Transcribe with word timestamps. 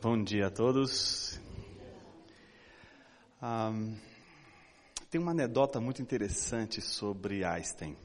Bom 0.00 0.22
dia 0.22 0.46
a 0.46 0.50
todos. 0.50 1.40
Um, 3.42 3.96
tem 5.10 5.20
uma 5.20 5.32
anedota 5.32 5.80
muito 5.80 6.00
interessante 6.00 6.80
sobre 6.80 7.44
Einstein. 7.44 7.96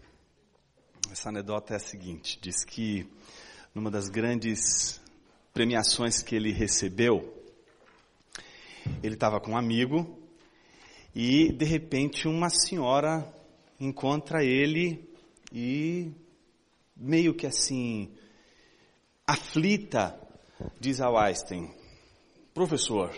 Essa 1.11 1.29
anedota 1.29 1.73
é 1.73 1.75
a 1.75 1.79
seguinte: 1.79 2.39
diz 2.41 2.65
que 2.65 3.07
numa 3.75 3.91
das 3.91 4.09
grandes 4.09 4.99
premiações 5.53 6.23
que 6.23 6.35
ele 6.35 6.51
recebeu, 6.51 7.31
ele 9.03 9.13
estava 9.13 9.39
com 9.39 9.51
um 9.51 9.57
amigo 9.57 10.17
e 11.13 11.51
de 11.51 11.65
repente 11.65 12.27
uma 12.27 12.49
senhora 12.49 13.31
encontra 13.79 14.43
ele 14.43 15.07
e 15.51 16.11
meio 16.97 17.35
que 17.35 17.45
assim 17.45 18.11
aflita 19.27 20.19
diz 20.79 20.99
ao 20.99 21.17
Einstein: 21.17 21.82
Professor, 22.53 23.11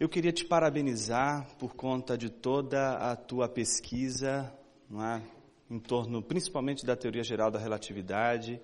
eu 0.00 0.08
queria 0.08 0.32
te 0.32 0.44
parabenizar 0.44 1.46
por 1.56 1.76
conta 1.76 2.18
de 2.18 2.28
toda 2.28 2.94
a 2.94 3.14
tua 3.14 3.48
pesquisa, 3.48 4.52
não 4.90 5.04
é? 5.04 5.22
em 5.70 5.78
torno 5.78 6.20
principalmente 6.20 6.84
da 6.84 6.96
teoria 6.96 7.22
geral 7.22 7.48
da 7.48 7.60
relatividade. 7.60 8.60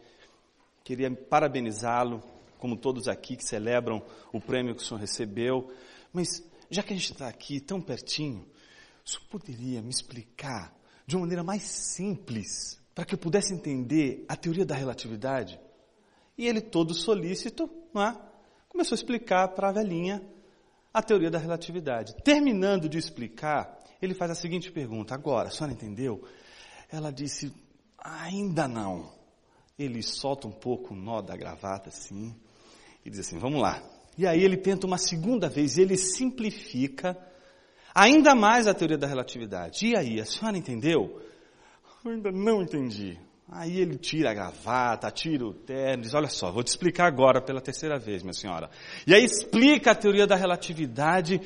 Queria 0.82 1.08
parabenizá-lo, 1.08 2.20
como 2.58 2.77
todos 2.77 3.06
aqui 3.06 3.36
que 3.36 3.44
celebram 3.44 4.02
o 4.33 4.41
prêmio 4.41 4.74
que 4.74 4.83
o 4.83 4.84
senhor 4.84 4.98
recebeu. 4.98 5.72
Mas, 6.12 6.42
já 6.68 6.83
que 6.83 6.92
a 6.92 6.96
gente 6.96 7.12
está 7.12 7.28
aqui 7.28 7.61
tão 7.61 7.80
pertinho, 7.80 8.44
o 9.06 9.08
senhor 9.08 9.24
poderia 9.30 9.80
me 9.80 9.91
explicar 9.91 10.77
de 11.06 11.14
uma 11.14 11.20
maneira 11.20 11.44
mais 11.44 11.62
simples, 11.62 12.80
para 12.92 13.05
que 13.05 13.14
eu 13.14 13.18
pudesse 13.18 13.55
entender 13.55 14.24
a 14.28 14.34
teoria 14.34 14.66
da 14.66 14.74
relatividade? 14.74 15.61
E 16.36 16.44
ele, 16.44 16.61
todo 16.61 16.92
solícito, 16.92 17.70
é? 17.94 18.33
Começou 18.75 18.97
a 18.97 18.98
explicar 18.98 19.48
para 19.48 19.69
a 19.69 19.72
velhinha 19.72 20.20
a 20.92 21.00
teoria 21.00 21.30
da 21.30 21.39
relatividade. 21.39 22.12
Terminando 22.25 22.89
de 22.89 22.98
explicar, 22.98 23.78
ele 24.03 24.14
faz 24.14 24.33
a 24.33 24.34
seguinte 24.34 24.70
pergunta: 24.72 25.14
Agora, 25.14 25.48
a 25.48 25.50
senhora 25.50 25.72
entendeu? 25.72 26.25
Ela 26.91 27.12
disse: 27.12 27.55
Ainda 27.97 28.67
não. 28.67 29.12
Ele 29.78 30.02
solta 30.02 30.48
um 30.48 30.52
pouco 30.52 30.92
o 30.92 30.97
nó 30.97 31.22
da 31.22 31.36
gravata 31.36 31.89
assim 31.89 32.34
e 33.05 33.11
diz 33.11 33.20
assim: 33.20 33.39
Vamos 33.39 33.62
lá. 33.62 33.80
E 34.19 34.27
aí 34.27 34.42
ele 34.42 34.56
tenta 34.56 34.89
uma 34.89 34.98
segunda 34.98 35.48
vez, 35.48 35.78
ele 35.78 35.97
simplifica 35.97 37.17
ainda 37.95 38.34
mais 38.34 38.67
a 38.67 38.75
teoria 38.75 38.98
da 38.98 39.06
relatividade. 39.06 39.86
E 39.86 39.97
aí, 39.97 40.20
a 40.20 40.25
senhora 40.25 40.58
entendeu? 40.58 41.20
Eu 42.05 42.11
ainda 42.11 42.33
não 42.33 42.61
entendi. 42.61 43.19
Aí 43.50 43.78
ele 43.78 43.98
tira 43.98 44.31
a 44.31 44.34
gravata, 44.34 45.11
tira 45.11 45.45
o 45.45 45.53
terno, 45.53 46.03
diz: 46.03 46.14
Olha 46.14 46.28
só, 46.28 46.50
vou 46.50 46.62
te 46.62 46.69
explicar 46.69 47.06
agora 47.06 47.42
pela 47.42 47.61
terceira 47.61 47.98
vez, 47.98 48.23
minha 48.23 48.33
senhora. 48.33 48.70
E 49.06 49.14
aí 49.14 49.23
explica 49.23 49.91
a 49.91 49.95
teoria 49.95 50.27
da 50.27 50.34
relatividade 50.34 51.41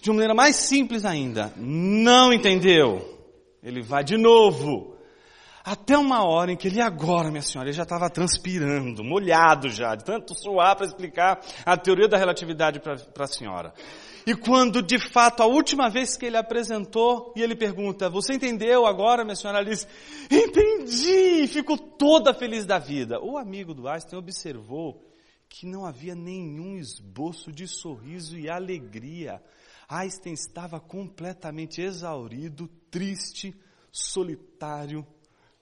de 0.00 0.10
uma 0.10 0.14
maneira 0.16 0.34
mais 0.34 0.56
simples 0.56 1.04
ainda. 1.04 1.52
Não 1.56 2.32
entendeu? 2.32 3.20
Ele 3.62 3.82
vai 3.82 4.02
de 4.02 4.16
novo. 4.16 4.96
Até 5.64 5.96
uma 5.96 6.24
hora 6.24 6.50
em 6.50 6.56
que 6.56 6.66
ele 6.66 6.80
agora, 6.80 7.30
minha 7.30 7.42
senhora, 7.42 7.68
ele 7.68 7.76
já 7.76 7.84
estava 7.84 8.10
transpirando, 8.10 9.04
molhado 9.04 9.68
já, 9.68 9.94
de 9.94 10.04
tanto 10.04 10.34
suar 10.34 10.74
para 10.74 10.86
explicar 10.86 11.40
a 11.64 11.76
teoria 11.76 12.08
da 12.08 12.18
relatividade 12.18 12.80
para 12.80 13.24
a 13.24 13.26
senhora. 13.28 13.72
E 14.26 14.34
quando 14.34 14.82
de 14.82 14.98
fato 14.98 15.42
a 15.42 15.46
última 15.46 15.88
vez 15.88 16.16
que 16.16 16.26
ele 16.26 16.36
apresentou, 16.36 17.32
e 17.36 17.42
ele 17.42 17.54
pergunta: 17.54 18.10
Você 18.10 18.34
entendeu 18.34 18.86
agora, 18.86 19.24
minha 19.24 19.36
senhora? 19.36 19.58
Ela 19.58 19.70
diz: 19.70 19.86
Entendi! 20.30 21.46
Ficou 21.46 21.78
toda 21.78 22.34
feliz 22.34 22.64
da 22.66 22.78
vida. 22.78 23.20
O 23.20 23.36
amigo 23.36 23.72
do 23.72 23.88
Einstein 23.88 24.18
observou 24.18 25.04
que 25.48 25.66
não 25.66 25.84
havia 25.84 26.14
nenhum 26.14 26.76
esboço 26.76 27.52
de 27.52 27.68
sorriso 27.68 28.38
e 28.38 28.48
alegria. 28.48 29.42
Einstein 29.88 30.32
estava 30.32 30.80
completamente 30.80 31.82
exaurido, 31.82 32.68
triste, 32.90 33.54
solitário, 33.90 35.06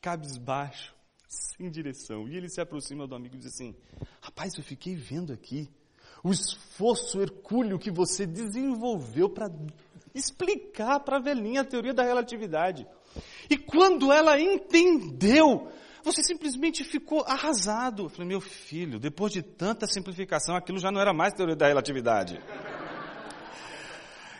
cabisbaixo, 0.01 0.95
sem 1.29 1.71
direção. 1.71 2.29
E 2.29 2.37
ele 2.37 2.49
se 2.49 2.61
aproxima 2.61 3.07
do 3.07 3.15
amigo 3.15 3.35
e 3.35 3.39
diz 3.39 3.55
assim: 3.55 3.75
Rapaz, 4.21 4.55
eu 4.57 4.65
fiquei 4.65 4.95
vendo 4.95 5.33
aqui 5.33 5.69
o 6.23 6.31
esforço 6.31 7.21
hercúleo 7.21 7.79
que 7.79 7.91
você 7.91 8.27
desenvolveu 8.27 9.29
para 9.29 9.51
explicar 10.15 11.01
para 11.01 11.17
a 11.17 11.21
velhinha 11.21 11.63
a 11.63 11.65
teoria 11.65 11.95
da 11.95 12.03
relatividade. 12.03 12.87
E 13.49 13.57
quando 13.57 14.13
ela 14.13 14.41
entendeu, 14.41 15.71
você 16.03 16.23
simplesmente 16.23 16.85
ficou 16.85 17.25
arrasado. 17.27 18.05
Eu 18.05 18.09
falei, 18.09 18.29
meu 18.29 18.41
filho, 18.41 18.99
depois 18.99 19.33
de 19.33 19.43
tanta 19.43 19.87
simplificação, 19.87 20.57
aquilo 20.57 20.79
já 20.79 20.91
não 20.91 21.01
era 21.01 21.13
mais 21.13 21.35
teoria 21.35 21.57
da 21.57 21.67
relatividade. 21.67 22.41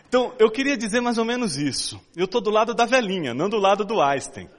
Então, 0.07 0.35
eu 0.37 0.51
queria 0.51 0.75
dizer 0.75 0.99
mais 0.99 1.17
ou 1.17 1.23
menos 1.23 1.55
isso. 1.55 1.99
Eu 2.15 2.25
estou 2.25 2.41
do 2.41 2.49
lado 2.49 2.73
da 2.73 2.85
velhinha, 2.85 3.33
não 3.33 3.47
do 3.47 3.57
lado 3.57 3.85
do 3.85 4.01
Einstein. 4.01 4.49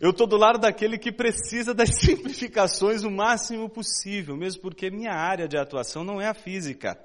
Eu 0.00 0.10
estou 0.10 0.26
do 0.26 0.36
lado 0.36 0.58
daquele 0.58 0.98
que 0.98 1.12
precisa 1.12 1.74
das 1.74 1.90
simplificações 2.00 3.02
o 3.02 3.10
máximo 3.10 3.68
possível, 3.68 4.36
mesmo 4.36 4.62
porque 4.62 4.90
minha 4.90 5.12
área 5.12 5.48
de 5.48 5.56
atuação 5.56 6.04
não 6.04 6.20
é 6.20 6.28
a 6.28 6.34
física. 6.34 6.98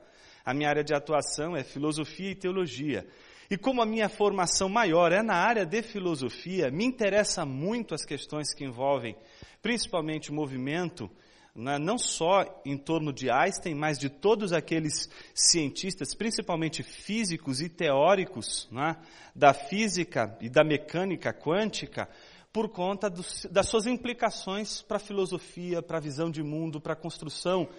A 0.45 0.53
minha 0.53 0.69
área 0.69 0.83
de 0.83 0.93
atuação 0.93 1.55
é 1.55 1.63
filosofia 1.63 2.31
e 2.31 2.35
teologia. 2.35 3.05
E 3.49 3.57
como 3.57 3.81
a 3.81 3.85
minha 3.85 4.09
formação 4.09 4.67
maior 4.67 5.11
é 5.11 5.21
na 5.21 5.35
área 5.35 5.65
de 5.65 5.81
filosofia, 5.81 6.69
me 6.69 6.85
interessa 6.85 7.45
muito 7.45 7.93
as 7.93 8.05
questões 8.05 8.53
que 8.53 8.65
envolvem 8.65 9.15
principalmente 9.61 10.31
o 10.31 10.33
movimento, 10.33 11.09
né, 11.55 11.79
não 11.79 11.97
só 11.97 12.61
em 12.65 12.77
torno 12.77 13.11
de 13.11 13.29
Einstein, 13.29 13.73
mas 13.73 13.97
de 13.97 14.09
todos 14.09 14.53
aqueles 14.53 15.09
cientistas, 15.33 16.13
principalmente 16.13 16.83
físicos 16.83 17.61
e 17.61 17.67
teóricos, 17.67 18.67
né, 18.71 18.95
da 19.35 19.53
física 19.53 20.37
e 20.39 20.49
da 20.49 20.63
mecânica 20.63 21.33
quântica, 21.33 22.07
por 22.57 22.69
conta 22.69 23.07
do, 23.07 23.21
das 23.51 23.69
suas 23.69 23.85
implicações 23.85 24.81
para 24.81 24.97
a 24.97 24.99
filosofia, 24.99 25.79
para 25.79 25.99
a 25.99 26.01
visão 26.01 26.31
de 26.31 26.41
mundo, 26.41 26.81
para 26.81 26.93
a 26.93 26.95
construção 26.95 27.69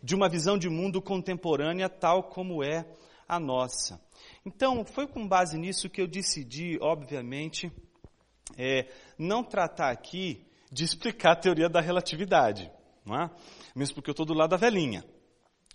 de 0.00 0.14
uma 0.14 0.28
visão 0.28 0.56
de 0.56 0.68
mundo 0.68 1.02
contemporânea 1.02 1.88
tal 1.88 2.22
como 2.22 2.62
é 2.62 2.86
a 3.26 3.40
nossa. 3.40 4.00
Então, 4.46 4.84
foi 4.84 5.08
com 5.08 5.26
base 5.26 5.58
nisso 5.58 5.90
que 5.90 6.00
eu 6.00 6.06
decidi, 6.06 6.78
obviamente, 6.80 7.72
é, 8.56 8.86
não 9.18 9.42
tratar 9.42 9.90
aqui 9.90 10.46
de 10.70 10.84
explicar 10.84 11.32
a 11.32 11.40
teoria 11.40 11.68
da 11.68 11.80
relatividade, 11.80 12.70
não 13.04 13.20
é? 13.20 13.30
mesmo 13.74 13.96
porque 13.96 14.10
eu 14.10 14.12
estou 14.12 14.24
do 14.24 14.34
lado 14.34 14.50
da 14.50 14.56
velhinha. 14.56 15.04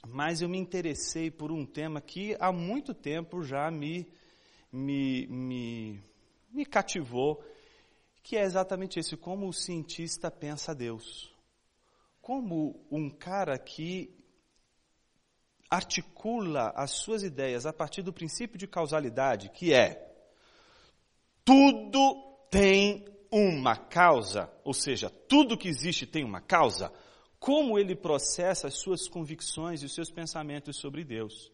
Mas 0.08 0.42
eu 0.42 0.48
me 0.48 0.58
interessei 0.58 1.30
por 1.30 1.52
um 1.52 1.66
tema 1.66 2.00
que 2.00 2.34
há 2.40 2.50
muito 2.50 2.94
tempo 2.94 3.44
já 3.44 3.70
me, 3.70 4.08
me, 4.72 5.28
me, 5.28 6.02
me 6.50 6.66
cativou 6.66 7.44
que 8.24 8.38
é 8.38 8.44
exatamente 8.44 9.00
esse, 9.00 9.18
como 9.18 9.48
o 9.48 9.54
cientista 9.54 10.32
pensa 10.32 10.74
Deus. 10.74 11.30
Como 12.22 12.88
um 12.90 13.10
cara 13.10 13.60
que 13.60 14.18
articula 15.70 16.70
as 16.76 16.92
suas 16.92 17.22
ideias 17.22 17.66
a 17.66 17.74
partir 17.74 18.02
do 18.02 18.14
princípio 18.14 18.58
de 18.58 18.66
causalidade, 18.66 19.50
que 19.50 19.74
é 19.74 20.10
tudo 21.44 22.16
tem 22.50 23.06
uma 23.30 23.76
causa, 23.76 24.50
ou 24.64 24.74
seja, 24.74 25.10
tudo 25.10 25.58
que 25.58 25.68
existe 25.68 26.06
tem 26.06 26.24
uma 26.24 26.40
causa, 26.40 26.94
como 27.40 27.78
ele 27.78 27.96
processa 27.96 28.68
as 28.68 28.76
suas 28.76 29.08
convicções 29.10 29.82
e 29.82 29.86
os 29.86 29.94
seus 29.94 30.10
pensamentos 30.10 30.78
sobre 30.78 31.04
Deus. 31.04 31.52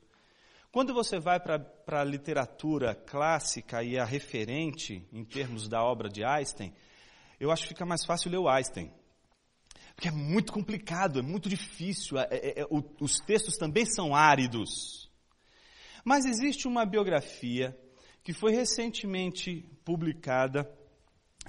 Quando 0.72 0.94
você 0.94 1.20
vai 1.20 1.40
para 1.40 1.66
a 1.88 2.04
literatura 2.04 2.94
clássica 2.94 3.84
e 3.84 3.98
a 3.98 4.06
referente 4.06 5.04
em 5.12 5.26
termos 5.26 5.68
da 5.68 5.84
obra 5.84 6.08
de 6.08 6.24
Einstein, 6.24 6.72
eu 7.40 7.50
acho 7.50 7.64
que 7.64 7.70
fica 7.70 7.88
mais 7.88 8.06
fácil 8.06 8.30
ler 8.30 8.38
o 8.38 8.48
Einstein. 8.48 8.92
Porque 9.96 10.10
é 10.10 10.12
muito 10.12 10.54
complicado, 10.54 11.20
é 11.20 11.22
muito 11.24 11.50
difícil, 11.50 12.20
é, 12.20 12.28
é, 12.32 12.62
é, 12.62 12.66
os 13.02 13.18
textos 13.20 13.56
também 13.58 13.84
são 13.84 14.14
áridos. 14.14 15.10
Mas 16.06 16.26
existe 16.26 16.68
uma 16.68 16.86
biografia 16.86 17.76
que 18.24 18.32
foi 18.32 18.52
recentemente 18.52 19.68
publicada 19.84 20.72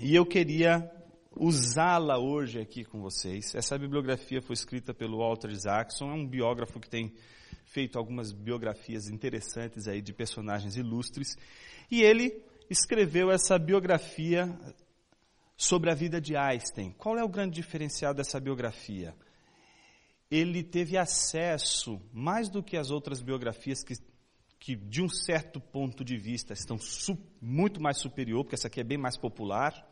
e 0.01 0.15
eu 0.15 0.25
queria 0.25 0.91
usá-la 1.37 2.19
hoje 2.19 2.59
aqui 2.59 2.85
com 2.87 3.03
vocês. 3.03 3.55
Essa 3.55 3.79
bibliografia 3.79 4.41
foi 4.41 4.55
escrita 4.55 4.95
pelo 4.95 5.19
Walter 5.19 5.51
Isaacson, 5.51 6.11
é 6.11 6.15
um 6.15 6.27
biógrafo 6.27 6.81
que 6.81 6.89
tem 6.89 7.15
feito 7.71 7.99
algumas 7.99 8.33
biografias 8.33 9.09
interessantes 9.09 9.87
aí 9.87 10.03
de 10.03 10.13
personagens 10.13 10.77
ilustres, 10.77 11.37
e 11.89 12.03
ele 12.03 12.43
escreveu 12.69 13.31
essa 13.31 13.59
biografia 13.59 14.53
sobre 15.57 15.91
a 15.91 15.95
vida 15.95 16.21
de 16.21 16.37
Einstein. 16.37 16.91
Qual 16.93 17.17
é 17.17 17.23
o 17.23 17.29
grande 17.29 17.55
diferencial 17.55 18.13
dessa 18.13 18.41
biografia? 18.41 19.15
Ele 20.29 20.65
teve 20.65 20.97
acesso, 20.97 22.01
mais 22.13 22.49
do 22.49 22.63
que 22.63 22.77
as 22.77 22.91
outras 22.91 23.23
biografias 23.23 23.85
que, 23.85 23.95
que 24.59 24.75
de 24.75 25.03
um 25.03 25.09
certo 25.09 25.61
ponto 25.61 26.05
de 26.05 26.17
vista 26.17 26.53
estão 26.53 26.77
su, 26.77 27.17
muito 27.41 27.81
mais 27.81 27.99
superior, 27.99 28.43
porque 28.43 28.57
essa 28.57 28.67
aqui 28.67 28.81
é 28.81 28.85
bem 28.85 28.99
mais 28.99 29.17
popular, 29.17 29.89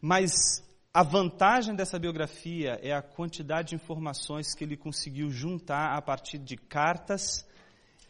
mas 0.00 0.64
a 0.92 1.02
vantagem 1.02 1.74
dessa 1.74 1.98
biografia 1.98 2.78
é 2.82 2.92
a 2.92 3.02
quantidade 3.02 3.68
de 3.68 3.74
informações 3.74 4.54
que 4.54 4.64
ele 4.64 4.76
conseguiu 4.76 5.30
juntar 5.30 5.96
a 5.96 6.00
partir 6.00 6.38
de 6.38 6.56
cartas 6.56 7.46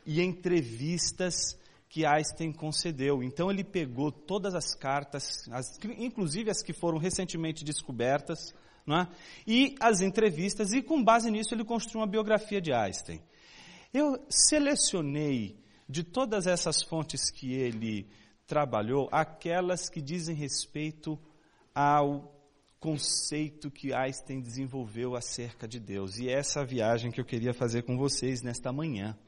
e 0.07 0.23
entrevistas 0.23 1.59
que 1.89 2.07
Einstein 2.07 2.53
concedeu. 2.53 3.23
Então 3.23 3.51
ele 3.51 3.65
pegou 3.65 4.13
todas 4.13 4.55
as 4.55 4.75
cartas, 4.75 5.49
as, 5.51 5.79
inclusive 5.99 6.51
as 6.51 6.63
que 6.63 6.73
foram 6.73 6.99
recentemente 6.99 7.65
descobertas, 7.65 8.55
é? 8.89 9.07
e 9.47 9.75
as 9.81 10.01
entrevistas, 10.01 10.73
e 10.73 10.81
com 10.81 11.03
base 11.03 11.31
nisso 11.31 11.55
ele 11.55 11.65
construiu 11.65 12.01
uma 12.01 12.07
biografia 12.07 12.61
de 12.61 12.73
Einstein. 12.73 13.21
Eu 13.93 14.25
selecionei 14.31 15.59
de 15.89 16.05
todas 16.05 16.47
essas 16.47 16.83
fontes 16.83 17.31
que 17.31 17.53
ele 17.53 18.09
trabalhou, 18.47 19.09
aquelas 19.11 19.89
que 19.91 20.01
dizem 20.01 20.35
respeito 20.35 21.19
ao 21.75 22.38
conceito 22.81 23.71
que 23.71 23.93
Einstein 23.93 24.41
desenvolveu 24.41 25.17
acerca 25.17 25.67
de 25.67 25.81
Deus. 25.81 26.19
E 26.19 26.29
é 26.29 26.33
essa 26.33 26.65
viagem 26.65 27.11
que 27.11 27.21
eu 27.21 27.25
queria 27.25 27.53
fazer 27.53 27.83
com 27.83 27.97
vocês 27.97 28.43
nesta 28.43 28.73
manhã. 28.73 29.19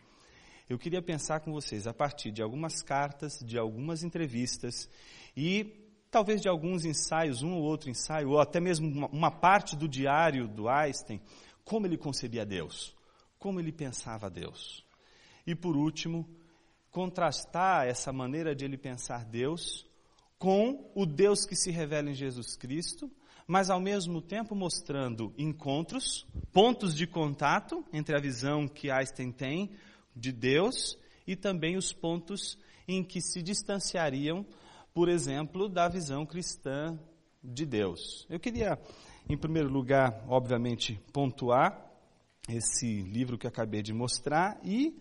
Eu 0.68 0.78
queria 0.78 1.02
pensar 1.02 1.40
com 1.40 1.52
vocês 1.52 1.86
a 1.86 1.92
partir 1.92 2.30
de 2.30 2.42
algumas 2.42 2.80
cartas, 2.80 3.40
de 3.40 3.58
algumas 3.58 4.04
entrevistas 4.04 4.88
e 5.36 5.80
talvez 6.10 6.40
de 6.40 6.48
alguns 6.48 6.84
ensaios, 6.84 7.42
um 7.42 7.54
ou 7.54 7.62
outro 7.62 7.90
ensaio, 7.90 8.30
ou 8.30 8.40
até 8.40 8.60
mesmo 8.60 8.88
uma, 8.88 9.08
uma 9.08 9.30
parte 9.30 9.76
do 9.76 9.88
diário 9.88 10.46
do 10.46 10.68
Einstein, 10.68 11.20
como 11.64 11.86
ele 11.86 11.96
concebia 11.96 12.46
Deus, 12.46 12.94
como 13.38 13.58
ele 13.58 13.72
pensava 13.72 14.30
Deus. 14.30 14.84
E 15.44 15.54
por 15.54 15.76
último, 15.76 16.28
contrastar 16.90 17.86
essa 17.86 18.12
maneira 18.12 18.54
de 18.54 18.64
ele 18.64 18.76
pensar 18.76 19.24
Deus 19.24 19.86
com 20.38 20.90
o 20.94 21.04
Deus 21.04 21.44
que 21.44 21.56
se 21.56 21.70
revela 21.70 22.10
em 22.10 22.14
Jesus 22.14 22.56
Cristo, 22.56 23.10
mas 23.50 23.68
ao 23.68 23.80
mesmo 23.80 24.22
tempo 24.22 24.54
mostrando 24.54 25.34
encontros, 25.36 26.24
pontos 26.52 26.94
de 26.94 27.04
contato 27.04 27.84
entre 27.92 28.14
a 28.14 28.20
visão 28.20 28.68
que 28.68 28.92
Einstein 28.92 29.32
tem 29.32 29.72
de 30.14 30.30
Deus 30.30 30.96
e 31.26 31.34
também 31.34 31.76
os 31.76 31.92
pontos 31.92 32.56
em 32.86 33.02
que 33.02 33.20
se 33.20 33.42
distanciariam, 33.42 34.46
por 34.94 35.08
exemplo, 35.08 35.68
da 35.68 35.88
visão 35.88 36.24
cristã 36.24 36.96
de 37.42 37.66
Deus. 37.66 38.24
Eu 38.30 38.38
queria, 38.38 38.78
em 39.28 39.36
primeiro 39.36 39.68
lugar, 39.68 40.24
obviamente, 40.28 41.00
pontuar 41.12 41.90
esse 42.48 43.02
livro 43.02 43.36
que 43.36 43.48
acabei 43.48 43.82
de 43.82 43.92
mostrar 43.92 44.60
e 44.62 44.96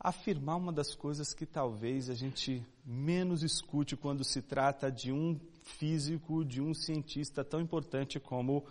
afirmar 0.00 0.56
uma 0.56 0.72
das 0.72 0.96
coisas 0.96 1.32
que 1.32 1.46
talvez 1.46 2.10
a 2.10 2.14
gente 2.14 2.66
menos 2.84 3.44
escute 3.44 3.96
quando 3.96 4.24
se 4.24 4.42
trata 4.42 4.90
de 4.90 5.12
um 5.12 5.38
físico, 5.68 6.44
de 6.44 6.60
um 6.60 6.74
cientista 6.74 7.44
tão 7.44 7.60
importante 7.60 8.18
como 8.18 8.66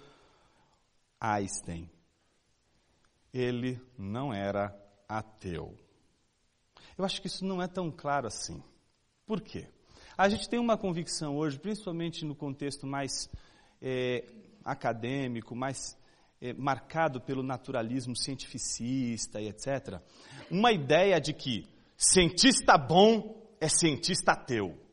Einstein. 1.19 1.89
Ele 3.33 3.79
não 3.97 4.33
era 4.33 4.75
ateu. 5.07 5.77
Eu 6.97 7.05
acho 7.05 7.21
que 7.21 7.27
isso 7.27 7.45
não 7.45 7.61
é 7.61 7.67
tão 7.67 7.91
claro 7.91 8.27
assim. 8.27 8.61
Por 9.25 9.41
quê? 9.41 9.67
A 10.17 10.27
gente 10.27 10.49
tem 10.49 10.59
uma 10.59 10.77
convicção 10.77 11.37
hoje, 11.37 11.59
principalmente 11.59 12.25
no 12.25 12.35
contexto 12.35 12.87
mais 12.87 13.29
é, 13.81 14.25
acadêmico, 14.65 15.55
mais 15.55 15.97
é, 16.41 16.53
marcado 16.53 17.21
pelo 17.21 17.43
naturalismo 17.43 18.15
cientificista 18.15 19.39
e 19.39 19.47
etc., 19.47 20.01
uma 20.49 20.71
ideia 20.71 21.19
de 21.19 21.33
que 21.33 21.67
cientista 21.95 22.77
bom 22.77 23.47
é 23.59 23.67
cientista 23.67 24.31
ateu. 24.31 24.86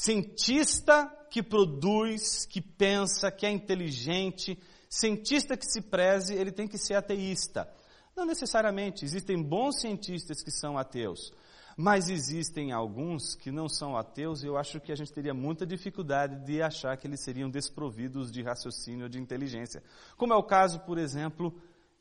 Cientista 0.00 1.12
que 1.28 1.42
produz, 1.42 2.46
que 2.46 2.60
pensa, 2.60 3.32
que 3.32 3.44
é 3.44 3.50
inteligente, 3.50 4.56
cientista 4.88 5.56
que 5.56 5.66
se 5.66 5.82
preze, 5.82 6.34
ele 6.34 6.52
tem 6.52 6.68
que 6.68 6.78
ser 6.78 6.94
ateísta. 6.94 7.68
Não 8.16 8.24
necessariamente, 8.24 9.04
existem 9.04 9.42
bons 9.42 9.80
cientistas 9.80 10.40
que 10.40 10.52
são 10.52 10.78
ateus, 10.78 11.32
mas 11.76 12.08
existem 12.08 12.70
alguns 12.70 13.34
que 13.34 13.50
não 13.50 13.68
são 13.68 13.96
ateus 13.96 14.44
e 14.44 14.46
eu 14.46 14.56
acho 14.56 14.78
que 14.78 14.92
a 14.92 14.94
gente 14.94 15.12
teria 15.12 15.34
muita 15.34 15.66
dificuldade 15.66 16.46
de 16.46 16.62
achar 16.62 16.96
que 16.96 17.08
eles 17.08 17.24
seriam 17.24 17.50
desprovidos 17.50 18.30
de 18.30 18.40
raciocínio 18.40 19.02
ou 19.02 19.08
de 19.08 19.18
inteligência. 19.18 19.82
Como 20.16 20.32
é 20.32 20.36
o 20.36 20.44
caso, 20.44 20.78
por 20.78 20.96
exemplo, 20.96 21.52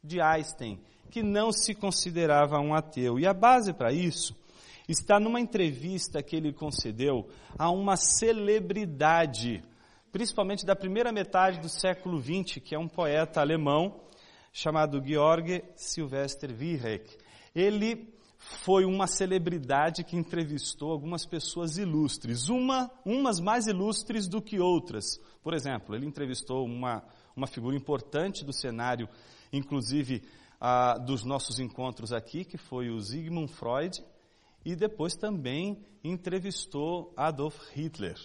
de 0.04 0.22
Einstein, 0.22 0.80
que 1.10 1.24
não 1.24 1.52
se 1.52 1.74
considerava 1.74 2.60
um 2.60 2.76
ateu. 2.76 3.20
E 3.20 3.26
a 3.26 3.34
base 3.34 3.74
para 3.74 3.92
isso 3.92 4.36
está 4.88 5.20
numa 5.20 5.40
entrevista 5.40 6.24
que 6.24 6.36
ele 6.36 6.54
concedeu 6.54 7.28
a 7.58 7.70
uma 7.70 7.98
celebridade, 7.98 9.64
principalmente 10.12 10.66
da 10.66 10.76
primeira 10.76 11.12
metade 11.12 11.60
do 11.60 11.70
século 11.70 12.22
XX, 12.22 12.60
que 12.64 12.74
é 12.74 12.80
um 12.80 12.88
poeta 12.88 13.42
alemão 13.42 14.02
chamado 14.54 15.04
Georg 15.06 15.64
Silvester 15.76 16.56
Wiereck. 16.58 17.18
Ele 17.54 18.14
foi 18.38 18.86
uma 18.86 19.08
celebridade 19.08 20.04
que 20.04 20.16
entrevistou 20.16 20.92
algumas 20.92 21.26
pessoas 21.26 21.78
ilustres, 21.78 22.50
uma, 22.50 22.90
umas 23.06 23.40
mais 23.40 23.68
ilustres 23.68 24.28
do 24.28 24.42
que 24.42 24.60
outras. 24.60 25.20
Por 25.44 25.54
exemplo, 25.54 25.96
ele 25.96 26.06
entrevistou 26.06 26.66
uma, 26.66 27.04
uma 27.36 27.48
figura 27.48 27.76
importante 27.76 28.46
do 28.46 28.54
cenário, 28.54 29.10
inclusive 29.52 30.24
ah, 30.62 30.98
dos 30.98 31.24
nossos 31.24 31.60
encontros 31.60 32.14
aqui, 32.14 32.46
que 32.46 32.58
foi 32.58 32.90
o 32.90 33.00
Sigmund 33.02 33.52
Freud, 33.52 34.04
e 34.68 34.76
depois 34.76 35.16
também 35.16 35.82
entrevistou 36.04 37.14
Adolf 37.16 37.58
Hitler. 37.74 38.20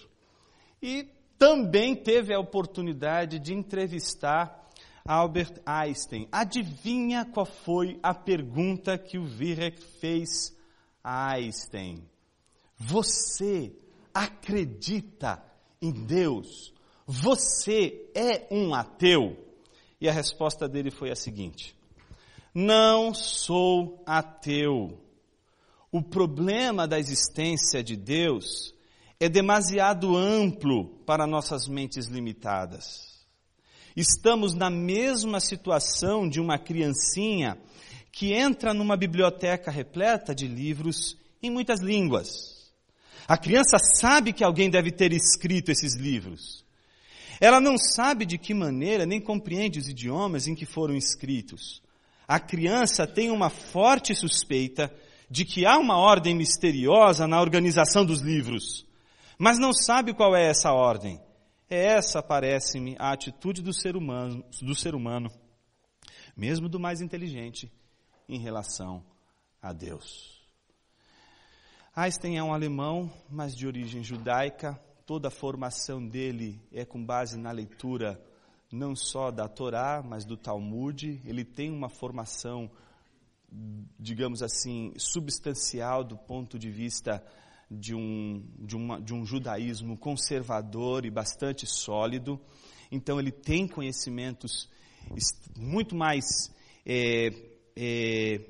E 0.83 1.09
também 1.39 1.95
teve 1.95 2.35
a 2.35 2.41
oportunidade 2.41 3.39
de 3.39 3.55
entrevistar 3.55 4.69
Albert 5.07 5.63
Einstein. 5.65 6.27
Adivinha 6.33 7.25
qual 7.25 7.47
foi 7.47 7.97
a 8.03 8.13
pergunta 8.13 8.99
que 8.99 9.19
o 9.19 9.25
Virek 9.25 9.81
fez 10.01 10.53
a 11.03 11.31
Einstein? 11.31 12.03
Você 12.77 13.73
acredita 14.13 15.41
em 15.81 15.93
Deus? 15.93 16.75
Você 17.07 18.11
é 18.17 18.49
um 18.51 18.75
ateu? 18.75 19.37
E 20.01 20.09
a 20.09 20.13
resposta 20.13 20.69
dele 20.69 20.91
foi 20.91 21.13
a 21.13 21.17
seguinte: 21.17 21.73
Não 22.53 23.15
sou 23.15 24.03
ateu. 24.05 25.02
O 25.95 26.01
problema 26.01 26.89
da 26.89 26.99
existência 26.99 27.83
de 27.83 27.97
Deus 27.97 28.75
é 29.21 29.29
demasiado 29.29 30.17
amplo 30.17 30.87
para 31.05 31.27
nossas 31.27 31.69
mentes 31.69 32.07
limitadas. 32.07 33.27
Estamos 33.95 34.55
na 34.55 34.71
mesma 34.71 35.39
situação 35.39 36.27
de 36.27 36.41
uma 36.41 36.59
criancinha 36.59 37.59
que 38.11 38.33
entra 38.33 38.73
numa 38.73 38.97
biblioteca 38.97 39.71
repleta 39.71 40.35
de 40.35 40.49
livros 40.49 41.19
em 41.43 41.51
muitas 41.51 41.81
línguas. 41.81 42.73
A 43.29 43.37
criança 43.37 43.77
sabe 43.79 44.33
que 44.33 44.43
alguém 44.43 44.71
deve 44.71 44.93
ter 44.93 45.13
escrito 45.13 45.71
esses 45.71 45.95
livros. 45.95 46.65
Ela 47.39 47.61
não 47.61 47.77
sabe 47.77 48.25
de 48.25 48.39
que 48.39 48.55
maneira, 48.55 49.05
nem 49.05 49.21
compreende 49.21 49.79
os 49.79 49.89
idiomas 49.89 50.47
em 50.47 50.55
que 50.55 50.65
foram 50.65 50.97
escritos. 50.97 51.83
A 52.27 52.41
criança 52.41 53.07
tem 53.07 53.31
uma 53.31 53.51
forte 53.51 54.15
suspeita 54.15 54.91
de 55.33 55.47
que 55.47 55.65
há 55.65 55.79
uma 55.79 55.97
ordem 55.97 56.37
misteriosa 56.37 57.27
na 57.27 57.41
organização 57.41 58.05
dos 58.05 58.21
livros, 58.21 58.87
mas 59.39 59.59
não 59.59 59.73
sabe 59.73 60.13
qual 60.13 60.37
é 60.37 60.47
essa 60.47 60.75
ordem. 60.75 61.19
É 61.71 61.95
essa, 61.95 62.23
parece-me, 62.23 62.95
a 62.99 63.13
atitude 63.13 63.63
do 63.63 63.73
ser 63.73 63.97
humano, 63.97 64.45
do 64.61 64.75
ser 64.75 64.95
humano, 64.95 65.31
mesmo 66.37 66.69
do 66.69 66.79
mais 66.79 67.01
inteligente, 67.01 67.73
em 68.29 68.39
relação 68.39 69.03
a 69.63 69.73
Deus. 69.73 70.45
Einstein 71.97 72.37
é 72.37 72.43
um 72.43 72.53
alemão, 72.53 73.11
mas 73.31 73.57
de 73.57 73.67
origem 73.67 74.05
judaica. 74.05 74.79
Toda 75.07 75.29
a 75.29 75.31
formação 75.31 76.07
dele 76.07 76.61
é 76.71 76.85
com 76.85 77.03
base 77.03 77.39
na 77.39 77.53
leitura 77.53 78.23
não 78.71 78.95
só 78.95 79.31
da 79.31 79.49
Torá, 79.49 80.05
mas 80.07 80.27
do 80.27 80.37
Talmud. 80.37 81.23
Ele 81.25 81.43
tem 81.43 81.71
uma 81.71 81.89
formação, 81.89 82.71
digamos 83.99 84.43
assim, 84.43 84.93
substancial 84.97 86.03
do 86.03 86.17
ponto 86.17 86.59
de 86.59 86.71
vista 86.71 87.23
de 87.71 87.95
um, 87.95 88.45
de, 88.59 88.77
uma, 88.77 89.01
de 89.01 89.15
um 89.15 89.25
judaísmo 89.25 89.97
conservador 89.97 91.05
e 91.05 91.11
bastante 91.11 91.67
sólido. 91.67 92.41
Então, 92.91 93.19
ele 93.19 93.31
tem 93.31 93.67
conhecimentos 93.67 94.69
muito 95.57 95.95
mais 95.95 96.25
é, 96.85 97.31
é, 97.77 98.41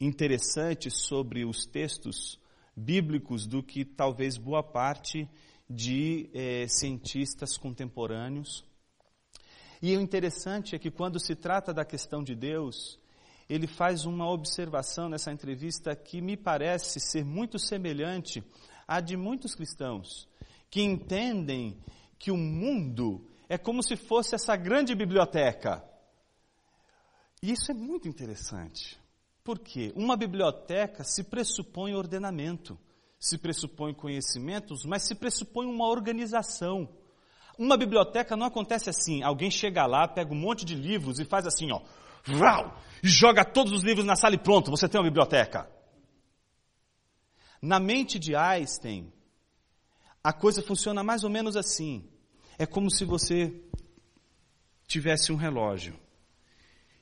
interessantes 0.00 0.94
sobre 1.06 1.44
os 1.44 1.64
textos 1.64 2.38
bíblicos 2.76 3.46
do 3.46 3.62
que 3.62 3.84
talvez 3.84 4.36
boa 4.36 4.62
parte 4.62 5.28
de 5.68 6.28
é, 6.34 6.66
cientistas 6.68 7.56
contemporâneos. 7.56 8.64
E 9.80 9.96
o 9.96 10.00
interessante 10.00 10.76
é 10.76 10.78
que 10.78 10.90
quando 10.90 11.18
se 11.18 11.34
trata 11.34 11.72
da 11.72 11.84
questão 11.84 12.22
de 12.22 12.34
Deus, 12.34 12.98
ele 13.52 13.66
faz 13.66 14.06
uma 14.06 14.26
observação 14.30 15.10
nessa 15.10 15.30
entrevista 15.30 15.94
que 15.94 16.22
me 16.22 16.38
parece 16.38 16.98
ser 16.98 17.22
muito 17.22 17.58
semelhante 17.58 18.42
a 18.88 18.98
de 18.98 19.14
muitos 19.14 19.54
cristãos 19.54 20.26
que 20.70 20.80
entendem 20.80 21.78
que 22.18 22.30
o 22.30 22.36
mundo 22.36 23.28
é 23.50 23.58
como 23.58 23.82
se 23.82 23.94
fosse 23.94 24.34
essa 24.34 24.56
grande 24.56 24.94
biblioteca. 24.94 25.84
E 27.42 27.52
isso 27.52 27.70
é 27.70 27.74
muito 27.74 28.08
interessante. 28.08 28.98
Por 29.44 29.58
quê? 29.58 29.92
Uma 29.94 30.16
biblioteca 30.16 31.04
se 31.04 31.22
pressupõe 31.22 31.94
ordenamento, 31.94 32.78
se 33.20 33.36
pressupõe 33.36 33.92
conhecimentos, 33.92 34.82
mas 34.86 35.02
se 35.02 35.14
pressupõe 35.14 35.66
uma 35.66 35.88
organização. 35.88 36.88
Uma 37.58 37.76
biblioteca 37.76 38.34
não 38.34 38.46
acontece 38.46 38.88
assim, 38.88 39.22
alguém 39.22 39.50
chega 39.50 39.84
lá, 39.84 40.08
pega 40.08 40.32
um 40.32 40.40
monte 40.40 40.64
de 40.64 40.74
livros 40.74 41.18
e 41.18 41.24
faz 41.26 41.46
assim, 41.46 41.70
ó, 41.70 41.82
vrau, 42.24 42.80
e 43.02 43.08
joga 43.08 43.44
todos 43.44 43.72
os 43.72 43.82
livros 43.82 44.06
na 44.06 44.16
sala 44.16 44.34
e 44.34 44.38
pronto, 44.38 44.70
você 44.70 44.88
tem 44.88 45.00
uma 45.00 45.08
biblioteca. 45.08 45.68
Na 47.60 47.78
mente 47.78 48.18
de 48.18 48.34
Einstein, 48.34 49.12
a 50.22 50.32
coisa 50.32 50.62
funciona 50.62 51.02
mais 51.02 51.24
ou 51.24 51.30
menos 51.30 51.56
assim. 51.56 52.08
É 52.58 52.66
como 52.66 52.90
se 52.90 53.04
você 53.04 53.52
tivesse 54.86 55.32
um 55.32 55.36
relógio 55.36 55.98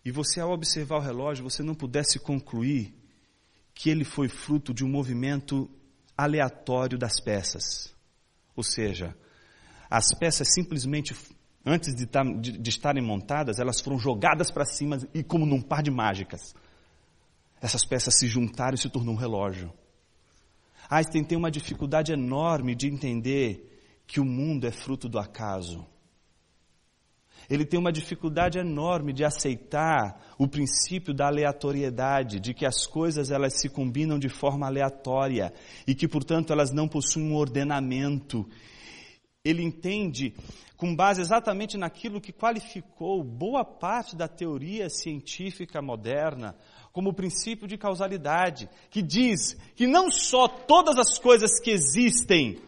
e 0.04 0.10
você, 0.10 0.40
ao 0.40 0.50
observar 0.50 0.96
o 0.96 1.02
relógio, 1.02 1.44
você 1.44 1.62
não 1.62 1.74
pudesse 1.74 2.18
concluir 2.18 2.94
que 3.74 3.90
ele 3.90 4.04
foi 4.04 4.28
fruto 4.28 4.72
de 4.72 4.84
um 4.84 4.88
movimento 4.88 5.70
aleatório 6.16 6.98
das 6.98 7.20
peças. 7.20 7.94
Ou 8.56 8.62
seja, 8.62 9.16
as 9.88 10.14
peças 10.18 10.52
simplesmente, 10.52 11.14
antes 11.64 11.94
de, 11.94 12.06
de, 12.40 12.58
de 12.58 12.70
estarem 12.70 13.02
montadas, 13.02 13.58
elas 13.58 13.80
foram 13.80 13.98
jogadas 13.98 14.50
para 14.50 14.64
cima 14.64 14.98
e 15.14 15.22
como 15.22 15.46
num 15.46 15.60
par 15.60 15.82
de 15.82 15.90
mágicas. 15.90 16.54
Essas 17.60 17.84
peças 17.84 18.18
se 18.18 18.26
juntaram 18.26 18.74
e 18.74 18.78
se 18.78 18.88
tornou 18.88 19.14
um 19.14 19.18
relógio. 19.18 19.72
Einstein 20.88 21.22
tem 21.22 21.36
uma 21.38 21.50
dificuldade 21.50 22.12
enorme 22.12 22.74
de 22.74 22.88
entender 22.88 23.66
que 24.06 24.18
o 24.18 24.24
mundo 24.24 24.66
é 24.66 24.72
fruto 24.72 25.08
do 25.08 25.18
acaso. 25.18 25.86
Ele 27.48 27.64
tem 27.64 27.78
uma 27.78 27.92
dificuldade 27.92 28.58
enorme 28.58 29.12
de 29.12 29.24
aceitar 29.24 30.20
o 30.38 30.46
princípio 30.46 31.12
da 31.12 31.26
aleatoriedade, 31.26 32.38
de 32.38 32.54
que 32.54 32.64
as 32.64 32.86
coisas 32.86 33.30
elas 33.30 33.60
se 33.60 33.68
combinam 33.68 34.18
de 34.18 34.28
forma 34.28 34.66
aleatória 34.66 35.52
e 35.86 35.94
que, 35.94 36.06
portanto, 36.06 36.52
elas 36.52 36.70
não 36.72 36.86
possuem 36.86 37.26
um 37.26 37.34
ordenamento. 37.34 38.48
Ele 39.42 39.62
entende, 39.62 40.34
com 40.76 40.94
base 40.94 41.22
exatamente 41.22 41.78
naquilo 41.78 42.20
que 42.20 42.30
qualificou 42.30 43.24
boa 43.24 43.64
parte 43.64 44.14
da 44.14 44.28
teoria 44.28 44.90
científica 44.90 45.80
moderna, 45.80 46.54
como 46.92 47.08
o 47.08 47.14
princípio 47.14 47.66
de 47.66 47.78
causalidade, 47.78 48.68
que 48.90 49.00
diz 49.00 49.56
que 49.74 49.86
não 49.86 50.10
só 50.10 50.46
todas 50.46 50.98
as 50.98 51.18
coisas 51.18 51.58
que 51.58 51.70
existem 51.70 52.58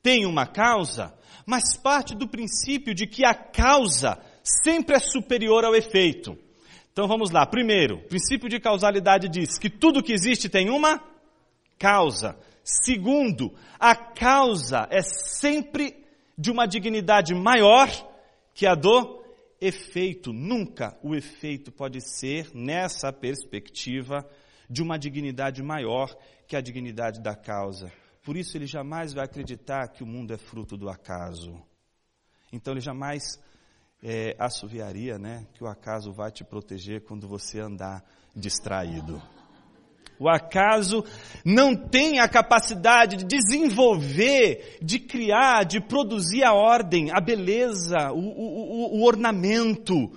têm 0.00 0.24
uma 0.24 0.46
causa, 0.46 1.12
mas 1.44 1.76
parte 1.76 2.14
do 2.14 2.28
princípio 2.28 2.94
de 2.94 3.08
que 3.08 3.24
a 3.24 3.34
causa 3.34 4.16
sempre 4.44 4.94
é 4.94 5.00
superior 5.00 5.64
ao 5.64 5.74
efeito. 5.74 6.38
Então 6.92 7.08
vamos 7.08 7.32
lá. 7.32 7.44
Primeiro, 7.44 7.96
o 7.96 8.08
princípio 8.08 8.48
de 8.48 8.60
causalidade 8.60 9.28
diz 9.28 9.58
que 9.58 9.68
tudo 9.68 10.00
que 10.00 10.12
existe 10.12 10.48
tem 10.48 10.70
uma 10.70 11.02
causa. 11.76 12.38
Segundo, 12.62 13.52
a 13.80 13.96
causa 13.96 14.86
é 14.92 15.02
sempre 15.02 15.99
de 16.40 16.50
uma 16.50 16.64
dignidade 16.64 17.34
maior 17.34 17.86
que 18.54 18.66
a 18.66 18.74
do 18.74 19.22
efeito. 19.60 20.32
Nunca 20.32 20.98
o 21.02 21.14
efeito 21.14 21.70
pode 21.70 22.00
ser, 22.00 22.50
nessa 22.54 23.12
perspectiva, 23.12 24.26
de 24.68 24.82
uma 24.82 24.98
dignidade 24.98 25.62
maior 25.62 26.16
que 26.46 26.56
a 26.56 26.62
dignidade 26.62 27.20
da 27.20 27.36
causa. 27.36 27.92
Por 28.22 28.38
isso 28.38 28.56
ele 28.56 28.64
jamais 28.64 29.12
vai 29.12 29.26
acreditar 29.26 29.88
que 29.88 30.02
o 30.02 30.06
mundo 30.06 30.32
é 30.32 30.38
fruto 30.38 30.78
do 30.78 30.88
acaso. 30.88 31.62
Então 32.50 32.72
ele 32.72 32.80
jamais 32.80 33.38
é, 34.02 34.34
assoviaria, 34.38 35.18
né, 35.18 35.46
que 35.52 35.62
o 35.62 35.66
acaso 35.66 36.10
vai 36.10 36.30
te 36.32 36.42
proteger 36.42 37.02
quando 37.02 37.28
você 37.28 37.60
andar 37.60 38.02
distraído. 38.34 39.20
O 40.20 40.28
acaso 40.28 41.02
não 41.42 41.74
tem 41.74 42.20
a 42.20 42.28
capacidade 42.28 43.16
de 43.16 43.24
desenvolver, 43.24 44.76
de 44.82 44.98
criar, 44.98 45.64
de 45.64 45.80
produzir 45.80 46.44
a 46.44 46.52
ordem, 46.52 47.10
a 47.10 47.18
beleza, 47.22 48.12
o, 48.12 48.18
o, 48.18 48.98
o, 48.98 49.02
ornamento. 49.06 50.12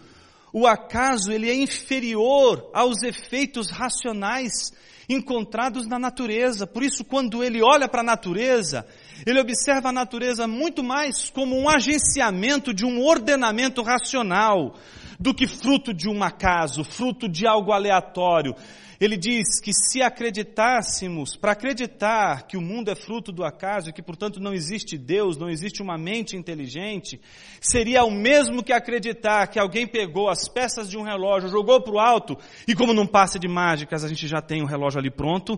O 0.52 0.68
acaso 0.68 1.32
ele 1.32 1.50
é 1.50 1.56
inferior 1.56 2.70
aos 2.74 3.02
efeitos 3.02 3.70
racionais 3.70 4.74
encontrados 5.08 5.88
na 5.88 5.98
natureza. 5.98 6.68
Por 6.68 6.84
isso, 6.84 7.06
quando 7.06 7.42
ele 7.42 7.62
olha 7.62 7.88
para 7.88 8.02
a 8.02 8.06
natureza, 8.06 8.86
ele 9.26 9.40
observa 9.40 9.88
a 9.88 9.94
natureza 9.94 10.46
muito 10.46 10.84
mais 10.84 11.30
como 11.30 11.58
um 11.58 11.70
agenciamento 11.70 12.74
de 12.74 12.86
um 12.86 13.02
ordenamento 13.02 13.82
racional 13.82 14.76
do 15.24 15.34
que 15.34 15.48
fruto 15.48 15.94
de 15.94 16.10
um 16.10 16.22
acaso, 16.22 16.84
fruto 16.84 17.30
de 17.30 17.48
algo 17.48 17.72
aleatório. 17.72 18.54
Ele 19.00 19.16
diz 19.16 19.62
que 19.62 19.72
se 19.74 20.02
acreditássemos, 20.02 21.38
para 21.38 21.54
acreditar 21.54 22.46
que 22.46 22.58
o 22.58 22.62
mundo 22.62 22.92
é 22.92 22.96
fruto 22.96 23.32
do 23.32 23.46
acaso 23.46 23.90
e 23.90 23.94
que, 23.94 24.04
portanto, 24.04 24.42
não 24.42 24.54
existe 24.54 24.98
Deus, 24.98 25.38
não 25.38 25.50
existe 25.50 25.82
uma 25.82 25.98
mente 25.98 26.36
inteligente, 26.36 27.22
seria 27.62 28.04
o 28.04 28.12
mesmo 28.12 28.62
que 28.62 28.74
acreditar 28.74 29.48
que 29.48 29.58
alguém 29.58 29.88
pegou 29.88 30.30
as 30.30 30.50
peças 30.50 30.90
de 30.90 30.98
um 30.98 31.04
relógio, 31.04 31.48
jogou 31.48 31.82
para 31.82 31.94
o 31.94 32.00
alto 32.00 32.38
e, 32.68 32.76
como 32.76 32.94
num 32.94 33.08
passe 33.08 33.40
de 33.40 33.48
mágicas, 33.48 34.04
a 34.04 34.10
gente 34.10 34.28
já 34.28 34.42
tem 34.42 34.62
o 34.62 34.68
relógio 34.68 35.00
ali 35.00 35.10
pronto 35.10 35.58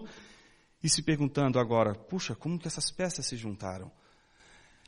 e 0.83 0.87
se 0.87 1.01
perguntando 1.01 1.57
agora, 1.57 1.95
puxa, 1.95 2.35
como 2.35 2.59
que 2.59 2.67
essas 2.67 2.91
peças 2.91 3.25
se 3.25 3.35
juntaram? 3.35 3.91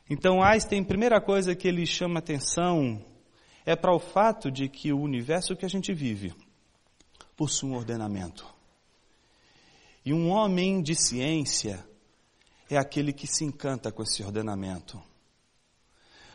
Então, 0.08 0.40
Einstein, 0.40 0.84
primeira 0.84 1.20
coisa 1.20 1.56
que 1.56 1.66
ele 1.66 1.84
chama 1.84 2.20
atenção 2.20 3.04
é 3.68 3.76
para 3.76 3.94
o 3.94 3.98
fato 3.98 4.50
de 4.50 4.66
que 4.66 4.94
o 4.94 4.98
universo 4.98 5.54
que 5.54 5.66
a 5.66 5.68
gente 5.68 5.92
vive 5.92 6.32
possui 7.36 7.68
um 7.68 7.76
ordenamento. 7.76 8.46
E 10.02 10.10
um 10.10 10.30
homem 10.30 10.80
de 10.80 10.94
ciência 10.94 11.86
é 12.70 12.78
aquele 12.78 13.12
que 13.12 13.26
se 13.26 13.44
encanta 13.44 13.92
com 13.92 14.02
esse 14.02 14.22
ordenamento. 14.22 14.98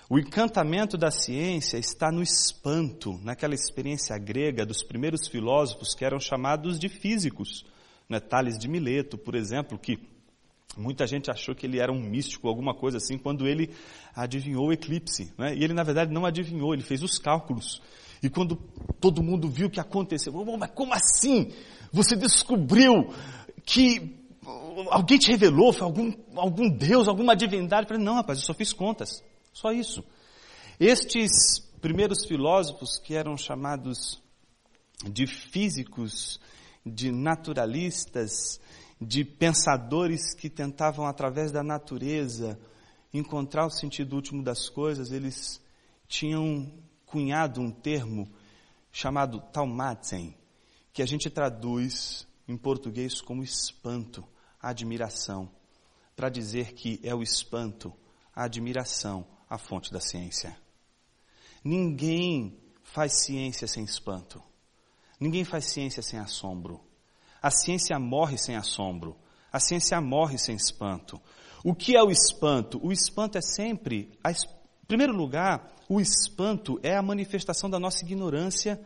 O 0.08 0.20
encantamento 0.20 0.96
da 0.96 1.10
ciência 1.10 1.80
está 1.80 2.12
no 2.12 2.22
espanto, 2.22 3.20
naquela 3.24 3.56
experiência 3.56 4.16
grega 4.20 4.64
dos 4.64 4.84
primeiros 4.84 5.28
filósofos 5.28 5.96
que 5.96 6.06
eram 6.06 6.20
chamados 6.20 6.78
de 6.78 6.88
físicos. 6.88 7.66
Né? 8.08 8.20
Tales 8.20 8.60
de 8.60 8.68
Mileto, 8.68 9.18
por 9.18 9.34
exemplo, 9.34 9.80
que 9.80 9.98
muita 10.78 11.06
gente 11.06 11.30
achou 11.30 11.54
que 11.54 11.66
ele 11.66 11.80
era 11.80 11.92
um 11.92 12.00
místico, 12.00 12.48
alguma 12.48 12.74
coisa 12.74 12.98
assim, 12.98 13.18
quando 13.18 13.48
ele 13.48 13.70
adivinhou 14.16 14.68
o 14.68 14.74
eclipse. 14.74 15.34
Né? 15.38 15.56
E 15.56 15.64
ele, 15.64 15.74
na 15.74 15.84
verdade, 15.84 16.12
não 16.12 16.26
adivinhou, 16.26 16.74
ele 16.74 16.84
fez 16.84 17.04
os 17.04 17.18
cálculos. 17.18 17.82
E 18.22 18.30
quando 18.30 18.56
todo 19.00 19.24
mundo 19.24 19.50
viu 19.50 19.68
o 19.68 19.70
que 19.70 19.80
aconteceu, 19.80 20.34
oh, 20.34 20.58
mas 20.58 20.72
como 20.72 20.94
assim? 20.94 21.52
Você 21.92 22.16
descobriu 22.16 23.14
que 23.66 24.18
alguém 24.90 25.18
te 25.18 25.30
revelou, 25.30 25.74
foi 25.74 25.84
algum, 25.84 26.12
algum 26.36 26.70
Deus, 26.70 27.08
alguma 27.08 27.36
divindade? 27.36 27.84
Eu 27.84 27.90
falei, 27.90 28.04
não, 28.04 28.16
rapaz, 28.16 28.40
eu 28.40 28.46
só 28.46 28.54
fiz 28.54 28.74
contas. 28.74 29.24
Só 29.52 29.72
isso. 29.72 30.04
Estes 30.80 31.60
primeiros 31.82 32.26
filósofos 32.26 32.98
que 32.98 33.14
eram 33.14 33.38
chamados 33.38 34.22
de 35.12 35.28
físicos 35.28 36.40
de 36.86 37.12
naturalistas, 37.12 38.60
de 39.06 39.24
pensadores 39.24 40.34
que 40.34 40.50
tentavam, 40.50 41.06
através 41.06 41.52
da 41.52 41.64
natureza, 41.64 42.60
encontrar 43.14 43.66
o 43.66 43.72
sentido 43.72 44.16
último 44.16 44.44
das 44.44 44.70
coisas, 44.70 45.12
eles 45.12 45.62
tinham 46.08 46.72
cunhado 47.06 47.62
um 47.62 47.72
termo 47.72 48.32
chamado 48.92 49.40
taumatzen, 49.52 50.36
que 50.92 51.02
a 51.02 51.06
gente 51.06 51.30
traduz 51.30 52.28
em 52.48 52.58
português 52.58 53.22
como 53.22 53.44
espanto, 53.44 54.24
admiração, 54.62 55.50
para 56.16 56.30
dizer 56.30 56.74
que 56.74 57.00
é 57.04 57.14
o 57.14 57.24
espanto, 57.24 57.94
a 58.36 58.44
admiração, 58.46 59.26
a 59.50 59.58
fonte 59.58 59.92
da 59.92 60.00
ciência. 60.00 60.58
Ninguém 61.64 62.60
faz 62.84 63.24
ciência 63.24 63.68
sem 63.68 63.84
espanto. 63.84 64.44
Ninguém 65.20 65.44
faz 65.44 65.66
ciência 65.66 66.04
sem 66.04 66.20
assombro. 66.20 66.82
A 67.44 67.52
ciência 67.52 68.00
morre 68.00 68.38
sem 68.38 68.56
assombro. 68.56 69.18
A 69.52 69.60
ciência 69.60 70.00
morre 70.00 70.38
sem 70.38 70.56
espanto. 70.56 71.22
O 71.62 71.76
que 71.76 71.96
é 71.96 72.02
o 72.02 72.10
espanto? 72.10 72.80
O 72.82 72.90
espanto 72.90 73.38
é 73.38 73.42
sempre, 73.42 74.18
a, 74.24 74.32
em 74.32 74.36
primeiro 74.88 75.14
lugar, 75.14 75.76
o 75.90 76.00
espanto 76.00 76.80
é 76.82 76.96
a 76.96 77.02
manifestação 77.02 77.70
da 77.70 77.78
nossa 77.78 78.06
ignorância 78.06 78.80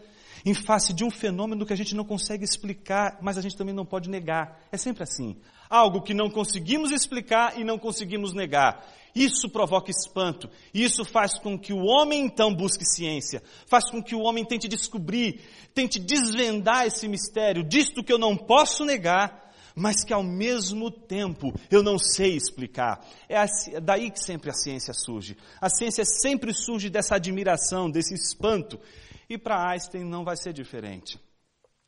em 0.48 0.54
face 0.54 0.94
de 0.94 1.04
um 1.04 1.12
fenômeno 1.12 1.66
que 1.66 1.74
a 1.74 1.76
gente 1.76 1.94
não 1.94 2.06
consegue 2.06 2.46
explicar, 2.46 3.18
mas 3.22 3.38
a 3.38 3.42
gente 3.42 3.58
também 3.58 3.76
não 3.76 3.86
pode 3.86 4.10
negar. 4.10 4.62
É 4.72 4.78
sempre 4.78 5.04
assim. 5.04 5.36
Algo 5.70 6.02
que 6.02 6.14
não 6.14 6.30
conseguimos 6.30 6.90
explicar 6.90 7.60
e 7.60 7.66
não 7.66 7.78
conseguimos 7.78 8.34
negar. 8.34 8.82
Isso 9.14 9.50
provoca 9.50 9.92
espanto. 9.92 10.50
Isso 10.74 11.04
faz 11.04 11.38
com 11.38 11.60
que 11.60 11.74
o 11.74 11.84
homem 11.84 12.24
então 12.24 12.56
busque 12.56 12.86
ciência. 12.86 13.44
Faz 13.66 13.92
com 13.92 14.02
que 14.02 14.16
o 14.16 14.22
homem 14.22 14.46
tente 14.46 14.70
descobrir, 14.70 15.42
tente 15.74 16.00
desvendar 16.00 16.86
esse 16.86 17.10
mistério, 17.10 17.62
disto 17.62 18.02
que 18.02 18.14
eu 18.14 18.18
não 18.18 18.38
posso 18.38 18.86
negar, 18.86 19.52
mas 19.76 20.06
que 20.06 20.14
ao 20.14 20.24
mesmo 20.24 20.90
tempo 20.90 21.54
eu 21.70 21.84
não 21.84 22.00
sei 22.00 22.38
explicar. 22.38 23.06
É 23.28 23.46
daí 23.82 24.10
que 24.10 24.20
sempre 24.24 24.50
a 24.50 24.54
ciência 24.54 24.94
surge. 24.94 25.36
A 25.60 25.70
ciência 25.70 26.06
sempre 26.06 26.54
surge 26.54 26.90
dessa 26.90 27.16
admiração, 27.16 27.92
desse 27.92 28.14
espanto. 28.14 28.80
E 29.30 29.38
para 29.38 29.70
Einstein 29.72 30.04
não 30.04 30.24
vai 30.24 30.38
ser 30.38 30.54
diferente. 30.54 31.20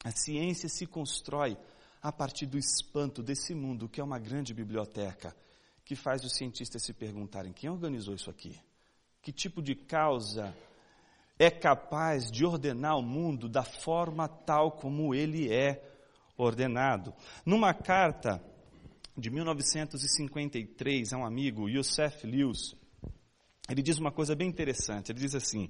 A 0.03 0.11
ciência 0.11 0.67
se 0.69 0.85
constrói 0.85 1.57
a 2.01 2.11
partir 2.11 2.45
do 2.45 2.57
espanto 2.57 3.21
desse 3.21 3.53
mundo, 3.53 3.89
que 3.89 3.99
é 3.99 4.03
uma 4.03 4.19
grande 4.19 4.53
biblioteca, 4.53 5.35
que 5.83 5.95
faz 5.95 6.23
os 6.23 6.35
cientistas 6.35 6.83
se 6.83 6.93
perguntarem: 6.93 7.51
quem 7.51 7.69
organizou 7.69 8.13
isso 8.13 8.29
aqui? 8.29 8.59
Que 9.21 9.31
tipo 9.31 9.61
de 9.61 9.75
causa 9.75 10.55
é 11.37 11.49
capaz 11.49 12.31
de 12.31 12.45
ordenar 12.45 12.97
o 12.97 13.01
mundo 13.01 13.49
da 13.49 13.63
forma 13.63 14.27
tal 14.27 14.71
como 14.71 15.13
ele 15.13 15.51
é 15.53 15.83
ordenado? 16.37 17.13
Numa 17.45 17.73
carta 17.73 18.41
de 19.17 19.29
1953 19.29 21.13
a 21.13 21.17
um 21.17 21.25
amigo, 21.25 21.67
Youssef 21.67 22.25
Lewis, 22.25 22.75
ele 23.69 23.81
diz 23.81 23.97
uma 23.97 24.11
coisa 24.11 24.35
bem 24.35 24.47
interessante. 24.47 25.11
Ele 25.11 25.19
diz 25.19 25.35
assim: 25.35 25.69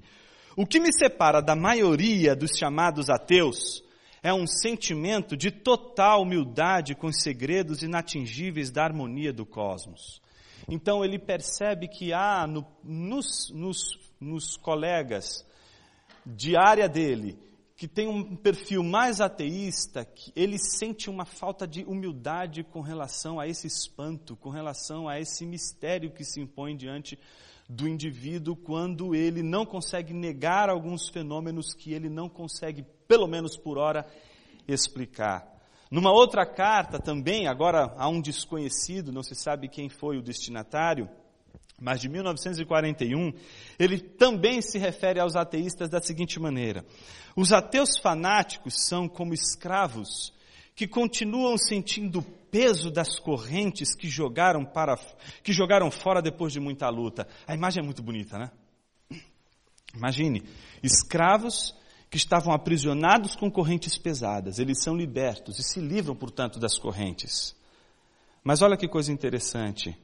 O 0.55 0.65
que 0.65 0.79
me 0.79 0.91
separa 0.91 1.41
da 1.41 1.55
maioria 1.55 2.35
dos 2.35 2.57
chamados 2.57 3.09
ateus 3.09 3.83
é 4.21 4.33
um 4.33 4.45
sentimento 4.45 5.37
de 5.37 5.51
total 5.51 6.23
humildade 6.23 6.95
com 6.95 7.07
os 7.07 7.21
segredos 7.21 7.83
inatingíveis 7.83 8.69
da 8.69 8.83
harmonia 8.83 9.31
do 9.31 9.45
cosmos. 9.45 10.21
Então 10.67 11.03
ele 11.03 11.17
percebe 11.17 11.87
que 11.87 12.13
há 12.13 12.45
no, 12.45 12.65
nos, 12.83 13.49
nos, 13.51 13.99
nos 14.19 14.57
colegas 14.57 15.45
de 16.25 16.55
área 16.57 16.87
dele, 16.87 17.37
que 17.75 17.87
tem 17.87 18.07
um 18.07 18.35
perfil 18.35 18.83
mais 18.83 19.21
ateísta, 19.21 20.05
ele 20.35 20.59
sente 20.59 21.09
uma 21.09 21.23
falta 21.23 21.65
de 21.65 21.83
humildade 21.85 22.61
com 22.61 22.81
relação 22.81 23.39
a 23.39 23.47
esse 23.47 23.67
espanto, 23.67 24.35
com 24.35 24.49
relação 24.49 25.07
a 25.07 25.17
esse 25.17 25.45
mistério 25.45 26.11
que 26.11 26.25
se 26.25 26.41
impõe 26.41 26.75
diante 26.75 27.17
do 27.69 27.87
indivíduo 27.87 28.55
quando 28.55 29.13
ele 29.13 29.43
não 29.43 29.63
consegue 29.63 30.11
negar 30.11 30.69
alguns 30.69 31.07
fenômenos 31.07 31.75
que 31.75 31.93
ele 31.93 32.09
não 32.09 32.27
consegue 32.27 32.83
pelo 33.07 33.27
menos 33.27 33.55
por 33.55 33.77
hora, 33.77 34.07
explicar. 34.67 35.47
Numa 35.91 36.11
outra 36.11 36.45
carta 36.45 36.99
também, 36.99 37.47
agora 37.47 37.93
há 37.97 38.07
um 38.07 38.21
desconhecido, 38.21 39.11
não 39.11 39.23
se 39.23 39.35
sabe 39.35 39.67
quem 39.67 39.89
foi 39.89 40.17
o 40.17 40.21
destinatário, 40.21 41.09
mas 41.79 42.01
de 42.01 42.09
1941, 42.09 43.33
ele 43.79 43.99
também 43.99 44.61
se 44.61 44.77
refere 44.77 45.19
aos 45.19 45.35
ateístas 45.35 45.89
da 45.89 46.01
seguinte 46.01 46.39
maneira: 46.39 46.85
Os 47.35 47.51
ateus 47.51 47.97
fanáticos 47.97 48.87
são 48.87 49.07
como 49.07 49.33
escravos 49.33 50.33
que 50.75 50.87
continuam 50.87 51.57
sentindo 51.57 52.23
peso 52.51 52.91
das 52.91 53.19
correntes 53.19 53.95
que 53.95 54.07
jogaram 54.07 54.65
para 54.65 54.97
que 55.43 55.53
jogaram 55.53 55.89
fora 55.91 56.21
depois 56.21 56.53
de 56.53 56.59
muita 56.59 56.89
luta. 56.89 57.27
A 57.47 57.53
imagem 57.53 57.81
é 57.81 57.85
muito 57.85 58.01
bonita, 58.01 58.37
né? 58.37 58.51
Imagine, 59.95 60.43
escravos 60.83 61.75
que 62.09 62.17
estavam 62.17 62.53
aprisionados 62.53 63.35
com 63.35 63.51
correntes 63.51 63.97
pesadas. 63.97 64.59
Eles 64.59 64.81
são 64.81 64.95
libertos 64.95 65.59
e 65.59 65.63
se 65.63 65.79
livram, 65.79 66.15
portanto, 66.15 66.59
das 66.59 66.77
correntes. 66.77 67.55
Mas 68.43 68.61
olha 68.61 68.77
que 68.77 68.87
coisa 68.87 69.11
interessante. 69.11 69.95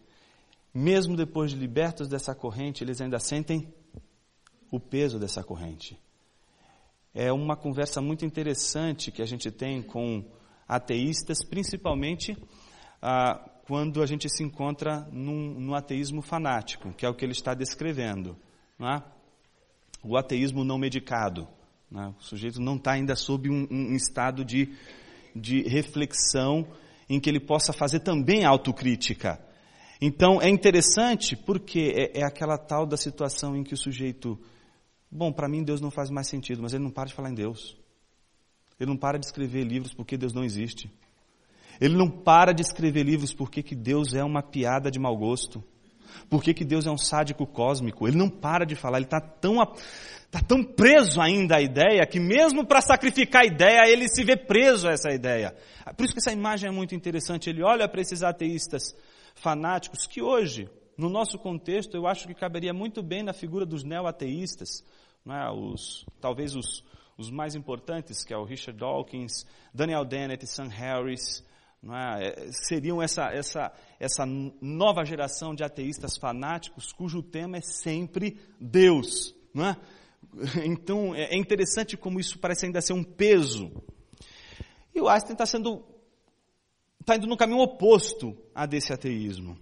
Mesmo 0.74 1.16
depois 1.16 1.52
de 1.52 1.58
libertos 1.58 2.08
dessa 2.08 2.36
corrente, 2.36 2.84
eles 2.84 3.00
ainda 3.00 3.20
sentem 3.20 3.74
o 4.70 4.80
peso 4.80 5.18
dessa 5.18 5.44
corrente. 5.44 6.00
É 7.14 7.32
uma 7.32 7.56
conversa 7.56 8.02
muito 8.02 8.25
interessante 8.25 9.12
que 9.12 9.22
a 9.22 9.25
gente 9.25 9.50
tem 9.50 9.82
com 9.82 10.25
ateístas, 10.67 11.43
principalmente 11.43 12.38
ah, 13.01 13.49
quando 13.67 14.01
a 14.01 14.06
gente 14.06 14.30
se 14.30 14.43
encontra 14.43 15.08
num, 15.12 15.73
ateísmo 15.73 16.21
fanático, 16.21 16.93
que 16.93 17.06
é 17.06 17.10
o 17.10 17.13
que 17.13 17.25
ele 17.25 17.32
está 17.32 17.54
descrevendo. 17.54 18.38
É? 18.80 19.01
O 20.04 20.17
ateísmo 20.17 20.63
não 20.63 20.78
medicado. 20.78 21.47
Né? 21.89 22.13
O 22.19 22.23
sujeito 22.23 22.62
não 22.62 22.75
está 22.75 22.93
ainda 22.93 23.15
sob 23.15 23.49
um, 23.49 23.67
um 23.71 23.95
estado 23.95 24.45
de, 24.45 24.73
de 25.36 25.63
reflexão 25.63 26.67
em 27.10 27.19
que 27.19 27.30
ele 27.30 27.39
possa 27.39 27.73
fazer 27.73 27.99
também 28.01 28.45
autocrítica. 28.45 29.39
Então 30.01 30.41
é 30.41 30.49
interessante 30.49 31.36
porque 31.36 31.93
é, 31.95 32.19
é, 32.19 32.23
aquela 32.25 32.58
tal 32.58 32.86
da 32.86 32.97
situação 32.97 33.56
em 33.56 33.63
que 33.63 33.73
o 33.73 33.78
sujeito, 33.78 34.39
bom, 35.10 35.32
para 35.32 35.47
mim 35.47 35.63
Deus 35.63 35.80
não 35.80 35.89
faz 35.89 36.10
mais 36.10 36.28
sentido, 36.28 36.62
mas 36.62 36.73
ele 36.73 36.84
não 36.84 36.91
para 36.91 37.06
de 37.06 37.13
falar 37.13 37.30
em 37.30 37.36
Deus. 37.36 37.78
Ele 38.80 38.90
não 38.90 38.98
para 38.98 39.18
de 39.18 39.26
escrever 39.26 39.64
livros 39.64 39.94
porque 39.94 40.18
Deus 40.18 40.34
não 40.34 40.44
existe. 40.44 40.92
Ele 41.80 41.96
não 41.96 42.10
para 42.10 42.54
de 42.54 42.62
escrever 42.62 43.04
livros 43.04 43.34
porque 43.34 43.62
que 43.62 43.76
Deus 43.76 44.14
é 44.14 44.24
uma 44.24 44.42
piada 44.42 44.90
de 44.90 45.00
mau 45.00 45.16
gosto. 45.16 45.64
Por 46.30 46.42
que, 46.42 46.54
Deus 46.64 46.88
é 46.88 46.92
um 46.92 46.98
sádico 46.98 47.46
cósmico? 47.46 48.08
Ele 48.08 48.18
não 48.18 48.30
para 48.30 48.66
de 48.66 48.76
falar, 48.76 48.98
ele 48.98 49.06
está 49.06 49.20
tão, 49.20 49.58
tá 50.32 50.40
tão 50.42 50.64
preso 50.64 51.20
ainda 51.20 51.58
à 51.58 51.62
ideia 51.62 52.06
que 52.06 52.20
mesmo 52.20 52.66
para 52.66 52.82
sacrificar 52.82 53.44
a 53.44 53.46
ideia, 53.46 53.90
ele 53.90 54.08
se 54.08 54.24
vê 54.24 54.36
preso 54.36 54.88
a 54.88 54.92
essa 54.92 55.12
ideia. 55.12 55.56
Por 55.96 56.06
isso 56.06 56.14
que 56.14 56.20
essa 56.20 56.32
imagem 56.32 56.70
é 56.70 56.72
muito 56.72 56.96
interessante. 56.96 57.50
Ele 57.50 57.64
olha 57.64 57.88
para 57.88 58.02
esses 58.02 58.24
ateístas 58.24 58.96
fanáticos 59.36 60.08
que 60.08 60.22
hoje, 60.22 60.70
no 60.98 61.10
nosso 61.10 61.38
contexto, 61.38 61.96
eu 61.96 62.08
acho 62.08 62.28
que 62.28 62.34
caberia 62.34 62.74
muito 62.74 63.04
bem 63.04 63.24
na 63.24 63.34
figura 63.34 63.66
dos 63.66 63.84
neo-ateístas, 63.84 64.84
é? 65.28 65.52
os, 65.52 66.06
talvez 66.22 66.56
os, 66.56 66.84
os 67.17 67.30
mais 67.30 67.56
importantes, 67.56 68.23
que 68.23 68.34
é 68.34 68.38
o 68.38 68.43
Richard 68.43 68.80
Dawkins, 68.80 69.45
Daniel 69.73 70.04
Dennett 70.04 70.45
Sam 70.47 70.67
Harris, 70.67 71.43
é? 71.93 72.51
seriam 72.51 73.01
essa, 73.01 73.32
essa, 73.32 73.71
essa 73.99 74.25
nova 74.25 75.06
geração 75.06 75.54
de 75.54 75.63
ateístas 75.63 76.17
fanáticos 76.17 76.91
cujo 76.91 77.21
tema 77.21 77.58
é 77.58 77.62
sempre 77.62 78.39
Deus. 78.60 79.36
É? 79.56 79.75
Então 80.65 81.15
é 81.15 81.36
interessante 81.38 81.95
como 81.95 82.19
isso 82.19 82.39
parece 82.39 82.65
ainda 82.65 82.82
ser 82.82 82.93
um 82.93 83.04
peso. 83.04 83.71
E 84.93 84.99
o 84.99 85.08
Einstein 85.08 85.34
está 85.34 85.45
sendo 85.45 85.86
está 86.99 87.15
indo 87.15 87.28
no 87.28 87.38
caminho 87.38 87.62
oposto 87.62 88.36
a 88.54 88.65
desse 88.65 88.91
ateísmo. 88.91 89.58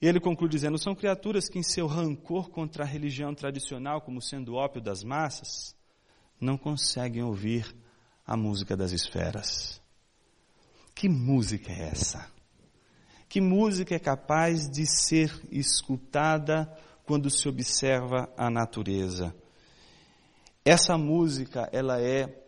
E 0.00 0.06
ele 0.06 0.20
conclui 0.20 0.48
dizendo: 0.48 0.78
são 0.78 0.94
criaturas 0.94 1.48
que, 1.48 1.58
em 1.58 1.62
seu 1.62 1.86
rancor 1.86 2.50
contra 2.50 2.84
a 2.84 2.86
religião 2.86 3.34
tradicional, 3.34 4.00
como 4.00 4.22
sendo 4.22 4.54
ópio 4.54 4.80
das 4.80 5.02
massas, 5.02 5.76
não 6.42 6.58
conseguem 6.58 7.22
ouvir 7.22 7.72
a 8.26 8.36
música 8.36 8.76
das 8.76 8.90
esferas. 8.90 9.80
Que 10.92 11.08
música 11.08 11.72
é 11.72 11.88
essa? 11.88 12.28
Que 13.28 13.40
música 13.40 13.94
é 13.94 13.98
capaz 13.98 14.68
de 14.68 14.84
ser 14.84 15.32
escutada 15.50 16.70
quando 17.06 17.30
se 17.30 17.48
observa 17.48 18.28
a 18.36 18.50
natureza? 18.50 19.34
Essa 20.64 20.98
música, 20.98 21.68
ela 21.72 22.00
é 22.00 22.40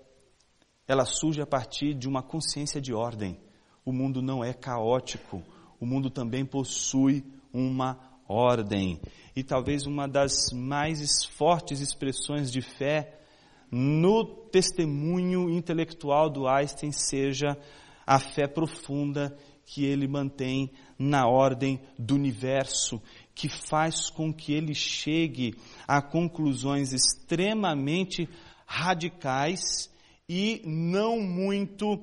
ela 0.87 1.07
surge 1.07 1.41
a 1.41 1.47
partir 1.47 1.95
de 1.95 2.07
uma 2.07 2.23
consciência 2.23 2.79
de 2.79 2.93
ordem. 2.93 3.41
O 3.87 3.93
mundo 3.93 4.21
não 4.21 4.45
é 4.45 4.53
caótico, 4.53 5.43
o 5.81 5.87
mundo 5.87 6.11
também 6.11 6.45
possui 6.45 7.25
uma 7.53 7.99
ordem. 8.29 9.01
E 9.35 9.43
talvez 9.43 9.87
uma 9.87 10.07
das 10.07 10.53
mais 10.53 11.25
fortes 11.25 11.81
expressões 11.81 12.53
de 12.53 12.61
fé 12.61 13.24
no 13.71 14.25
testemunho 14.25 15.51
intelectual 15.51 16.31
do 16.31 16.47
Einstein 16.47 16.93
seja 16.93 17.59
a 18.07 18.19
fé 18.19 18.47
profunda 18.47 19.37
que 19.67 19.85
ele 19.85 20.07
mantém 20.07 20.71
na 20.99 21.27
ordem 21.27 21.81
do 21.99 22.15
universo, 22.15 23.01
que 23.35 23.49
faz 23.49 24.11
com 24.11 24.33
que 24.33 24.53
ele 24.53 24.75
chegue 24.75 25.55
a 25.89 26.01
conclusões 26.01 26.93
extremamente 26.93 28.29
radicais 28.67 29.91
e 30.29 30.63
não 30.65 31.21
muito, 31.21 31.99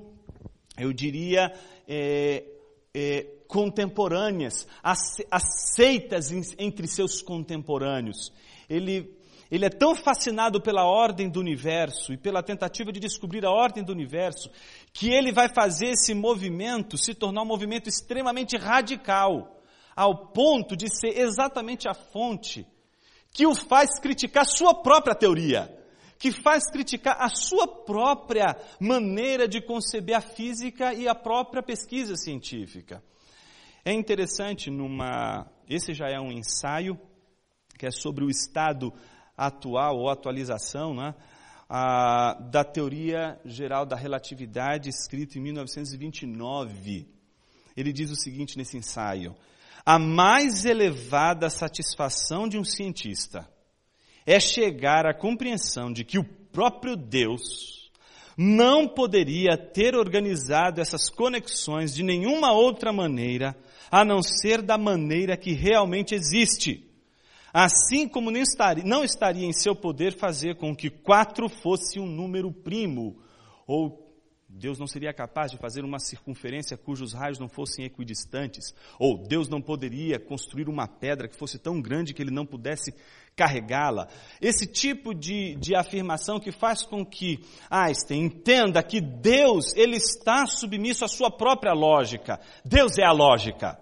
eu 0.78 0.92
diria, 0.92 1.54
é, 1.88 2.44
é, 2.94 3.24
contemporâneas, 3.48 4.68
aceitas 5.30 6.32
entre 6.58 6.88
seus 6.88 7.22
contemporâneos. 7.22 8.32
Ele 8.70 9.21
ele 9.52 9.66
é 9.66 9.70
tão 9.70 9.94
fascinado 9.94 10.62
pela 10.62 10.86
ordem 10.86 11.30
do 11.30 11.42
universo 11.42 12.14
e 12.14 12.18
pela 12.18 12.42
tentativa 12.42 12.90
de 12.90 13.02
descobrir 13.02 13.46
a 13.46 13.52
ordem 13.52 13.84
do 13.84 13.92
universo, 13.92 14.50
que 14.94 15.10
ele 15.12 15.34
vai 15.34 15.50
fazer 15.54 15.88
esse 15.88 16.14
movimento 16.14 16.98
se 16.98 17.14
tornar 17.14 17.42
um 17.42 17.48
movimento 17.48 17.90
extremamente 17.90 18.56
radical, 18.56 19.62
ao 19.94 20.28
ponto 20.28 20.78
de 20.78 20.88
ser 20.88 21.20
exatamente 21.20 21.90
a 21.90 21.94
fonte 21.94 22.66
que 23.34 23.46
o 23.46 23.54
faz 23.54 24.00
criticar 24.00 24.46
sua 24.46 24.74
própria 24.74 25.14
teoria, 25.14 25.70
que 26.18 26.32
faz 26.32 26.70
criticar 26.72 27.18
a 27.20 27.28
sua 27.28 27.68
própria 27.68 28.56
maneira 28.80 29.50
de 29.50 29.60
conceber 29.60 30.16
a 30.16 30.22
física 30.22 30.94
e 30.94 31.10
a 31.10 31.16
própria 31.16 31.62
pesquisa 31.62 32.16
científica. 32.16 33.04
É 33.84 33.92
interessante 33.92 34.70
numa, 34.70 35.46
esse 35.68 35.94
já 35.94 36.08
é 36.08 36.20
um 36.20 36.32
ensaio 36.32 36.98
que 37.78 37.86
é 37.86 37.92
sobre 37.92 38.24
o 38.24 38.30
estado 38.30 38.94
atual 39.38 39.98
ou 39.98 40.10
atualização, 40.10 40.94
né? 40.94 41.16
ah, 41.74 42.38
da 42.52 42.66
teoria 42.66 43.40
geral 43.46 43.86
da 43.86 43.96
relatividade, 43.96 44.90
escrito 44.90 45.38
em 45.38 45.42
1929. 45.42 47.08
Ele 47.78 47.94
diz 47.94 48.12
o 48.12 48.16
seguinte 48.18 48.58
nesse 48.58 48.76
ensaio: 48.76 49.34
a 49.86 49.98
mais 49.98 50.66
elevada 50.66 51.50
satisfação 51.50 52.46
de 52.50 52.58
um 52.58 52.64
cientista 52.66 53.48
é 54.26 54.38
chegar 54.38 55.06
à 55.06 55.14
compreensão 55.14 55.94
de 55.94 56.04
que 56.04 56.20
o 56.20 56.26
próprio 56.26 56.98
Deus 56.98 57.90
não 58.38 58.86
poderia 58.86 59.56
ter 59.56 59.96
organizado 59.96 60.82
essas 60.82 61.10
conexões 61.10 61.96
de 61.96 62.04
nenhuma 62.04 62.52
outra 62.52 62.92
maneira 62.92 63.56
a 63.90 64.04
não 64.04 64.22
ser 64.22 64.62
da 64.62 64.78
maneira 64.78 65.38
que 65.38 65.54
realmente 65.54 66.14
existe. 66.14 66.91
Assim 67.54 68.08
como 68.08 68.32
não 68.32 68.40
estaria, 68.40 68.84
não 68.84 69.04
estaria 69.04 69.46
em 69.46 69.54
seu 69.54 69.76
poder 69.76 70.18
fazer 70.18 70.56
com 70.56 70.76
que 70.76 70.90
quatro 70.90 71.50
fosse 71.50 72.00
um 72.00 72.06
número 72.06 72.52
primo, 72.52 73.18
ou 73.68 74.12
Deus 74.54 74.78
não 74.78 74.86
seria 74.86 75.14
capaz 75.14 75.50
de 75.52 75.58
fazer 75.58 75.84
uma 75.84 75.98
circunferência 75.98 76.78
cujos 76.78 77.14
raios 77.14 77.40
não 77.40 77.48
fossem 77.48 77.86
equidistantes, 77.86 78.76
ou 79.00 79.18
Deus 79.18 79.48
não 79.48 79.62
poderia 79.62 80.20
construir 80.20 80.68
uma 80.68 80.88
pedra 80.88 81.28
que 81.28 81.38
fosse 81.38 81.58
tão 81.58 81.82
grande 81.82 82.14
que 82.14 82.22
ele 82.22 82.32
não 82.32 82.46
pudesse 82.46 82.94
carregá-la. 83.36 84.10
Esse 84.42 84.68
tipo 84.68 85.14
de, 85.14 85.56
de 85.56 85.74
afirmação 85.74 86.40
que 86.40 86.52
faz 86.52 86.84
com 86.84 87.06
que 87.06 87.40
Einstein 87.70 88.26
entenda 88.26 88.84
que 88.84 89.00
Deus, 89.00 89.74
ele 89.76 89.96
está 89.96 90.46
submisso 90.46 91.06
à 91.06 91.08
sua 91.08 91.32
própria 91.32 91.74
lógica. 91.74 92.40
Deus 92.66 92.98
é 92.98 93.06
a 93.06 93.12
lógica. 93.12 93.80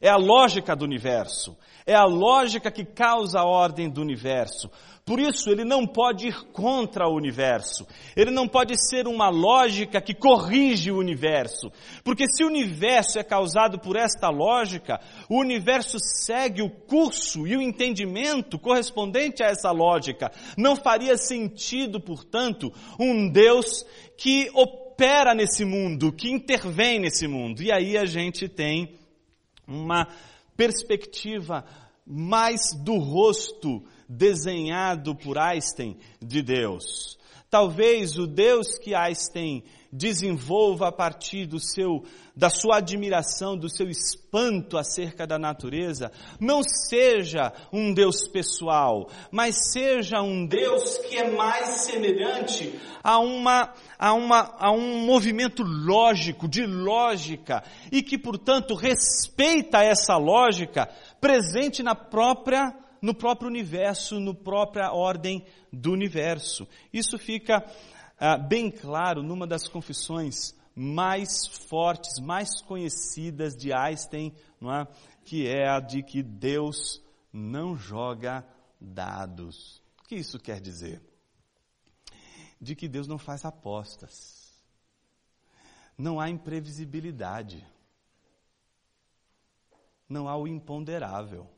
É 0.00 0.08
a 0.08 0.16
lógica 0.16 0.76
do 0.76 0.84
universo. 0.84 1.56
É 1.86 1.94
a 1.94 2.04
lógica 2.04 2.70
que 2.70 2.84
causa 2.84 3.40
a 3.40 3.46
ordem 3.46 3.88
do 3.88 4.00
universo. 4.00 4.70
Por 5.08 5.18
isso, 5.18 5.48
ele 5.48 5.64
não 5.64 5.86
pode 5.86 6.28
ir 6.28 6.38
contra 6.52 7.08
o 7.08 7.16
universo. 7.16 7.86
Ele 8.14 8.30
não 8.30 8.46
pode 8.46 8.76
ser 8.76 9.08
uma 9.08 9.30
lógica 9.30 10.02
que 10.02 10.12
corrige 10.12 10.90
o 10.90 10.98
universo. 10.98 11.72
Porque 12.04 12.26
se 12.28 12.44
o 12.44 12.46
universo 12.46 13.18
é 13.18 13.24
causado 13.24 13.78
por 13.78 13.96
esta 13.96 14.28
lógica, 14.28 15.00
o 15.26 15.40
universo 15.40 15.96
segue 15.98 16.60
o 16.60 16.68
curso 16.68 17.46
e 17.46 17.56
o 17.56 17.62
entendimento 17.62 18.58
correspondente 18.58 19.42
a 19.42 19.46
essa 19.46 19.70
lógica. 19.70 20.30
Não 20.58 20.76
faria 20.76 21.16
sentido, 21.16 21.98
portanto, 21.98 22.70
um 23.00 23.30
Deus 23.32 23.86
que 24.14 24.50
opera 24.52 25.34
nesse 25.34 25.64
mundo, 25.64 26.12
que 26.12 26.30
intervém 26.30 27.00
nesse 27.00 27.26
mundo. 27.26 27.62
E 27.62 27.72
aí 27.72 27.96
a 27.96 28.04
gente 28.04 28.46
tem 28.46 28.97
uma 29.68 30.08
perspectiva 30.56 31.64
mais 32.06 32.72
do 32.72 32.96
rosto 32.96 33.84
desenhado 34.08 35.14
por 35.14 35.36
Einstein 35.36 35.98
de 36.20 36.42
Deus. 36.42 37.18
Talvez 37.50 38.18
o 38.18 38.26
Deus 38.26 38.78
que 38.78 38.94
Einstein 38.94 39.62
desenvolva 39.90 40.88
a 40.88 40.92
partir 40.92 41.46
do 41.46 41.58
seu, 41.58 42.04
da 42.36 42.50
sua 42.50 42.76
admiração, 42.76 43.56
do 43.56 43.68
seu 43.68 43.88
espanto 43.88 44.76
acerca 44.76 45.26
da 45.26 45.38
natureza, 45.38 46.12
não 46.38 46.62
seja 46.62 47.52
um 47.72 47.92
Deus 47.94 48.28
pessoal, 48.28 49.08
mas 49.30 49.72
seja 49.72 50.20
um 50.20 50.46
Deus 50.46 50.98
que 50.98 51.16
é 51.16 51.30
mais 51.30 51.68
semelhante 51.80 52.78
a 53.02 53.18
uma, 53.18 53.72
a 53.98 54.12
uma, 54.12 54.54
a 54.58 54.70
um 54.70 55.06
movimento 55.06 55.62
lógico, 55.62 56.46
de 56.46 56.66
lógica, 56.66 57.62
e 57.90 58.02
que, 58.02 58.18
portanto, 58.18 58.74
respeita 58.74 59.82
essa 59.82 60.16
lógica 60.16 60.88
presente 61.20 61.82
na 61.82 61.94
própria 61.94 62.74
no 63.00 63.14
próprio 63.14 63.48
universo, 63.48 64.18
no 64.18 64.34
própria 64.34 64.92
ordem 64.92 65.44
do 65.72 65.92
universo. 65.92 66.66
Isso 66.92 67.16
fica 67.16 67.64
ah, 68.18 68.36
bem 68.36 68.70
claro 68.70 69.22
numa 69.22 69.46
das 69.46 69.68
confissões 69.68 70.54
mais 70.74 71.46
fortes, 71.46 72.20
mais 72.20 72.60
conhecidas 72.62 73.56
de 73.56 73.72
Einstein, 73.72 74.34
é? 74.62 74.86
que 75.24 75.46
é 75.46 75.68
a 75.68 75.80
de 75.80 76.02
que 76.02 76.22
Deus 76.22 77.02
não 77.32 77.76
joga 77.76 78.46
dados. 78.80 79.82
O 80.00 80.04
que 80.04 80.16
isso 80.16 80.38
quer 80.38 80.60
dizer? 80.60 81.02
De 82.60 82.74
que 82.74 82.88
Deus 82.88 83.06
não 83.06 83.18
faz 83.18 83.44
apostas. 83.44 84.52
Não 85.96 86.20
há 86.20 86.30
imprevisibilidade. 86.30 87.66
Não 90.08 90.28
há 90.28 90.36
o 90.36 90.46
imponderável. 90.46 91.50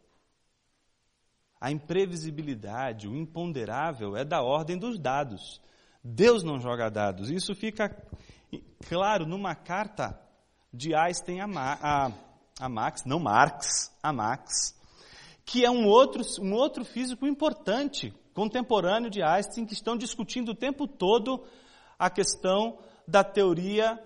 A 1.61 1.71
imprevisibilidade, 1.71 3.07
o 3.07 3.15
imponderável 3.15 4.17
é 4.17 4.25
da 4.25 4.43
ordem 4.43 4.79
dos 4.79 4.99
dados. 4.99 5.61
Deus 6.03 6.43
não 6.43 6.59
joga 6.59 6.91
dados. 6.91 7.31
Isso 7.31 7.55
fica 7.55 7.95
claro 8.89 9.27
numa 9.27 9.55
carta 9.55 10.19
de 10.73 10.95
Einstein 10.95 11.41
a, 11.41 11.47
Ma, 11.47 11.79
a, 11.81 12.13
a 12.61 12.69
Max, 12.69 13.05
não 13.05 13.19
Marx, 13.19 13.93
a 14.03 14.13
Max, 14.13 14.75
que 15.45 15.65
é 15.65 15.71
um 15.71 15.87
outro, 15.87 16.23
um 16.41 16.53
outro 16.55 16.85
físico 16.85 17.27
importante, 17.27 18.15
contemporâneo 18.33 19.11
de 19.11 19.23
Einstein, 19.23 19.67
que 19.67 19.75
estão 19.75 19.97
discutindo 19.97 20.51
o 20.51 20.55
tempo 20.55 20.87
todo 20.87 21.45
a 21.99 22.09
questão 22.09 22.79
da 23.07 23.23
teoria 23.23 23.99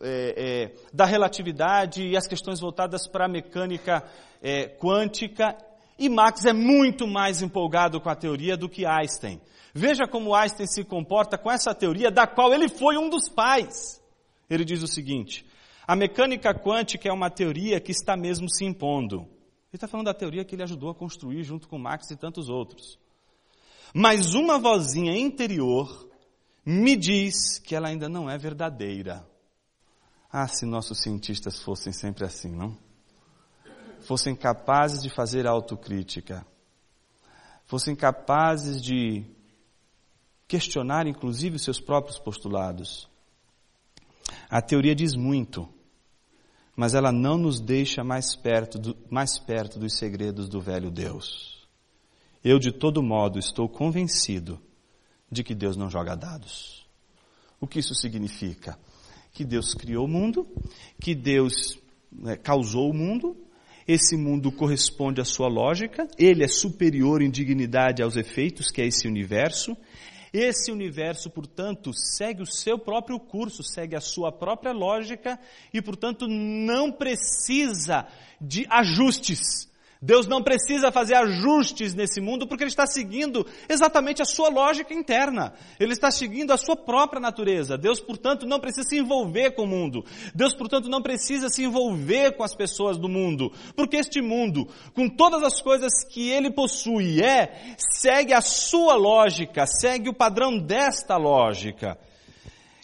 é, 0.00 0.34
é, 0.36 0.86
da 0.92 1.04
relatividade 1.04 2.02
e 2.02 2.16
as 2.16 2.26
questões 2.26 2.58
voltadas 2.58 3.06
para 3.06 3.26
a 3.26 3.28
mecânica 3.28 4.02
é, 4.42 4.66
quântica. 4.66 5.56
E 5.98 6.08
Marx 6.08 6.44
é 6.44 6.52
muito 6.52 7.06
mais 7.06 7.42
empolgado 7.42 8.00
com 8.00 8.08
a 8.08 8.16
teoria 8.16 8.56
do 8.56 8.68
que 8.68 8.86
Einstein. 8.86 9.40
Veja 9.74 10.06
como 10.06 10.34
Einstein 10.34 10.66
se 10.66 10.84
comporta 10.84 11.38
com 11.38 11.50
essa 11.50 11.74
teoria 11.74 12.10
da 12.10 12.26
qual 12.26 12.52
ele 12.52 12.68
foi 12.68 12.98
um 12.98 13.08
dos 13.08 13.28
pais. 13.28 14.00
Ele 14.48 14.64
diz 14.64 14.82
o 14.82 14.86
seguinte: 14.86 15.46
a 15.86 15.96
mecânica 15.96 16.54
quântica 16.54 17.08
é 17.08 17.12
uma 17.12 17.30
teoria 17.30 17.80
que 17.80 17.90
está 17.90 18.16
mesmo 18.16 18.48
se 18.50 18.64
impondo. 18.64 19.20
Ele 19.20 19.76
está 19.76 19.88
falando 19.88 20.06
da 20.06 20.14
teoria 20.14 20.44
que 20.44 20.54
ele 20.54 20.62
ajudou 20.62 20.90
a 20.90 20.94
construir 20.94 21.42
junto 21.42 21.66
com 21.66 21.78
Marx 21.78 22.10
e 22.10 22.16
tantos 22.16 22.50
outros. 22.50 22.98
Mas 23.94 24.34
uma 24.34 24.58
vozinha 24.58 25.16
interior 25.16 26.10
me 26.64 26.94
diz 26.94 27.58
que 27.58 27.74
ela 27.74 27.88
ainda 27.88 28.08
não 28.08 28.28
é 28.28 28.36
verdadeira. 28.36 29.26
Ah, 30.30 30.46
se 30.46 30.64
nossos 30.64 31.02
cientistas 31.02 31.62
fossem 31.62 31.92
sempre 31.92 32.24
assim, 32.24 32.50
não? 32.50 32.76
Fossem 34.00 34.34
capazes 34.34 35.02
de 35.02 35.10
fazer 35.10 35.46
autocrítica, 35.46 36.46
fossem 37.66 37.94
capazes 37.94 38.80
de 38.80 39.24
questionar 40.52 41.06
inclusive 41.06 41.56
os 41.56 41.62
seus 41.62 41.80
próprios 41.80 42.18
postulados. 42.18 43.08
A 44.50 44.60
teoria 44.60 44.94
diz 44.94 45.14
muito, 45.14 45.66
mas 46.76 46.92
ela 46.92 47.10
não 47.10 47.38
nos 47.38 47.58
deixa 47.58 48.04
mais 48.04 48.36
perto, 48.36 48.78
do, 48.78 48.94
mais 49.08 49.38
perto 49.38 49.78
dos 49.78 49.96
segredos 49.96 50.50
do 50.50 50.60
velho 50.60 50.90
Deus. 50.90 51.66
Eu, 52.44 52.58
de 52.58 52.70
todo 52.70 53.02
modo, 53.02 53.38
estou 53.38 53.66
convencido 53.66 54.60
de 55.30 55.42
que 55.42 55.54
Deus 55.54 55.74
não 55.74 55.88
joga 55.88 56.14
dados. 56.14 56.86
O 57.58 57.66
que 57.66 57.78
isso 57.78 57.94
significa? 57.94 58.78
Que 59.32 59.46
Deus 59.46 59.72
criou 59.72 60.04
o 60.04 60.08
mundo, 60.08 60.46
que 61.00 61.14
Deus 61.14 61.78
né, 62.12 62.36
causou 62.36 62.90
o 62.90 62.94
mundo, 62.94 63.34
esse 63.88 64.18
mundo 64.18 64.52
corresponde 64.52 65.18
à 65.18 65.24
sua 65.24 65.48
lógica, 65.48 66.06
ele 66.18 66.44
é 66.44 66.48
superior 66.48 67.22
em 67.22 67.30
dignidade 67.30 68.02
aos 68.02 68.16
efeitos 68.16 68.70
que 68.70 68.82
é 68.82 68.86
esse 68.86 69.08
universo, 69.08 69.74
esse 70.32 70.72
universo, 70.72 71.28
portanto, 71.28 71.92
segue 71.92 72.42
o 72.42 72.46
seu 72.46 72.78
próprio 72.78 73.20
curso, 73.20 73.62
segue 73.62 73.94
a 73.94 74.00
sua 74.00 74.32
própria 74.32 74.72
lógica 74.72 75.38
e, 75.72 75.82
portanto, 75.82 76.26
não 76.26 76.90
precisa 76.90 78.06
de 78.40 78.66
ajustes. 78.70 79.70
Deus 80.04 80.26
não 80.26 80.42
precisa 80.42 80.90
fazer 80.90 81.14
ajustes 81.14 81.94
nesse 81.94 82.20
mundo 82.20 82.44
porque 82.44 82.64
ele 82.64 82.70
está 82.70 82.84
seguindo 82.88 83.46
exatamente 83.68 84.20
a 84.20 84.24
sua 84.24 84.48
lógica 84.48 84.92
interna. 84.92 85.52
Ele 85.78 85.92
está 85.92 86.10
seguindo 86.10 86.52
a 86.52 86.56
sua 86.56 86.74
própria 86.74 87.20
natureza. 87.20 87.78
Deus, 87.78 88.00
portanto, 88.00 88.44
não 88.44 88.58
precisa 88.58 88.88
se 88.88 88.98
envolver 88.98 89.52
com 89.52 89.62
o 89.62 89.66
mundo. 89.66 90.04
Deus, 90.34 90.54
portanto, 90.54 90.88
não 90.88 91.00
precisa 91.00 91.48
se 91.48 91.62
envolver 91.62 92.36
com 92.36 92.42
as 92.42 92.52
pessoas 92.52 92.98
do 92.98 93.08
mundo. 93.08 93.52
Porque 93.76 93.96
este 93.96 94.20
mundo, 94.20 94.66
com 94.92 95.08
todas 95.08 95.40
as 95.44 95.62
coisas 95.62 96.02
que 96.02 96.28
ele 96.28 96.50
possui 96.50 97.18
e 97.18 97.22
é, 97.22 97.76
segue 97.78 98.32
a 98.32 98.40
sua 98.40 98.94
lógica, 98.94 99.66
segue 99.66 100.08
o 100.08 100.14
padrão 100.14 100.58
desta 100.58 101.16
lógica. 101.16 101.96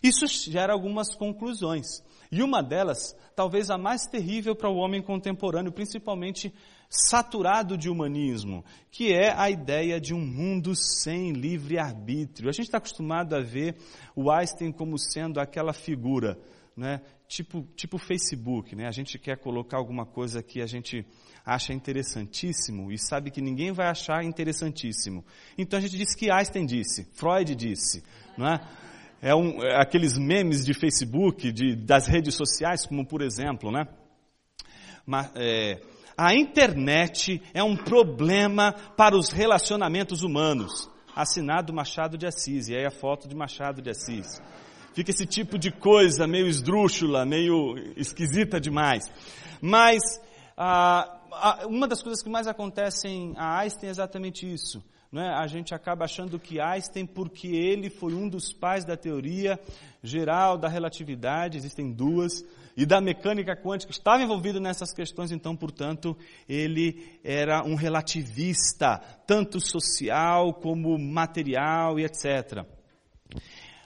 Isso 0.00 0.24
gera 0.28 0.72
algumas 0.72 1.12
conclusões. 1.16 2.00
E 2.31 2.44
uma 2.44 2.62
delas, 2.62 3.16
talvez 3.35 3.70
a 3.70 3.76
mais 3.76 4.07
terrível 4.07 4.54
para 4.54 4.70
o 4.70 4.76
homem 4.76 5.02
contemporâneo, 5.02 5.72
principalmente 5.72 6.54
saturado 6.88 7.77
de 7.77 7.90
humanismo, 7.90 8.64
que 8.90 9.12
é 9.12 9.31
a 9.31 9.51
ideia 9.51 10.01
de 10.01 10.14
um 10.14 10.24
mundo 10.24 10.74
sem 10.74 11.33
livre-arbítrio. 11.33 12.48
A 12.48 12.53
gente 12.53 12.66
está 12.66 12.79
acostumado 12.79 13.35
a 13.35 13.40
ver 13.40 13.77
o 14.16 14.31
Einstein 14.31 14.72
como 14.72 14.98
sendo 14.98 15.38
aquela 15.38 15.72
figura 15.72 16.38
né, 16.79 17.01
tipo, 17.27 17.66
tipo 17.74 17.98
Facebook, 17.98 18.77
né? 18.77 18.87
A 18.87 18.92
gente 18.92 19.18
quer 19.18 19.37
colocar 19.37 19.77
alguma 19.77 20.07
coisa 20.07 20.44
que 20.44 20.62
a 20.62 20.66
gente 20.66 21.05
acha 21.44 21.72
interessantíssimo 21.72 22.92
e 22.92 22.98
sabe 22.98 23.33
que 23.33 23.40
ninguém 23.40 23.72
vai 23.72 23.88
achar 23.88 24.24
interessantíssimo. 24.24 25.24
Então 25.57 25.77
a 25.77 25.83
gente 25.83 25.96
diz 25.96 26.14
que 26.14 26.31
Einstein 26.31 26.64
disse, 26.64 27.05
Freud 27.14 27.53
disse, 27.57 28.05
não 28.37 28.46
é? 28.46 28.61
É, 29.20 29.35
um, 29.35 29.61
é 29.61 29.83
aqueles 29.83 30.16
memes 30.16 30.64
de 30.64 30.72
Facebook, 30.72 31.51
de, 31.51 31.74
das 31.74 32.07
redes 32.07 32.37
sociais, 32.37 32.87
como 32.87 33.05
por 33.05 33.22
exemplo, 33.22 33.72
né? 33.72 33.88
Mas, 35.05 35.33
é, 35.35 35.81
a 36.18 36.35
internet 36.35 37.40
é 37.54 37.62
um 37.62 37.76
problema 37.76 38.72
para 38.96 39.16
os 39.16 39.31
relacionamentos 39.31 40.24
humanos. 40.24 40.90
Assinado 41.14 41.72
Machado 41.72 42.18
de 42.18 42.26
Assis, 42.26 42.68
e 42.68 42.74
aí 42.74 42.85
a 42.85 42.90
foto 42.90 43.28
de 43.28 43.37
Machado 43.37 43.81
de 43.81 43.90
Assis. 43.90 44.40
Fica 44.94 45.12
esse 45.12 45.24
tipo 45.24 45.57
de 45.57 45.70
coisa 45.70 46.26
meio 46.26 46.48
esdrúxula, 46.48 47.24
meio 47.24 47.76
esquisita 47.96 48.61
demais. 48.61 49.04
Mas 49.61 50.02
ah, 50.57 51.20
uma 51.66 51.87
das 51.87 52.02
coisas 52.02 52.20
que 52.20 52.28
mais 52.28 52.48
acontecem 52.48 53.33
a 53.37 53.61
Einstein 53.61 53.87
é 53.87 53.90
exatamente 53.90 54.52
isso. 54.52 54.83
Não 55.12 55.22
é? 55.22 55.33
A 55.33 55.46
gente 55.46 55.72
acaba 55.72 56.04
achando 56.04 56.38
que 56.38 56.61
Einstein, 56.61 57.07
porque 57.07 57.46
ele 57.46 57.88
foi 57.88 58.12
um 58.12 58.28
dos 58.28 58.52
pais 58.52 58.85
da 58.85 58.96
teoria 58.96 59.59
geral 60.02 60.59
da 60.59 60.68
relatividade, 60.68 61.57
existem 61.57 61.92
duas, 61.92 62.44
e 62.79 62.87
da 62.87 63.01
mecânica 63.01 63.57
quântica, 63.57 63.91
estava 63.91 64.23
envolvido 64.23 64.61
nessas 64.61 64.95
questões, 64.95 65.33
então, 65.33 65.57
portanto, 65.57 66.17
ele 66.49 67.19
era 67.25 67.64
um 67.64 67.75
relativista, 67.75 68.99
tanto 69.27 69.61
social 69.61 70.55
como 70.55 70.97
material 70.97 71.99
e 71.99 72.05
etc. 72.05 72.64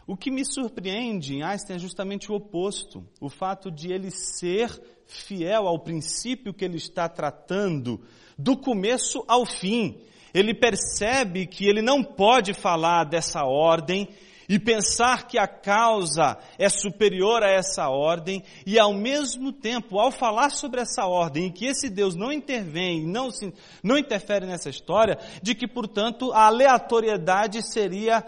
O 0.06 0.14
que 0.14 0.30
me 0.30 0.44
surpreende 0.44 1.36
em 1.36 1.42
Einstein 1.42 1.76
é 1.76 1.78
justamente 1.78 2.30
o 2.30 2.34
oposto. 2.34 3.02
O 3.18 3.30
fato 3.30 3.70
de 3.70 3.90
ele 3.90 4.10
ser 4.10 4.68
fiel 5.06 5.66
ao 5.66 5.78
princípio 5.78 6.52
que 6.52 6.62
ele 6.62 6.76
está 6.76 7.08
tratando, 7.08 7.98
do 8.36 8.58
começo 8.58 9.24
ao 9.26 9.46
fim. 9.46 10.02
Ele 10.34 10.52
percebe 10.52 11.46
que 11.46 11.66
ele 11.66 11.80
não 11.80 12.04
pode 12.04 12.52
falar 12.52 13.04
dessa 13.04 13.42
ordem 13.42 14.06
e 14.52 14.58
pensar 14.58 15.26
que 15.26 15.38
a 15.38 15.48
causa 15.48 16.36
é 16.58 16.68
superior 16.68 17.42
a 17.42 17.50
essa 17.50 17.88
ordem, 17.88 18.44
e 18.66 18.78
ao 18.78 18.92
mesmo 18.92 19.50
tempo, 19.50 19.98
ao 19.98 20.10
falar 20.10 20.50
sobre 20.50 20.82
essa 20.82 21.06
ordem, 21.06 21.46
e 21.46 21.50
que 21.50 21.64
esse 21.64 21.88
Deus 21.88 22.14
não 22.14 22.30
intervém, 22.30 23.02
não, 23.06 23.30
se, 23.30 23.50
não 23.82 23.96
interfere 23.96 24.44
nessa 24.44 24.68
história, 24.68 25.18
de 25.42 25.54
que, 25.54 25.66
portanto, 25.66 26.30
a 26.34 26.48
aleatoriedade 26.48 27.66
seria 27.66 28.22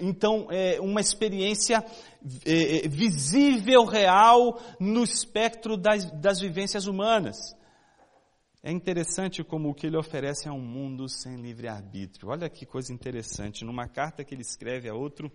então, 0.00 0.48
é 0.50 0.80
uma 0.80 1.00
experiência 1.00 1.84
é, 2.44 2.78
é, 2.84 2.88
visível, 2.88 3.84
real, 3.84 4.60
no 4.80 5.04
espectro 5.04 5.76
das, 5.76 6.10
das 6.10 6.40
vivências 6.40 6.88
humanas. 6.88 7.36
É 8.64 8.72
interessante 8.72 9.44
como 9.44 9.70
o 9.70 9.74
que 9.74 9.86
ele 9.86 9.96
oferece 9.96 10.48
é 10.48 10.50
um 10.50 10.60
mundo 10.60 11.08
sem 11.08 11.36
livre-arbítrio. 11.36 12.30
Olha 12.30 12.48
que 12.48 12.66
coisa 12.66 12.92
interessante. 12.92 13.64
Numa 13.64 13.86
carta 13.86 14.24
que 14.24 14.34
ele 14.34 14.42
escreve 14.42 14.88
a 14.88 14.94
outro 14.94 15.30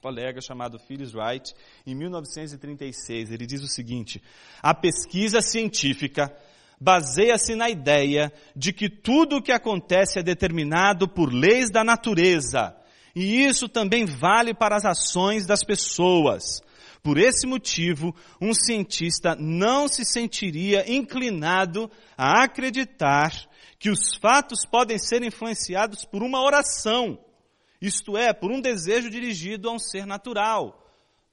colega 0.00 0.40
chamado 0.40 0.78
Phyllis 0.78 1.14
Wright, 1.14 1.54
em 1.86 1.94
1936, 1.94 3.32
ele 3.32 3.46
diz 3.46 3.62
o 3.62 3.68
seguinte: 3.68 4.22
A 4.62 4.74
pesquisa 4.74 5.40
científica 5.40 6.34
baseia-se 6.80 7.54
na 7.54 7.68
ideia 7.68 8.32
de 8.54 8.72
que 8.72 8.88
tudo 8.88 9.36
o 9.36 9.42
que 9.42 9.52
acontece 9.52 10.18
é 10.18 10.22
determinado 10.22 11.08
por 11.08 11.32
leis 11.32 11.70
da 11.70 11.82
natureza 11.82 12.76
e 13.14 13.44
isso 13.44 13.68
também 13.68 14.04
vale 14.04 14.54
para 14.54 14.76
as 14.76 14.84
ações 14.84 15.44
das 15.44 15.64
pessoas. 15.64 16.62
Por 17.02 17.18
esse 17.18 17.48
motivo, 17.48 18.14
um 18.40 18.54
cientista 18.54 19.34
não 19.34 19.88
se 19.88 20.04
sentiria 20.04 20.88
inclinado 20.88 21.90
a 22.16 22.44
acreditar 22.44 23.32
que 23.76 23.90
os 23.90 24.14
fatos 24.14 24.64
podem 24.64 24.98
ser 24.98 25.24
influenciados 25.24 26.04
por 26.04 26.22
uma 26.22 26.40
oração, 26.40 27.18
isto 27.80 28.16
é, 28.16 28.32
por 28.32 28.50
um 28.50 28.60
desejo 28.60 29.10
dirigido 29.10 29.68
a 29.68 29.72
um 29.72 29.78
ser 29.78 30.06
natural. 30.06 30.84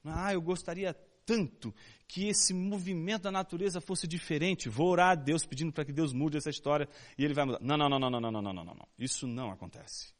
Ah, 0.04 0.32
eu 0.32 0.40
gostaria 0.40 0.94
tanto 1.24 1.74
que 2.06 2.28
esse 2.28 2.54
movimento 2.54 3.22
da 3.22 3.32
natureza 3.32 3.80
fosse 3.80 4.06
diferente. 4.06 4.68
Vou 4.68 4.88
orar 4.88 5.10
a 5.10 5.14
Deus 5.16 5.44
pedindo 5.44 5.72
para 5.72 5.84
que 5.84 5.92
Deus 5.92 6.12
mude 6.12 6.36
essa 6.36 6.50
história 6.50 6.88
e 7.18 7.24
ele 7.24 7.34
vai 7.34 7.44
mudar. 7.44 7.58
Não, 7.60 7.76
não, 7.76 7.88
não, 7.88 7.98
não, 7.98 8.10
não, 8.10 8.20
não, 8.20 8.42
não, 8.42 8.52
não, 8.52 8.64
não. 8.64 8.88
Isso 8.98 9.26
não 9.26 9.50
acontece. 9.50 10.14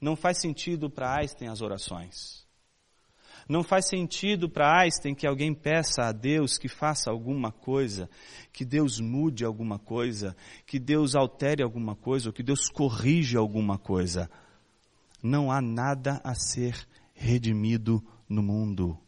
Não 0.00 0.16
faz 0.16 0.38
sentido 0.38 0.88
para 0.88 1.14
Einstein 1.14 1.48
as 1.48 1.60
orações. 1.60 2.48
Não 3.48 3.62
faz 3.62 3.88
sentido 3.88 4.48
para 4.48 4.80
Einstein 4.80 5.14
que 5.14 5.26
alguém 5.26 5.52
peça 5.52 6.04
a 6.04 6.12
Deus 6.12 6.56
que 6.56 6.68
faça 6.68 7.10
alguma 7.10 7.50
coisa, 7.50 8.08
que 8.52 8.64
Deus 8.64 9.00
mude 9.00 9.44
alguma 9.44 9.78
coisa, 9.78 10.36
que 10.64 10.78
Deus 10.78 11.14
altere 11.14 11.62
alguma 11.62 11.94
coisa, 11.94 12.28
ou 12.28 12.32
que 12.32 12.42
Deus 12.42 12.68
corrija 12.68 13.38
alguma 13.38 13.76
coisa. 13.76 14.30
Não 15.22 15.50
há 15.50 15.60
nada 15.60 16.20
a 16.24 16.34
ser 16.34 16.86
redimido 17.14 18.02
no 18.28 18.42
mundo. 18.42 18.98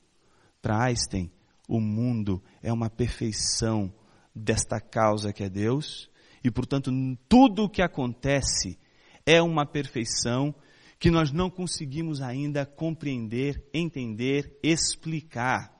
Para 0.60 0.84
Einstein, 0.84 1.30
o 1.68 1.80
mundo 1.80 2.42
é 2.62 2.72
uma 2.72 2.90
perfeição 2.90 3.92
desta 4.34 4.80
causa 4.80 5.32
que 5.32 5.42
é 5.42 5.48
Deus, 5.48 6.10
e 6.44 6.50
portanto 6.50 6.90
tudo 7.28 7.64
o 7.64 7.68
que 7.68 7.82
acontece 7.82 8.78
é 9.24 9.40
uma 9.40 9.64
perfeição 9.64 10.54
que 10.98 11.10
nós 11.10 11.32
não 11.32 11.50
conseguimos 11.50 12.20
ainda 12.20 12.64
compreender, 12.64 13.68
entender, 13.74 14.58
explicar. 14.62 15.76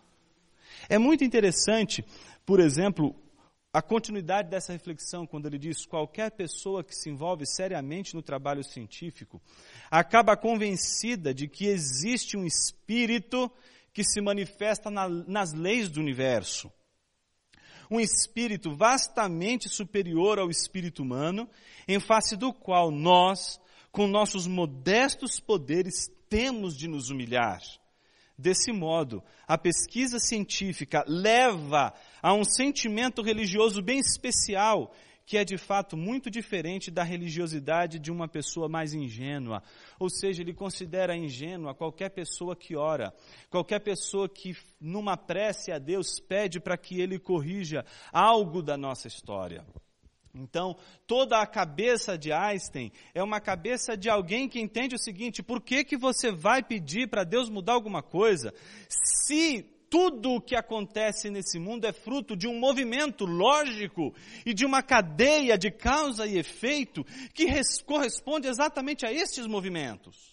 É 0.89 0.99
muito 0.99 1.23
interessante, 1.23 2.05
por 2.45 2.59
exemplo, 2.59 3.15
a 3.73 3.81
continuidade 3.81 4.51
dessa 4.51 4.73
reflexão, 4.73 5.27
quando 5.27 5.47
ele 5.47 5.59
diz: 5.59 5.87
qualquer 5.87 6.31
pessoa 6.33 6.85
que 6.85 6.95
se 6.95 7.09
envolve 7.09 7.47
seriamente 7.47 8.15
no 8.15 8.23
trabalho 8.23 8.63
científico 8.63 9.41
acaba 9.91 10.37
convencida 10.37 11.33
de 11.33 11.49
que 11.49 11.67
existe 11.67 12.37
um 12.37 12.45
espírito 12.45 13.51
que 13.93 14.05
se 14.05 14.21
manifesta 14.21 14.91
na, 14.91 15.09
nas 15.09 15.55
leis 15.55 15.89
do 15.89 16.01
universo. 16.01 16.71
Um 17.91 18.01
espírito 18.01 18.75
vastamente 18.75 19.69
superior 19.69 20.39
ao 20.39 20.51
espírito 20.51 21.03
humano, 21.03 21.49
em 21.89 21.99
face 22.01 22.37
do 22.37 22.53
qual 22.53 22.91
nós, 22.91 23.61
com 23.91 24.07
nossos 24.07 24.47
modestos 24.47 25.41
poderes, 25.41 26.11
temos 26.29 26.77
de 26.77 26.89
nos 26.89 27.11
humilhar. 27.11 27.61
Desse 28.43 28.73
modo, 28.73 29.23
a 29.47 29.57
pesquisa 29.57 30.19
científica 30.19 31.05
leva 31.07 31.95
a 32.21 32.35
um 32.35 32.43
sentimento 32.43 33.23
religioso 33.23 33.81
bem 33.81 34.01
especial, 34.01 34.93
que 35.25 35.39
é 35.39 35.45
de 35.45 35.57
fato 35.57 35.97
muito 35.97 36.29
diferente 36.29 36.91
da 36.91 37.05
religiosidade 37.05 38.01
de 38.01 38.11
uma 38.11 38.27
pessoa 38.27 38.69
mais 38.69 38.95
ingênua. 38.95 39.63
Ou 39.97 40.11
seja, 40.11 40.43
ele 40.43 40.53
considera 40.53 41.17
ingênua 41.17 41.73
qualquer 41.73 42.09
pessoa 42.11 42.57
que 42.57 42.75
ora, 42.75 43.15
qualquer 43.49 43.79
pessoa 43.79 44.29
que, 44.29 44.57
numa 44.81 45.17
prece 45.17 45.71
a 45.71 45.79
Deus, 45.79 46.19
pede 46.19 46.59
para 46.59 46.77
que 46.77 47.01
ele 47.01 47.21
corrija 47.21 47.85
algo 48.13 48.61
da 48.61 48.77
nossa 48.77 49.07
história. 49.07 49.65
Então, 50.35 50.77
toda 51.07 51.43
a 51.43 51.47
cabeça 51.47 52.17
de 52.17 52.33
Einstein 52.33 52.91
é 53.15 53.23
uma 53.23 53.39
cabeça 53.39 53.97
de 53.97 54.09
alguém 54.09 54.49
que 54.49 54.61
entende 54.61 54.95
o 54.95 54.99
seguinte: 54.99 55.43
por 55.43 55.61
que, 55.61 55.85
que 55.85 55.97
você 55.97 56.33
vai 56.33 56.63
pedir 56.63 57.09
para 57.09 57.23
Deus 57.23 57.51
mudar 57.51 57.75
alguma 57.75 58.03
coisa 58.03 58.55
se 58.89 59.63
tudo 59.91 60.31
o 60.31 60.41
que 60.41 60.57
acontece 60.57 61.29
nesse 61.29 61.59
mundo 61.59 61.87
é 61.87 61.93
fruto 61.93 62.35
de 62.35 62.49
um 62.49 62.59
movimento 62.59 63.27
lógico 63.27 64.15
e 64.47 64.55
de 64.55 64.65
uma 64.65 64.83
cadeia 64.83 65.59
de 65.59 65.71
causa 65.71 66.27
e 66.27 66.39
efeito 66.39 67.05
que 67.35 67.47
corresponde 67.85 68.49
exatamente 68.49 69.05
a 69.05 69.13
estes 69.13 69.47
movimentos? 69.47 70.33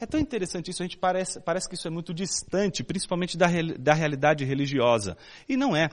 É 0.00 0.06
tão 0.06 0.18
interessante 0.18 0.70
isso, 0.70 0.82
a 0.82 0.86
gente 0.86 0.96
parece, 0.96 1.38
parece 1.38 1.68
que 1.68 1.74
isso 1.74 1.86
é 1.86 1.90
muito 1.90 2.14
distante, 2.14 2.82
principalmente 2.82 3.36
da, 3.36 3.46
da 3.78 3.92
realidade 3.92 4.42
religiosa. 4.42 5.14
E 5.46 5.54
não 5.54 5.76
é. 5.76 5.90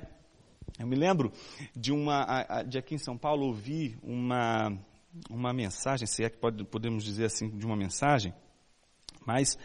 Eu 0.81 0.87
me 0.87 0.95
lembro 0.95 1.31
de 1.75 1.91
uma, 1.91 2.63
de 2.63 2.79
aqui 2.79 2.95
em 2.95 2.97
São 2.97 3.15
Paulo, 3.15 3.45
ouvir 3.45 3.99
uma, 4.01 4.75
uma 5.29 5.53
mensagem, 5.53 6.07
se 6.07 6.23
é 6.23 6.29
que 6.29 6.37
pode, 6.37 6.63
podemos 6.63 7.03
dizer 7.03 7.25
assim, 7.25 7.49
de 7.49 7.63
uma 7.67 7.75
mensagem, 7.75 8.33
mas 9.23 9.59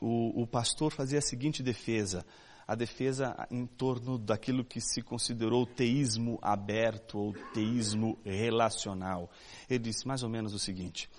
o, 0.00 0.42
o 0.42 0.46
pastor 0.46 0.92
fazia 0.92 1.18
a 1.18 1.22
seguinte 1.22 1.64
defesa, 1.64 2.24
a 2.64 2.76
defesa 2.76 3.34
em 3.50 3.66
torno 3.66 4.16
daquilo 4.18 4.64
que 4.64 4.80
se 4.80 5.02
considerou 5.02 5.66
teísmo 5.66 6.38
aberto 6.40 7.18
ou 7.18 7.32
teísmo 7.52 8.16
relacional. 8.24 9.28
Ele 9.68 9.80
disse 9.80 10.06
mais 10.06 10.22
ou 10.22 10.28
menos 10.28 10.54
o 10.54 10.60
seguinte: 10.60 11.10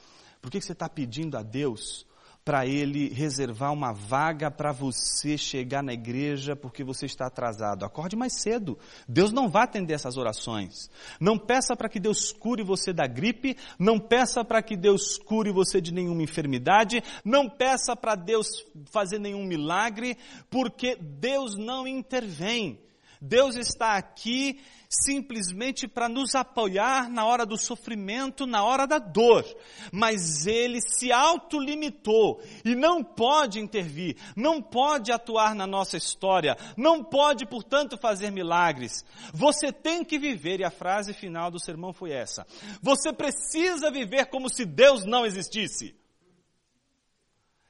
por 0.41 0.49
que 0.49 0.61
você 0.61 0.71
está 0.71 0.87
pedindo 0.87 1.37
a 1.37 1.43
Deus 1.43 2.07
para 2.43 2.65
ele 2.65 3.09
reservar 3.09 3.71
uma 3.71 3.91
vaga 3.91 4.49
para 4.49 4.71
você 4.71 5.37
chegar 5.37 5.83
na 5.83 5.93
igreja 5.93 6.55
porque 6.55 6.83
você 6.83 7.05
está 7.05 7.27
atrasado. 7.27 7.85
Acorde 7.85 8.15
mais 8.15 8.41
cedo. 8.41 8.77
Deus 9.07 9.31
não 9.31 9.47
vai 9.47 9.63
atender 9.63 9.93
essas 9.93 10.17
orações. 10.17 10.89
Não 11.19 11.37
peça 11.37 11.75
para 11.75 11.89
que 11.89 11.99
Deus 11.99 12.31
cure 12.31 12.63
você 12.63 12.91
da 12.91 13.05
gripe, 13.05 13.55
não 13.77 13.99
peça 13.99 14.43
para 14.43 14.61
que 14.61 14.75
Deus 14.75 15.17
cure 15.17 15.51
você 15.51 15.79
de 15.79 15.93
nenhuma 15.93 16.23
enfermidade, 16.23 17.03
não 17.23 17.49
peça 17.49 17.95
para 17.95 18.15
Deus 18.15 18.47
fazer 18.91 19.19
nenhum 19.19 19.43
milagre, 19.43 20.17
porque 20.49 20.95
Deus 20.95 21.55
não 21.55 21.87
intervém. 21.87 22.79
Deus 23.21 23.55
está 23.55 23.97
aqui 23.97 24.61
simplesmente 24.89 25.87
para 25.87 26.09
nos 26.09 26.33
apoiar 26.33 27.09
na 27.09 27.25
hora 27.25 27.45
do 27.45 27.57
sofrimento, 27.57 28.47
na 28.47 28.63
hora 28.63 28.87
da 28.87 28.97
dor. 28.97 29.45
Mas 29.91 30.47
ele 30.47 30.79
se 30.81 31.11
autolimitou 31.11 32.41
e 32.65 32.73
não 32.75 33.03
pode 33.03 33.59
intervir, 33.59 34.17
não 34.35 34.61
pode 34.61 35.11
atuar 35.11 35.53
na 35.53 35.67
nossa 35.67 35.97
história, 35.97 36.57
não 36.75 37.03
pode, 37.03 37.45
portanto, 37.45 37.97
fazer 37.97 38.31
milagres. 38.31 39.03
Você 39.33 39.71
tem 39.71 40.03
que 40.03 40.17
viver, 40.17 40.61
e 40.61 40.63
a 40.63 40.71
frase 40.71 41.13
final 41.13 41.51
do 41.51 41.59
sermão 41.59 41.93
foi 41.93 42.11
essa: 42.11 42.47
você 42.81 43.13
precisa 43.13 43.91
viver 43.91 44.27
como 44.27 44.49
se 44.49 44.65
Deus 44.65 45.05
não 45.05 45.25
existisse. 45.25 45.95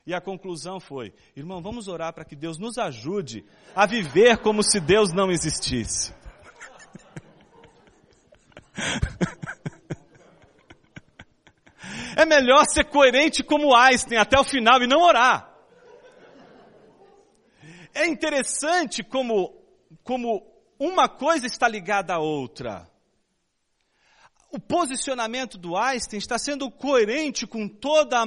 E 0.10 0.14
a 0.16 0.20
conclusão 0.20 0.80
foi: 0.80 1.14
irmão, 1.36 1.62
vamos 1.62 1.88
orar 1.88 2.12
para 2.12 2.26
que 2.26 2.36
Deus 2.36 2.58
nos 2.58 2.80
ajude 2.80 3.46
a 3.76 3.86
viver 3.86 4.40
como 4.40 4.64
se 4.64 4.80
Deus 4.80 5.14
não 5.14 5.30
existisse. 5.30 6.12
É 12.16 12.26
melhor 12.26 12.66
ser 12.66 12.84
coerente 12.86 13.42
como 13.42 13.74
Einstein 13.74 14.18
até 14.18 14.38
o 14.38 14.44
final 14.44 14.82
e 14.82 14.88
não 14.88 15.02
orar. 15.02 15.56
É 17.94 18.06
interessante 18.08 19.02
como, 19.04 19.56
como 20.04 20.46
uma 20.78 21.08
coisa 21.08 21.48
está 21.48 21.66
ligada 21.66 22.16
à 22.16 22.20
outra. 22.20 22.92
O 24.52 24.60
posicionamento 24.60 25.58
do 25.58 25.78
Einstein 25.78 26.18
está 26.18 26.38
sendo 26.40 26.72
coerente 26.72 27.46
com 27.46 27.68
toda 27.68 28.18
a, 28.22 28.26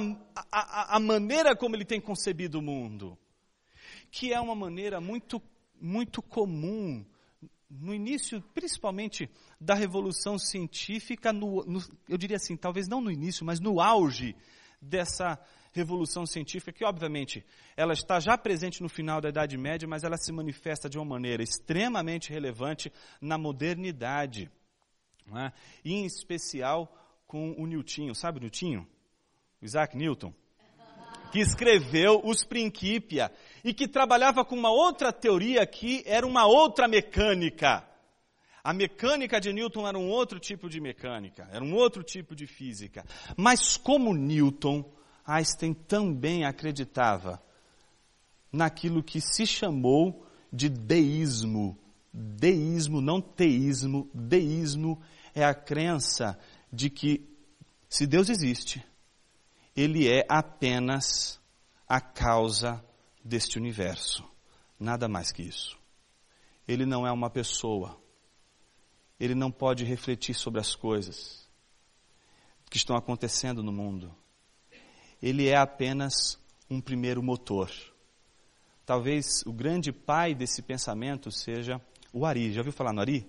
a, 0.51 0.95
a 0.95 0.99
maneira 0.99 1.55
como 1.55 1.75
ele 1.75 1.83
tem 1.83 1.99
concebido 1.99 2.59
o 2.59 2.61
mundo, 2.61 3.17
que 4.09 4.31
é 4.31 4.39
uma 4.39 4.55
maneira 4.55 5.01
muito, 5.01 5.41
muito 5.81 6.21
comum 6.21 7.05
no 7.69 7.93
início, 7.93 8.41
principalmente 8.53 9.29
da 9.59 9.73
revolução 9.73 10.37
científica, 10.37 11.33
no, 11.33 11.63
no, 11.65 11.81
eu 12.07 12.17
diria 12.17 12.37
assim, 12.37 12.55
talvez 12.55 12.87
não 12.87 13.01
no 13.01 13.11
início, 13.11 13.45
mas 13.45 13.59
no 13.59 13.81
auge 13.81 14.35
dessa 14.81 15.39
revolução 15.73 16.25
científica, 16.25 16.71
que 16.71 16.85
obviamente 16.85 17.43
ela 17.75 17.93
está 17.93 18.19
já 18.19 18.37
presente 18.37 18.81
no 18.81 18.87
final 18.87 19.19
da 19.19 19.29
Idade 19.29 19.57
Média, 19.57 19.87
mas 19.87 20.03
ela 20.03 20.17
se 20.17 20.31
manifesta 20.31 20.87
de 20.87 20.97
uma 20.97 21.05
maneira 21.05 21.41
extremamente 21.41 22.29
relevante 22.31 22.91
na 23.19 23.37
modernidade. 23.37 24.51
É? 25.35 25.51
E 25.83 25.93
em 25.93 26.05
especial 26.05 26.91
com 27.27 27.53
o 27.53 27.65
Newton, 27.65 28.13
sabe 28.13 28.39
o 28.39 28.41
Newton? 28.41 28.85
O 29.61 29.65
Isaac 29.65 29.97
Newton? 29.97 30.33
Que 31.31 31.39
escreveu 31.39 32.21
os 32.23 32.43
Principia 32.43 33.31
e 33.63 33.73
que 33.73 33.87
trabalhava 33.87 34.45
com 34.45 34.55
uma 34.55 34.71
outra 34.71 35.11
teoria 35.11 35.65
que 35.65 36.03
era 36.05 36.27
uma 36.27 36.45
outra 36.45 36.87
mecânica. 36.87 37.87
A 38.63 38.71
mecânica 38.71 39.41
de 39.41 39.51
Newton 39.51 39.87
era 39.87 39.97
um 39.97 40.09
outro 40.09 40.39
tipo 40.39 40.69
de 40.69 40.79
mecânica, 40.79 41.49
era 41.51 41.63
um 41.63 41.73
outro 41.73 42.03
tipo 42.03 42.35
de 42.35 42.47
física. 42.47 43.03
Mas 43.35 43.75
como 43.75 44.13
Newton, 44.13 44.85
Einstein 45.25 45.73
também 45.73 46.45
acreditava 46.45 47.41
naquilo 48.51 49.01
que 49.01 49.19
se 49.19 49.47
chamou 49.47 50.25
de 50.51 50.69
deísmo. 50.69 51.77
Deísmo, 52.13 53.01
não 53.01 53.19
teísmo, 53.19 54.07
deísmo 54.13 55.01
é 55.33 55.43
a 55.43 55.53
crença 55.53 56.37
de 56.71 56.89
que 56.89 57.27
se 57.89 58.05
Deus 58.05 58.29
existe, 58.29 58.85
ele 59.75 60.07
é 60.07 60.25
apenas 60.29 61.41
a 61.87 61.99
causa 61.99 62.83
deste 63.23 63.57
universo. 63.57 64.23
Nada 64.79 65.07
mais 65.07 65.31
que 65.31 65.41
isso. 65.41 65.77
Ele 66.67 66.85
não 66.85 67.05
é 67.05 67.11
uma 67.11 67.29
pessoa. 67.29 67.99
Ele 69.19 69.33
não 69.33 69.51
pode 69.51 69.83
refletir 69.83 70.35
sobre 70.35 70.59
as 70.59 70.75
coisas 70.75 71.47
que 72.69 72.77
estão 72.77 72.95
acontecendo 72.95 73.63
no 73.63 73.71
mundo. 73.71 74.15
Ele 75.21 75.47
é 75.47 75.55
apenas 75.55 76.39
um 76.69 76.81
primeiro 76.81 77.23
motor. 77.23 77.71
Talvez 78.85 79.43
o 79.45 79.53
grande 79.53 79.91
pai 79.91 80.35
desse 80.35 80.61
pensamento 80.61 81.31
seja 81.31 81.81
o 82.13 82.25
Ari. 82.25 82.53
Já 82.53 82.61
ouviu 82.61 82.71
falar 82.71 82.93
no 82.93 83.01
Ari? 83.01 83.27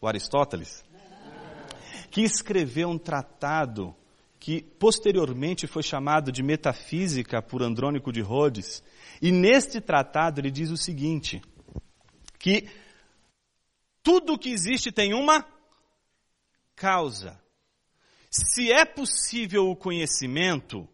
O 0.00 0.08
Aristóteles? 0.08 0.82
Que 2.10 2.22
escreveu 2.22 2.88
um 2.88 2.98
tratado 2.98 3.94
que 4.40 4.60
posteriormente 4.60 5.66
foi 5.66 5.82
chamado 5.82 6.32
de 6.32 6.42
Metafísica 6.42 7.40
por 7.40 7.62
Andrônico 7.62 8.12
de 8.12 8.20
Rhodes, 8.20 8.82
e 9.22 9.32
neste 9.32 9.80
tratado 9.80 10.40
ele 10.40 10.50
diz 10.50 10.70
o 10.70 10.76
seguinte: 10.76 11.40
que 12.38 12.68
tudo 14.02 14.38
que 14.38 14.50
existe 14.50 14.92
tem 14.92 15.14
uma 15.14 15.46
causa. 16.76 17.40
Se 18.30 18.70
é 18.70 18.84
possível 18.84 19.70
o 19.70 19.76
conhecimento, 19.76 20.86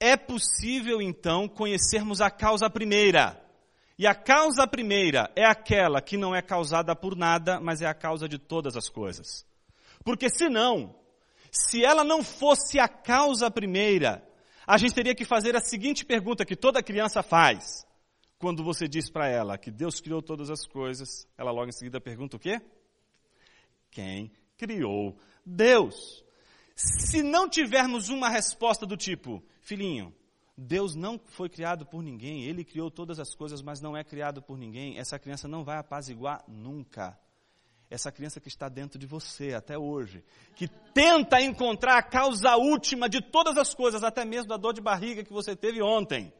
é 0.00 0.16
possível 0.16 1.00
então 1.00 1.46
conhecermos 1.46 2.20
a 2.20 2.30
causa 2.30 2.68
primeira. 2.68 3.41
E 3.98 4.06
a 4.06 4.14
causa 4.14 4.66
primeira 4.66 5.30
é 5.36 5.44
aquela 5.44 6.00
que 6.00 6.16
não 6.16 6.34
é 6.34 6.40
causada 6.42 6.96
por 6.96 7.16
nada, 7.16 7.60
mas 7.60 7.82
é 7.82 7.86
a 7.86 7.94
causa 7.94 8.28
de 8.28 8.38
todas 8.38 8.76
as 8.76 8.88
coisas. 8.88 9.46
Porque 10.04 10.28
senão, 10.28 10.94
se 11.50 11.84
ela 11.84 12.02
não 12.02 12.22
fosse 12.22 12.78
a 12.78 12.88
causa 12.88 13.50
primeira, 13.50 14.26
a 14.66 14.78
gente 14.78 14.94
teria 14.94 15.14
que 15.14 15.24
fazer 15.24 15.54
a 15.54 15.60
seguinte 15.60 16.04
pergunta 16.04 16.44
que 16.44 16.56
toda 16.56 16.82
criança 16.82 17.22
faz. 17.22 17.86
Quando 18.38 18.64
você 18.64 18.88
diz 18.88 19.08
para 19.08 19.28
ela 19.28 19.56
que 19.56 19.70
Deus 19.70 20.00
criou 20.00 20.20
todas 20.20 20.50
as 20.50 20.66
coisas, 20.66 21.28
ela 21.38 21.52
logo 21.52 21.68
em 21.68 21.72
seguida 21.72 22.00
pergunta 22.00 22.36
o 22.36 22.40
quê? 22.40 22.60
Quem 23.90 24.32
criou 24.56 25.16
Deus? 25.44 26.24
Se 26.74 27.22
não 27.22 27.48
tivermos 27.48 28.08
uma 28.08 28.28
resposta 28.28 28.86
do 28.86 28.96
tipo, 28.96 29.42
filhinho, 29.60 30.12
Deus 30.56 30.94
não 30.94 31.18
foi 31.18 31.48
criado 31.48 31.86
por 31.86 32.02
ninguém, 32.02 32.44
Ele 32.44 32.64
criou 32.64 32.90
todas 32.90 33.18
as 33.18 33.34
coisas, 33.34 33.62
mas 33.62 33.80
não 33.80 33.96
é 33.96 34.04
criado 34.04 34.42
por 34.42 34.58
ninguém, 34.58 34.98
essa 34.98 35.18
criança 35.18 35.48
não 35.48 35.64
vai 35.64 35.78
apaziguar 35.78 36.44
nunca 36.46 37.18
essa 37.92 38.10
criança 38.10 38.40
que 38.40 38.48
está 38.48 38.70
dentro 38.70 38.98
de 38.98 39.06
você 39.06 39.52
até 39.52 39.76
hoje, 39.76 40.24
que 40.56 40.66
tenta 40.94 41.42
encontrar 41.42 41.98
a 41.98 42.02
causa 42.02 42.56
última 42.56 43.06
de 43.06 43.20
todas 43.20 43.58
as 43.58 43.74
coisas, 43.74 44.02
até 44.02 44.24
mesmo 44.24 44.48
da 44.48 44.56
dor 44.56 44.72
de 44.72 44.80
barriga 44.80 45.22
que 45.22 45.32
você 45.32 45.54
teve 45.54 45.82
ontem. 45.82 46.32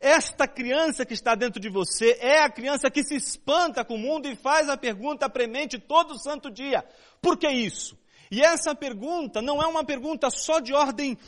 Esta 0.00 0.48
criança 0.48 1.04
que 1.04 1.12
está 1.12 1.34
dentro 1.34 1.60
de 1.60 1.68
você 1.68 2.16
é 2.20 2.42
a 2.42 2.48
criança 2.48 2.90
que 2.90 3.02
se 3.02 3.16
espanta 3.16 3.84
com 3.84 3.96
o 3.96 3.98
mundo 3.98 4.28
e 4.28 4.36
faz 4.36 4.68
a 4.68 4.76
pergunta 4.76 5.28
premente 5.28 5.78
todo 5.78 6.18
santo 6.18 6.50
dia: 6.50 6.84
por 7.20 7.36
que 7.36 7.48
isso? 7.48 7.98
E 8.30 8.40
essa 8.40 8.74
pergunta 8.74 9.42
não 9.42 9.60
é 9.62 9.66
uma 9.66 9.84
pergunta 9.84 10.30
só 10.30 10.60
de 10.60 10.72
ordem 10.72 11.18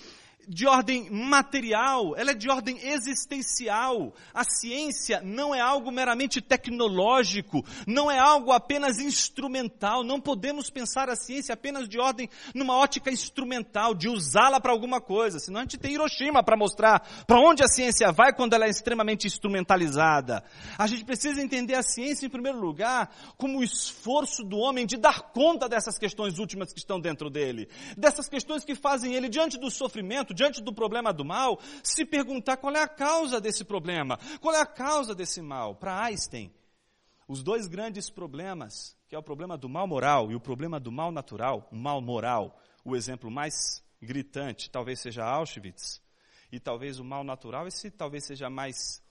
de 0.51 0.67
ordem 0.67 1.09
material, 1.09 2.17
ela 2.17 2.33
é 2.33 2.35
de 2.35 2.51
ordem 2.51 2.77
existencial. 2.83 4.13
A 4.35 4.43
ciência 4.43 5.23
não 5.23 5.55
é 5.55 5.61
algo 5.61 5.93
meramente 5.93 6.41
tecnológico, 6.41 7.65
não 7.87 8.11
é 8.11 8.19
algo 8.19 8.51
apenas 8.51 8.99
instrumental. 8.99 10.03
Não 10.03 10.21
podemos 10.21 10.69
pensar 10.69 11.09
a 11.09 11.15
ciência 11.15 11.53
apenas 11.53 11.89
de 11.89 12.01
ordem 12.01 12.29
numa 12.53 12.75
ótica 12.75 13.13
instrumental, 13.13 13.95
de 13.95 14.09
usá-la 14.09 14.61
para 14.61 14.73
alguma 14.73 15.01
coisa. 15.01 15.39
Senão 15.39 15.61
a 15.61 15.63
gente 15.63 15.79
tem 15.79 15.93
Hiroshima 15.93 16.43
para 16.43 16.57
mostrar 16.57 17.01
para 17.29 17.39
onde 17.39 17.63
a 17.63 17.69
ciência 17.69 18.11
vai 18.11 18.35
quando 18.35 18.55
ela 18.55 18.67
é 18.67 18.71
extremamente 18.71 19.29
instrumentalizada. 19.29 20.43
A 20.77 20.89
gente 20.89 21.05
precisa 21.05 21.41
entender 21.41 21.75
a 21.75 21.83
ciência, 21.83 22.27
em 22.27 22.31
primeiro 22.31 22.59
lugar, 22.59 23.15
como 23.37 23.61
o 23.61 23.63
esforço 23.63 24.43
do 24.43 24.57
homem 24.57 24.85
de 24.85 24.97
dar 24.97 25.31
conta 25.31 25.69
dessas 25.69 25.97
questões 25.97 26.39
últimas 26.41 26.73
que 26.73 26.81
estão 26.81 26.99
dentro 26.99 27.31
dele, 27.31 27.69
dessas 27.97 28.29
questões 28.29 28.65
que 28.65 28.75
fazem 28.75 29.15
ele, 29.15 29.29
diante 29.29 29.57
do 29.57 29.71
sofrimento, 29.71 30.40
diante 30.41 30.63
do 30.63 30.73
problema 30.73 31.13
do 31.13 31.23
mal, 31.23 31.61
se 31.83 32.03
perguntar 32.03 32.57
qual 32.57 32.75
é 32.75 32.83
a 32.83 32.89
causa 32.89 33.39
desse 33.39 33.63
problema, 33.63 34.19
qual 34.41 34.55
é 34.55 34.61
a 34.61 34.67
causa 34.67 35.15
desse 35.15 35.43
mal. 35.43 35.75
Para 35.75 36.03
Einstein, 36.03 36.51
os 37.29 37.43
dois 37.43 37.67
grandes 37.67 38.09
problemas, 38.09 38.97
que 39.07 39.15
é 39.15 39.19
o 39.19 39.23
problema 39.23 39.59
do 39.59 39.69
mal 39.69 39.87
moral 39.87 40.31
e 40.33 40.35
o 40.35 40.41
problema 40.41 40.81
do 40.81 40.91
mal 40.91 41.13
natural, 41.13 41.69
o 41.71 41.77
mal 41.77 42.01
moral, 42.01 42.59
o 42.83 42.97
exemplo 42.97 43.31
mais 43.31 43.85
gritante 44.01 44.71
talvez 44.71 45.01
seja 45.01 45.23
Auschwitz, 45.23 46.01
e 46.51 46.59
talvez 46.59 46.99
o 46.99 47.05
mal 47.05 47.23
natural, 47.23 47.69
esse 47.69 47.91
talvez 47.91 48.25
seja 48.25 48.49
mais 48.49 49.03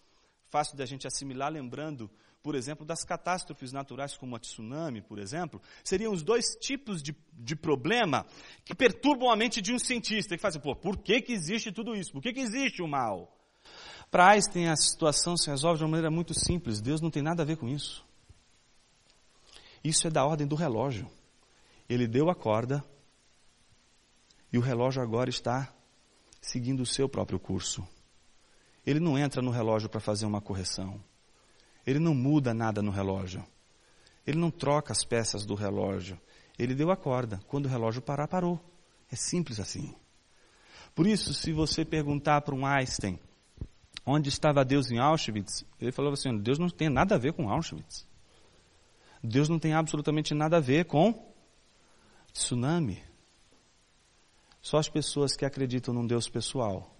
fácil 0.49 0.75
da 0.75 0.85
gente 0.85 1.05
assimilar, 1.05 1.51
lembrando 1.51 2.09
por 2.41 2.55
exemplo, 2.55 2.85
das 2.85 3.03
catástrofes 3.03 3.71
naturais, 3.71 4.15
como 4.15 4.35
a 4.35 4.39
tsunami, 4.39 5.01
por 5.01 5.19
exemplo, 5.19 5.61
seriam 5.83 6.13
os 6.13 6.23
dois 6.23 6.55
tipos 6.55 7.03
de, 7.03 7.13
de 7.39 7.55
problema 7.55 8.25
que 8.65 8.75
perturbam 8.75 9.31
a 9.31 9.35
mente 9.35 9.61
de 9.61 9.73
um 9.73 9.79
cientista, 9.79 10.35
que 10.35 10.41
faz 10.41 10.55
assim, 10.55 10.63
pô, 10.63 10.75
por 10.75 10.97
que, 10.97 11.21
que 11.21 11.31
existe 11.31 11.71
tudo 11.71 11.95
isso? 11.95 12.11
Por 12.11 12.21
que, 12.21 12.33
que 12.33 12.41
existe 12.41 12.81
o 12.81 12.87
mal? 12.87 13.33
Para 14.11 14.31
Einstein, 14.31 14.67
a 14.67 14.75
situação 14.75 15.37
se 15.37 15.49
resolve 15.49 15.77
de 15.77 15.83
uma 15.83 15.91
maneira 15.91 16.11
muito 16.11 16.33
simples. 16.33 16.81
Deus 16.81 16.99
não 16.99 17.09
tem 17.09 17.23
nada 17.23 17.43
a 17.43 17.45
ver 17.45 17.57
com 17.57 17.67
isso. 17.67 18.05
Isso 19.83 20.05
é 20.07 20.09
da 20.09 20.25
ordem 20.25 20.45
do 20.45 20.55
relógio. 20.55 21.09
Ele 21.87 22.07
deu 22.07 22.29
a 22.29 22.35
corda 22.35 22.83
e 24.51 24.57
o 24.57 24.61
relógio 24.61 25.01
agora 25.01 25.29
está 25.29 25.73
seguindo 26.41 26.81
o 26.81 26.85
seu 26.85 27.07
próprio 27.07 27.39
curso. 27.39 27.87
Ele 28.85 28.99
não 28.99 29.17
entra 29.17 29.41
no 29.41 29.51
relógio 29.51 29.89
para 29.89 29.99
fazer 29.99 30.25
uma 30.25 30.41
correção. 30.41 31.01
Ele 31.85 31.99
não 31.99 32.13
muda 32.13 32.53
nada 32.53 32.81
no 32.81 32.91
relógio. 32.91 33.45
Ele 34.25 34.37
não 34.37 34.51
troca 34.51 34.91
as 34.91 35.03
peças 35.03 35.45
do 35.45 35.55
relógio. 35.55 36.19
Ele 36.59 36.75
deu 36.75 36.91
a 36.91 36.97
corda. 36.97 37.39
Quando 37.47 37.65
o 37.65 37.69
relógio 37.69 38.01
parar, 38.01 38.27
parou. 38.27 38.59
É 39.09 39.15
simples 39.15 39.59
assim. 39.59 39.95
Por 40.93 41.07
isso, 41.07 41.33
se 41.33 41.53
você 41.53 41.85
perguntar 41.85 42.41
para 42.41 42.53
um 42.53 42.65
Einstein 42.65 43.17
onde 44.05 44.27
estava 44.27 44.65
Deus 44.65 44.91
em 44.91 44.99
Auschwitz, 44.99 45.65
ele 45.79 45.93
falou 45.93 46.11
assim: 46.11 46.37
Deus 46.37 46.59
não 46.59 46.69
tem 46.69 46.89
nada 46.89 47.15
a 47.15 47.17
ver 47.17 47.31
com 47.31 47.49
Auschwitz. 47.49 48.05
Deus 49.23 49.47
não 49.47 49.57
tem 49.57 49.73
absolutamente 49.73 50.33
nada 50.33 50.57
a 50.57 50.59
ver 50.59 50.85
com 50.85 51.33
tsunami. 52.33 53.01
Só 54.61 54.77
as 54.77 54.89
pessoas 54.89 55.35
que 55.35 55.45
acreditam 55.45 55.93
num 55.93 56.05
Deus 56.05 56.27
pessoal, 56.27 56.93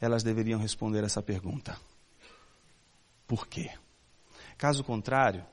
elas 0.00 0.22
deveriam 0.22 0.58
responder 0.58 1.04
essa 1.04 1.22
pergunta. 1.22 1.78
Por 3.26 3.46
quê? 3.46 3.70
Caso 4.58 4.82
contrário, 4.82 5.44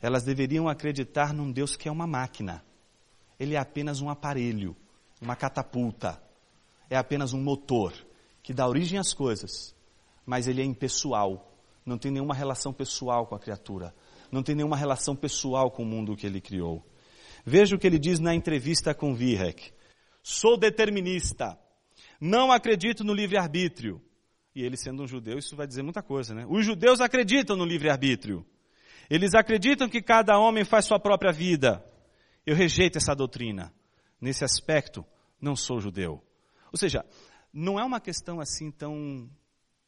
elas 0.00 0.22
deveriam 0.22 0.68
acreditar 0.68 1.32
num 1.32 1.50
Deus 1.50 1.76
que 1.76 1.88
é 1.88 1.92
uma 1.92 2.06
máquina. 2.06 2.64
Ele 3.38 3.54
é 3.54 3.58
apenas 3.58 4.00
um 4.00 4.08
aparelho, 4.08 4.76
uma 5.20 5.36
catapulta. 5.36 6.22
É 6.88 6.96
apenas 6.96 7.32
um 7.32 7.42
motor 7.42 7.92
que 8.42 8.52
dá 8.52 8.68
origem 8.68 8.98
às 8.98 9.12
coisas, 9.12 9.74
mas 10.24 10.46
ele 10.46 10.60
é 10.60 10.64
impessoal. 10.64 11.50
Não 11.84 11.98
tem 11.98 12.10
nenhuma 12.10 12.34
relação 12.34 12.72
pessoal 12.72 13.26
com 13.26 13.34
a 13.34 13.38
criatura. 13.38 13.94
Não 14.30 14.42
tem 14.42 14.54
nenhuma 14.54 14.76
relação 14.76 15.14
pessoal 15.14 15.70
com 15.70 15.82
o 15.82 15.86
mundo 15.86 16.16
que 16.16 16.26
ele 16.26 16.40
criou. 16.40 16.84
Veja 17.44 17.76
o 17.76 17.78
que 17.78 17.86
ele 17.86 17.98
diz 17.98 18.18
na 18.18 18.34
entrevista 18.34 18.94
com 18.94 19.14
Vihek. 19.14 19.72
Sou 20.22 20.56
determinista. 20.56 21.58
Não 22.20 22.50
acredito 22.50 23.04
no 23.04 23.12
livre-arbítrio. 23.12 24.00
E 24.54 24.62
ele 24.62 24.76
sendo 24.76 25.02
um 25.02 25.06
judeu, 25.06 25.38
isso 25.38 25.56
vai 25.56 25.66
dizer 25.66 25.82
muita 25.82 26.02
coisa, 26.02 26.34
né? 26.34 26.46
Os 26.48 26.64
judeus 26.64 27.00
acreditam 27.00 27.56
no 27.56 27.64
livre-arbítrio. 27.64 28.46
Eles 29.08 29.34
acreditam 29.34 29.88
que 29.88 30.02
cada 30.02 30.38
homem 30.38 30.64
faz 30.64 30.86
sua 30.86 30.98
própria 30.98 31.32
vida. 31.32 31.84
Eu 32.46 32.54
rejeito 32.54 32.98
essa 32.98 33.14
doutrina. 33.14 33.72
Nesse 34.20 34.44
aspecto, 34.44 35.04
não 35.40 35.54
sou 35.54 35.80
judeu. 35.80 36.22
Ou 36.72 36.78
seja, 36.78 37.04
não 37.52 37.78
é 37.78 37.84
uma 37.84 38.00
questão 38.00 38.40
assim 38.40 38.70
tão 38.70 39.28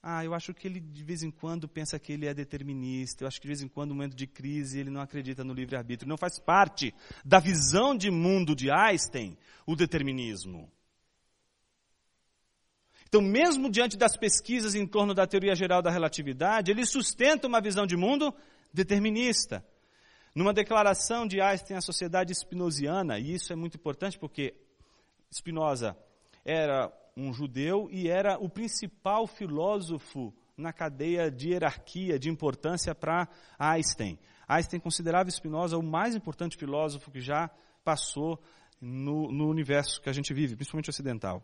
ah, 0.08 0.24
eu 0.24 0.34
acho 0.34 0.54
que 0.54 0.68
ele 0.68 0.78
de 0.78 1.02
vez 1.02 1.24
em 1.24 1.32
quando 1.32 1.66
pensa 1.66 1.98
que 1.98 2.12
ele 2.12 2.28
é 2.28 2.32
determinista. 2.32 3.24
Eu 3.24 3.28
acho 3.28 3.40
que 3.40 3.42
de 3.42 3.48
vez 3.48 3.60
em 3.60 3.66
quando, 3.66 3.88
no 3.88 3.96
momento 3.96 4.14
de 4.14 4.24
crise, 4.24 4.78
ele 4.78 4.88
não 4.88 5.00
acredita 5.00 5.42
no 5.42 5.52
livre-arbítrio. 5.52 6.08
Não 6.08 6.16
faz 6.16 6.38
parte 6.38 6.94
da 7.24 7.40
visão 7.40 7.96
de 7.96 8.08
mundo 8.08 8.54
de 8.54 8.70
Einstein 8.70 9.36
o 9.66 9.74
determinismo. 9.74 10.70
Então, 13.08 13.20
mesmo 13.20 13.68
diante 13.68 13.96
das 13.96 14.16
pesquisas 14.16 14.76
em 14.76 14.86
torno 14.86 15.12
da 15.12 15.26
teoria 15.26 15.56
geral 15.56 15.82
da 15.82 15.90
relatividade, 15.90 16.70
ele 16.70 16.86
sustenta 16.86 17.48
uma 17.48 17.60
visão 17.60 17.84
de 17.84 17.96
mundo 17.96 18.32
determinista. 18.72 19.64
Numa 20.34 20.52
declaração 20.52 21.26
de 21.26 21.40
Einstein 21.40 21.76
à 21.76 21.80
sociedade 21.80 22.32
spinosiana, 22.34 23.18
e 23.18 23.34
isso 23.34 23.52
é 23.52 23.56
muito 23.56 23.76
importante 23.76 24.18
porque 24.18 24.54
Spinoza 25.32 25.96
era 26.44 26.92
um 27.16 27.32
judeu 27.32 27.88
e 27.90 28.08
era 28.08 28.38
o 28.38 28.48
principal 28.48 29.26
filósofo 29.26 30.34
na 30.56 30.72
cadeia 30.72 31.30
de 31.30 31.50
hierarquia, 31.50 32.18
de 32.18 32.28
importância 32.28 32.94
para 32.94 33.28
Einstein. 33.58 34.18
Einstein 34.46 34.80
considerava 34.80 35.30
Spinoza 35.30 35.76
o 35.76 35.82
mais 35.82 36.14
importante 36.14 36.56
filósofo 36.56 37.10
que 37.10 37.20
já 37.20 37.50
passou 37.84 38.40
no, 38.80 39.30
no 39.32 39.48
universo 39.48 40.00
que 40.00 40.08
a 40.08 40.12
gente 40.12 40.32
vive, 40.32 40.54
principalmente 40.54 40.90
ocidental. 40.90 41.42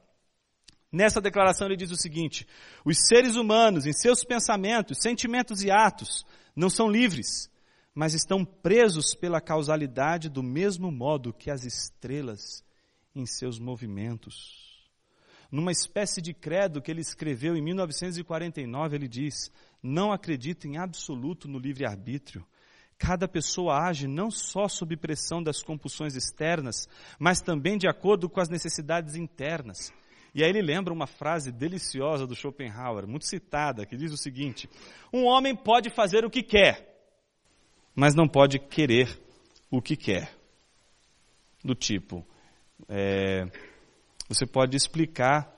Nessa 0.92 1.20
declaração 1.20 1.66
ele 1.66 1.76
diz 1.76 1.90
o 1.90 1.96
seguinte: 1.96 2.46
os 2.84 2.98
seres 3.08 3.36
humanos, 3.36 3.86
em 3.86 3.92
seus 3.92 4.22
pensamentos, 4.24 4.98
sentimentos 5.00 5.64
e 5.64 5.70
atos, 5.70 6.24
não 6.54 6.68
são 6.68 6.88
livres, 6.88 7.50
mas 7.94 8.12
estão 8.12 8.44
presos 8.44 9.14
pela 9.14 9.40
causalidade 9.40 10.28
do 10.28 10.42
mesmo 10.42 10.92
modo 10.92 11.32
que 11.32 11.50
as 11.50 11.64
estrelas 11.64 12.62
em 13.14 13.24
seus 13.24 13.58
movimentos 13.58 14.72
numa 15.52 15.70
espécie 15.70 16.22
de 16.22 16.32
credo 16.32 16.80
que 16.80 16.90
ele 16.90 17.02
escreveu 17.02 17.54
em 17.54 17.60
1949, 17.60 18.96
ele 18.96 19.06
diz: 19.06 19.52
Não 19.82 20.10
acredito 20.10 20.66
em 20.66 20.78
absoluto 20.78 21.46
no 21.46 21.58
livre-arbítrio. 21.58 22.44
Cada 22.96 23.28
pessoa 23.28 23.86
age 23.86 24.08
não 24.08 24.30
só 24.30 24.66
sob 24.66 24.96
pressão 24.96 25.42
das 25.42 25.62
compulsões 25.62 26.16
externas, 26.16 26.88
mas 27.18 27.42
também 27.42 27.76
de 27.76 27.86
acordo 27.86 28.30
com 28.30 28.40
as 28.40 28.48
necessidades 28.48 29.14
internas. 29.14 29.92
E 30.34 30.42
aí 30.42 30.48
ele 30.48 30.62
lembra 30.62 30.92
uma 30.92 31.06
frase 31.06 31.52
deliciosa 31.52 32.26
do 32.26 32.34
Schopenhauer, 32.34 33.06
muito 33.06 33.26
citada, 33.26 33.84
que 33.84 33.96
diz 33.96 34.12
o 34.12 34.16
seguinte: 34.16 34.68
Um 35.12 35.24
homem 35.24 35.54
pode 35.54 35.90
fazer 35.90 36.24
o 36.24 36.30
que 36.30 36.42
quer, 36.42 36.88
mas 37.94 38.14
não 38.14 38.26
pode 38.26 38.58
querer 38.58 39.20
o 39.70 39.82
que 39.82 39.96
quer. 39.96 40.34
Do 41.62 41.74
tipo, 41.74 42.26
é, 42.88 43.44
você 44.28 44.46
pode 44.46 44.76
explicar 44.76 45.52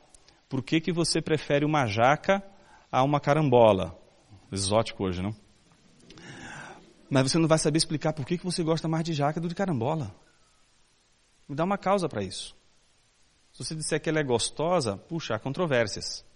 por 0.48 0.62
que, 0.62 0.80
que 0.80 0.92
você 0.92 1.22
prefere 1.22 1.64
uma 1.64 1.86
jaca 1.86 2.42
a 2.90 3.02
uma 3.02 3.20
carambola. 3.20 3.98
Exótico 4.52 5.04
hoje, 5.04 5.22
não? 5.22 5.34
Mas 7.08 7.30
você 7.30 7.38
não 7.38 7.48
vai 7.48 7.58
saber 7.58 7.78
explicar 7.78 8.12
por 8.12 8.26
que, 8.26 8.36
que 8.36 8.44
você 8.44 8.62
gosta 8.62 8.88
mais 8.88 9.04
de 9.04 9.12
jaca 9.12 9.40
do 9.40 9.44
que 9.44 9.48
de 9.50 9.54
carambola. 9.54 10.14
Me 11.48 11.54
dá 11.54 11.64
uma 11.64 11.78
causa 11.78 12.08
para 12.08 12.22
isso. 12.22 12.56
Se 13.54 13.64
você 13.64 13.74
disser 13.76 14.02
que 14.02 14.08
ela 14.10 14.18
é 14.18 14.24
gostosa, 14.24 14.96
puxa, 14.96 15.36
há 15.36 15.38
controvérsias. 15.38 16.26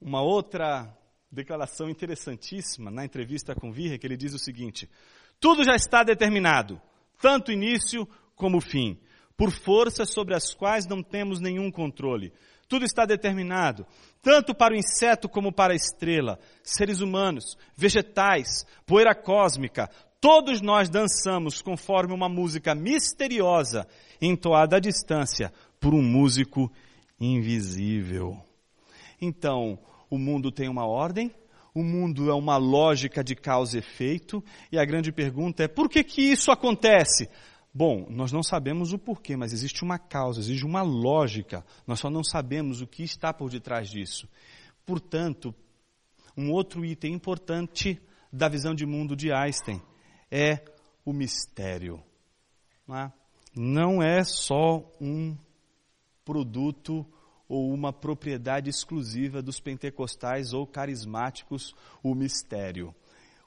Uma 0.00 0.22
outra 0.22 0.96
declaração 1.28 1.90
interessantíssima 1.90 2.92
na 2.92 3.04
entrevista 3.04 3.56
com 3.56 3.72
Virre, 3.72 3.98
que 3.98 4.06
ele 4.06 4.16
diz 4.16 4.32
o 4.32 4.38
seguinte: 4.38 4.88
tudo 5.40 5.64
já 5.64 5.74
está 5.74 6.04
determinado, 6.04 6.80
tanto 7.20 7.48
o 7.48 7.52
início 7.52 8.08
como 8.36 8.58
o 8.58 8.60
fim 8.60 9.00
por 9.36 9.50
forças 9.50 10.12
sobre 10.12 10.34
as 10.34 10.54
quais 10.54 10.86
não 10.86 11.02
temos 11.02 11.40
nenhum 11.40 11.70
controle. 11.70 12.32
Tudo 12.68 12.84
está 12.84 13.04
determinado, 13.06 13.84
tanto 14.22 14.54
para 14.54 14.74
o 14.74 14.76
inseto 14.76 15.28
como 15.28 15.50
para 15.50 15.72
a 15.72 15.76
estrela, 15.76 16.38
seres 16.62 17.00
humanos, 17.00 17.56
vegetais, 17.74 18.64
poeira 18.86 19.14
cósmica, 19.14 19.90
todos 20.20 20.60
nós 20.60 20.88
dançamos 20.88 21.62
conforme 21.62 22.12
uma 22.12 22.28
música 22.28 22.74
misteriosa, 22.74 23.88
entoada 24.20 24.76
à 24.76 24.80
distância 24.80 25.52
por 25.80 25.94
um 25.94 26.02
músico 26.02 26.70
invisível. 27.18 28.38
Então, 29.20 29.78
o 30.10 30.18
mundo 30.18 30.52
tem 30.52 30.68
uma 30.68 30.86
ordem, 30.86 31.32
o 31.74 31.82
mundo 31.82 32.30
é 32.30 32.34
uma 32.34 32.58
lógica 32.58 33.24
de 33.24 33.34
causa 33.34 33.76
e 33.76 33.78
efeito, 33.78 34.44
e 34.70 34.78
a 34.78 34.84
grande 34.84 35.10
pergunta 35.10 35.64
é 35.64 35.68
por 35.68 35.88
que 35.88 36.04
que 36.04 36.20
isso 36.20 36.50
acontece? 36.50 37.28
Bom, 37.72 38.06
nós 38.10 38.32
não 38.32 38.42
sabemos 38.42 38.92
o 38.92 38.98
porquê, 38.98 39.36
mas 39.36 39.52
existe 39.52 39.84
uma 39.84 39.98
causa, 39.98 40.40
existe 40.40 40.66
uma 40.66 40.82
lógica. 40.82 41.64
Nós 41.86 42.00
só 42.00 42.10
não 42.10 42.24
sabemos 42.24 42.80
o 42.80 42.86
que 42.86 43.04
está 43.04 43.32
por 43.32 43.48
detrás 43.48 43.88
disso. 43.88 44.28
Portanto, 44.84 45.54
um 46.36 46.50
outro 46.50 46.84
item 46.84 47.14
importante 47.14 48.00
da 48.32 48.48
visão 48.48 48.74
de 48.74 48.84
mundo 48.84 49.14
de 49.14 49.32
Einstein 49.32 49.80
é 50.30 50.62
o 51.04 51.12
mistério. 51.12 52.02
Não 52.86 52.96
é, 52.96 53.12
não 53.54 54.02
é 54.02 54.22
só 54.24 54.90
um 55.00 55.36
produto 56.24 57.06
ou 57.48 57.72
uma 57.72 57.92
propriedade 57.92 58.70
exclusiva 58.70 59.42
dos 59.42 59.58
pentecostais 59.58 60.52
ou 60.52 60.66
carismáticos 60.66 61.74
o 62.02 62.14
mistério. 62.14 62.94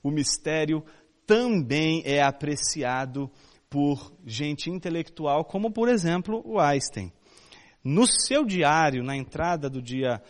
O 0.04 0.12
mistério 0.12 0.84
também 1.26 2.04
é 2.06 2.22
apreciado 2.22 3.32
por 3.70 4.14
gente 4.26 4.70
intelectual, 4.70 5.46
como 5.46 5.72
por 5.72 5.88
exemplo 5.88 6.44
o 6.46 6.60
Einstein. 6.60 7.12
No 7.84 8.06
seu 8.06 8.46
diário, 8.46 9.04
na 9.04 9.16
entrada 9.16 9.70
do 9.70 9.82
dia 9.82 10.22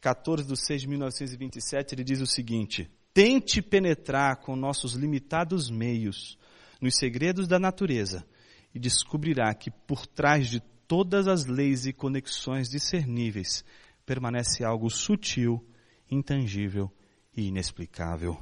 14 0.00 0.46
de 0.46 0.56
6 0.56 0.82
de 0.82 0.88
1927, 0.88 1.94
ele 1.94 2.04
diz 2.04 2.20
o 2.20 2.26
seguinte: 2.26 2.90
Tente 3.14 3.60
penetrar 3.60 4.36
com 4.36 4.56
nossos 4.56 4.94
limitados 4.94 5.70
meios 5.70 6.38
nos 6.80 6.96
segredos 6.96 7.46
da 7.46 7.58
natureza 7.58 8.26
e 8.74 8.78
descobrirá 8.78 9.54
que 9.54 9.70
por 9.70 10.06
trás 10.06 10.48
de 10.48 10.60
todas 10.88 11.28
as 11.28 11.44
leis 11.44 11.86
e 11.86 11.92
conexões 11.92 12.68
discerníveis 12.68 13.64
permanece 14.04 14.64
algo 14.64 14.90
sutil, 14.90 15.64
intangível 16.10 16.90
e 17.36 17.48
inexplicável. 17.48 18.38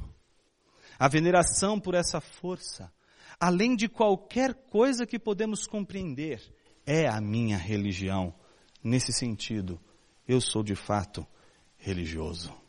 A 0.99 1.09
veneração 1.09 1.81
por 1.81 1.95
essa 1.95 2.21
força, 2.21 2.93
além 3.39 3.75
de 3.75 3.89
qualquer 3.89 4.55
coisa 4.55 5.07
que 5.07 5.19
podemos 5.19 5.67
compreender, 5.67 6.41
é 6.87 7.09
a 7.09 7.21
minha 7.21 7.57
religião. 7.57 8.35
Nesse 8.83 9.13
sentido, 9.13 9.81
eu 10.27 10.41
sou 10.41 10.63
de 10.63 10.75
fato 10.75 11.27
religioso. 11.77 12.60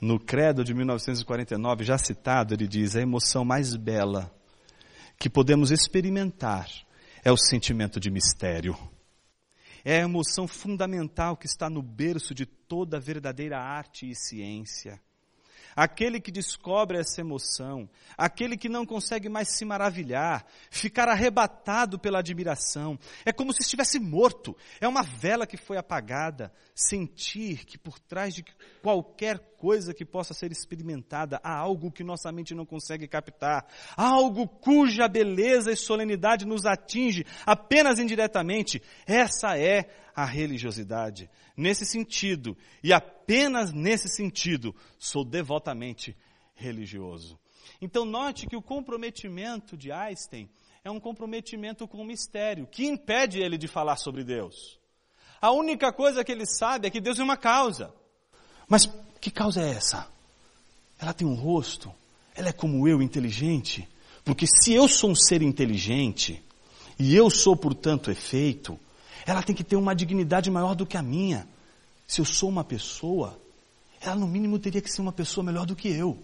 No 0.00 0.20
Credo 0.20 0.62
de 0.62 0.72
1949, 0.72 1.84
já 1.84 1.98
citado, 1.98 2.54
ele 2.54 2.68
diz: 2.68 2.94
a 2.94 3.00
emoção 3.00 3.44
mais 3.44 3.74
bela 3.74 4.32
que 5.18 5.28
podemos 5.28 5.70
experimentar 5.70 6.68
é 7.24 7.32
o 7.32 7.36
sentimento 7.36 7.98
de 7.98 8.10
mistério. 8.10 8.76
É 9.84 9.96
a 9.96 10.04
emoção 10.04 10.46
fundamental 10.46 11.36
que 11.36 11.46
está 11.46 11.68
no 11.68 11.82
berço 11.82 12.34
de 12.34 12.46
toda 12.46 13.00
verdadeira 13.00 13.58
arte 13.58 14.08
e 14.08 14.14
ciência 14.14 15.00
aquele 15.78 16.20
que 16.20 16.32
descobre 16.32 16.98
essa 16.98 17.20
emoção, 17.20 17.88
aquele 18.16 18.56
que 18.56 18.68
não 18.68 18.84
consegue 18.84 19.28
mais 19.28 19.56
se 19.56 19.64
maravilhar, 19.64 20.44
ficar 20.72 21.08
arrebatado 21.08 22.00
pela 22.00 22.18
admiração. 22.18 22.98
É 23.24 23.30
como 23.30 23.52
se 23.52 23.62
estivesse 23.62 24.00
morto, 24.00 24.56
é 24.80 24.88
uma 24.88 25.04
vela 25.04 25.46
que 25.46 25.56
foi 25.56 25.76
apagada. 25.76 26.52
Sentir 26.74 27.64
que 27.64 27.78
por 27.78 27.98
trás 28.00 28.34
de 28.34 28.44
qualquer 28.82 29.38
coisa 29.56 29.94
que 29.94 30.04
possa 30.04 30.34
ser 30.34 30.50
experimentada 30.50 31.40
há 31.42 31.56
algo 31.56 31.92
que 31.92 32.04
nossa 32.04 32.30
mente 32.32 32.54
não 32.54 32.64
consegue 32.64 33.06
captar, 33.06 33.66
algo 33.96 34.46
cuja 34.48 35.08
beleza 35.08 35.72
e 35.72 35.76
solenidade 35.76 36.44
nos 36.44 36.64
atinge 36.64 37.24
apenas 37.46 37.98
indiretamente. 37.98 38.82
Essa 39.06 39.58
é 39.58 39.88
a 40.18 40.24
religiosidade. 40.24 41.30
Nesse 41.56 41.86
sentido, 41.86 42.56
e 42.82 42.92
apenas 42.92 43.72
nesse 43.72 44.08
sentido, 44.08 44.74
sou 44.98 45.24
devotamente 45.24 46.16
religioso. 46.56 47.38
Então, 47.80 48.04
note 48.04 48.48
que 48.48 48.56
o 48.56 48.62
comprometimento 48.62 49.76
de 49.76 49.92
Einstein 49.92 50.50
é 50.82 50.90
um 50.90 50.98
comprometimento 50.98 51.86
com 51.86 51.98
o 51.98 52.04
mistério, 52.04 52.66
que 52.66 52.84
impede 52.84 53.38
ele 53.38 53.56
de 53.56 53.68
falar 53.68 53.94
sobre 53.94 54.24
Deus. 54.24 54.80
A 55.40 55.52
única 55.52 55.92
coisa 55.92 56.24
que 56.24 56.32
ele 56.32 56.46
sabe 56.46 56.88
é 56.88 56.90
que 56.90 57.00
Deus 57.00 57.20
é 57.20 57.22
uma 57.22 57.36
causa. 57.36 57.94
Mas 58.66 58.90
que 59.20 59.30
causa 59.30 59.62
é 59.62 59.70
essa? 59.70 60.10
Ela 60.98 61.12
tem 61.12 61.28
um 61.28 61.36
rosto? 61.36 61.94
Ela 62.34 62.48
é 62.48 62.52
como 62.52 62.88
eu, 62.88 63.00
inteligente? 63.00 63.88
Porque 64.24 64.48
se 64.48 64.72
eu 64.72 64.88
sou 64.88 65.10
um 65.10 65.14
ser 65.14 65.42
inteligente, 65.42 66.42
e 66.98 67.14
eu 67.14 67.30
sou, 67.30 67.56
portanto, 67.56 68.10
efeito, 68.10 68.76
ela 69.28 69.42
tem 69.42 69.54
que 69.54 69.62
ter 69.62 69.76
uma 69.76 69.94
dignidade 69.94 70.50
maior 70.50 70.74
do 70.74 70.86
que 70.86 70.96
a 70.96 71.02
minha. 71.02 71.46
Se 72.06 72.18
eu 72.18 72.24
sou 72.24 72.48
uma 72.48 72.64
pessoa, 72.64 73.38
ela 74.00 74.14
no 74.14 74.26
mínimo 74.26 74.58
teria 74.58 74.80
que 74.80 74.90
ser 74.90 75.02
uma 75.02 75.12
pessoa 75.12 75.44
melhor 75.44 75.66
do 75.66 75.76
que 75.76 75.86
eu. 75.86 76.18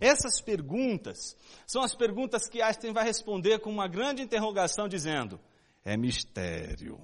Essas 0.00 0.40
perguntas 0.40 1.36
são 1.66 1.82
as 1.82 1.94
perguntas 1.94 2.48
que 2.48 2.62
Einstein 2.62 2.94
vai 2.94 3.04
responder 3.04 3.58
com 3.58 3.68
uma 3.68 3.86
grande 3.86 4.22
interrogação, 4.22 4.88
dizendo: 4.88 5.38
é 5.84 5.94
mistério. 5.94 6.98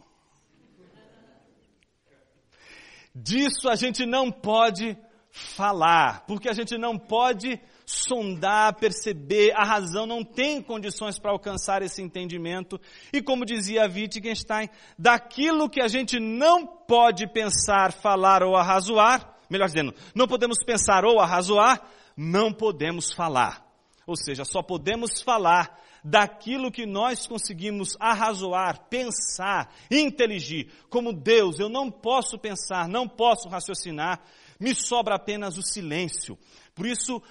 Disso 3.15 3.69
a 3.69 3.77
gente 3.77 4.07
não 4.07 4.33
pode 4.33 4.97
falar, 5.31 6.25
porque 6.25 6.49
a 6.49 6.55
gente 6.55 6.79
não 6.79 6.99
pode 6.99 7.61
sondar, 7.95 8.75
perceber, 8.75 9.53
a 9.55 9.65
razão 9.65 10.07
não 10.07 10.25
tem 10.25 10.61
condições 10.61 11.19
para 11.19 11.31
alcançar 11.31 11.83
esse 11.83 12.03
entendimento. 12.03 12.81
E 13.13 13.23
como 13.23 13.45
dizia 13.45 13.89
Wittgenstein, 13.89 14.69
daquilo 14.99 15.71
que 15.71 15.81
a 15.81 15.89
gente 15.89 16.19
não 16.19 16.67
pode 16.67 17.27
pensar, 17.33 17.93
falar 17.93 18.43
ou 18.43 18.57
arrazoar, 18.57 19.37
melhor 19.49 19.67
dizendo, 19.67 19.95
não 20.15 20.27
podemos 20.27 20.59
pensar 20.65 21.05
ou 21.05 21.21
arrazoar, 21.21 21.81
não 22.17 22.53
podemos 22.53 23.13
falar. 23.13 23.65
Ou 24.07 24.17
seja, 24.17 24.45
só 24.45 24.63
podemos 24.63 25.23
falar 25.23 25.81
daquilo 26.05 26.71
que 26.71 26.85
nós 26.85 27.27
conseguimos 27.27 27.97
arrazoar, 27.99 28.89
pensar, 28.91 29.73
inteligir. 29.91 30.71
Como 30.91 31.15
Deus, 31.15 31.59
eu 31.59 31.71
não 31.71 31.91
posso 31.91 32.39
pensar, 32.39 32.87
não 32.87 33.09
posso 33.09 33.49
raciocinar, 33.49 34.21
me 34.61 34.75
sobra 34.75 35.15
apenas 35.15 35.57
o 35.57 35.63
silêncio. 35.63 36.39
Por 36.75 36.87
isso, 36.87 37.23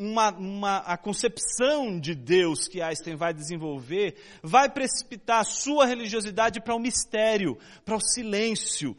uma, 0.00 0.30
uma, 0.30 0.76
a 0.78 0.96
concepção 0.96 2.00
de 2.00 2.14
Deus 2.14 2.66
que 2.66 2.80
Einstein 2.80 3.16
vai 3.16 3.34
desenvolver 3.34 4.16
vai 4.42 4.70
precipitar 4.70 5.40
a 5.40 5.44
sua 5.44 5.84
religiosidade 5.84 6.58
para 6.58 6.74
o 6.74 6.80
mistério, 6.80 7.58
para 7.84 7.96
o 7.96 8.00
silêncio, 8.00 8.96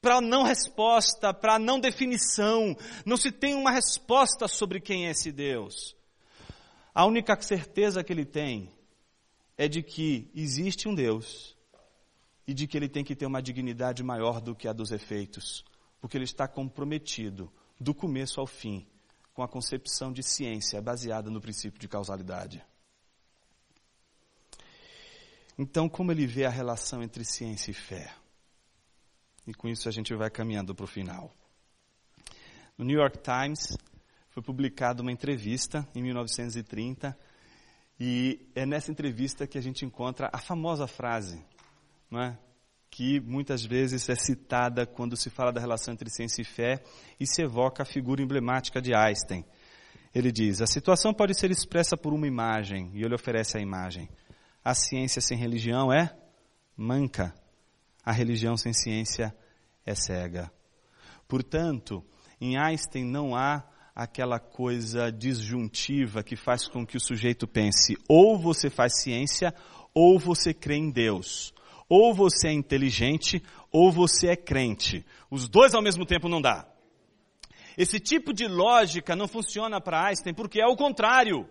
para 0.00 0.16
a 0.16 0.20
não 0.22 0.42
resposta, 0.42 1.34
para 1.34 1.56
a 1.56 1.58
não 1.58 1.78
definição. 1.78 2.74
Não 3.04 3.18
se 3.18 3.30
tem 3.30 3.54
uma 3.54 3.70
resposta 3.70 4.48
sobre 4.48 4.80
quem 4.80 5.06
é 5.06 5.10
esse 5.10 5.30
Deus. 5.30 5.94
A 6.94 7.04
única 7.04 7.38
certeza 7.42 8.02
que 8.02 8.12
ele 8.12 8.24
tem 8.24 8.70
é 9.58 9.68
de 9.68 9.82
que 9.82 10.30
existe 10.34 10.88
um 10.88 10.94
Deus 10.94 11.54
e 12.46 12.54
de 12.54 12.66
que 12.66 12.76
ele 12.76 12.88
tem 12.88 13.04
que 13.04 13.14
ter 13.14 13.26
uma 13.26 13.42
dignidade 13.42 14.02
maior 14.02 14.40
do 14.40 14.54
que 14.54 14.66
a 14.66 14.72
dos 14.72 14.92
efeitos, 14.92 15.62
porque 16.00 16.16
ele 16.16 16.24
está 16.24 16.48
comprometido 16.48 17.52
do 17.78 17.94
começo 17.94 18.40
ao 18.40 18.46
fim 18.46 18.86
com 19.32 19.42
a 19.42 19.48
concepção 19.48 20.12
de 20.12 20.22
ciência 20.22 20.80
baseada 20.80 21.30
no 21.30 21.40
princípio 21.40 21.80
de 21.80 21.88
causalidade. 21.88 22.64
Então, 25.58 25.88
como 25.88 26.10
ele 26.10 26.26
vê 26.26 26.44
a 26.44 26.50
relação 26.50 27.02
entre 27.02 27.24
ciência 27.24 27.70
e 27.70 27.74
fé? 27.74 28.12
E 29.46 29.52
com 29.52 29.68
isso 29.68 29.88
a 29.88 29.92
gente 29.92 30.14
vai 30.14 30.30
caminhando 30.30 30.74
para 30.74 30.84
o 30.84 30.88
final. 30.88 31.34
No 32.76 32.84
New 32.84 32.98
York 32.98 33.18
Times 33.18 33.76
foi 34.30 34.42
publicada 34.42 35.02
uma 35.02 35.12
entrevista 35.12 35.86
em 35.94 36.02
1930 36.02 37.18
e 38.00 38.50
é 38.54 38.64
nessa 38.64 38.90
entrevista 38.90 39.46
que 39.46 39.58
a 39.58 39.60
gente 39.60 39.84
encontra 39.84 40.30
a 40.32 40.38
famosa 40.38 40.86
frase, 40.86 41.44
não 42.10 42.20
é? 42.20 42.38
Que 42.92 43.18
muitas 43.20 43.64
vezes 43.64 44.06
é 44.10 44.14
citada 44.14 44.84
quando 44.84 45.16
se 45.16 45.30
fala 45.30 45.50
da 45.50 45.58
relação 45.58 45.94
entre 45.94 46.10
ciência 46.10 46.42
e 46.42 46.44
fé 46.44 46.84
e 47.18 47.26
se 47.26 47.42
evoca 47.42 47.82
a 47.82 47.86
figura 47.86 48.22
emblemática 48.22 48.82
de 48.82 48.94
Einstein. 48.94 49.46
Ele 50.14 50.30
diz: 50.30 50.60
a 50.60 50.66
situação 50.66 51.14
pode 51.14 51.34
ser 51.34 51.50
expressa 51.50 51.96
por 51.96 52.12
uma 52.12 52.26
imagem, 52.26 52.90
e 52.92 53.02
ele 53.02 53.14
oferece 53.14 53.56
a 53.56 53.62
imagem. 53.62 54.10
A 54.62 54.74
ciência 54.74 55.22
sem 55.22 55.38
religião 55.38 55.90
é 55.90 56.14
manca, 56.76 57.34
a 58.04 58.12
religião 58.12 58.58
sem 58.58 58.74
ciência 58.74 59.34
é 59.86 59.94
cega. 59.94 60.52
Portanto, 61.26 62.04
em 62.38 62.58
Einstein 62.58 63.06
não 63.06 63.34
há 63.34 63.64
aquela 63.94 64.38
coisa 64.38 65.10
disjuntiva 65.10 66.22
que 66.22 66.36
faz 66.36 66.68
com 66.68 66.86
que 66.86 66.98
o 66.98 67.00
sujeito 67.00 67.48
pense: 67.48 67.96
ou 68.06 68.38
você 68.38 68.68
faz 68.68 69.00
ciência, 69.00 69.54
ou 69.94 70.18
você 70.18 70.52
crê 70.52 70.76
em 70.76 70.90
Deus 70.90 71.54
ou 71.94 72.14
você 72.14 72.48
é 72.48 72.52
inteligente, 72.54 73.42
ou 73.70 73.92
você 73.92 74.28
é 74.28 74.36
crente. 74.36 75.04
Os 75.30 75.46
dois 75.46 75.74
ao 75.74 75.82
mesmo 75.82 76.06
tempo 76.06 76.26
não 76.26 76.40
dá. 76.40 76.66
Esse 77.76 78.00
tipo 78.00 78.32
de 78.32 78.48
lógica 78.48 79.14
não 79.14 79.28
funciona 79.28 79.78
para 79.78 80.06
Einstein 80.06 80.32
porque 80.32 80.58
é 80.58 80.66
o 80.66 80.74
contrário. 80.74 81.46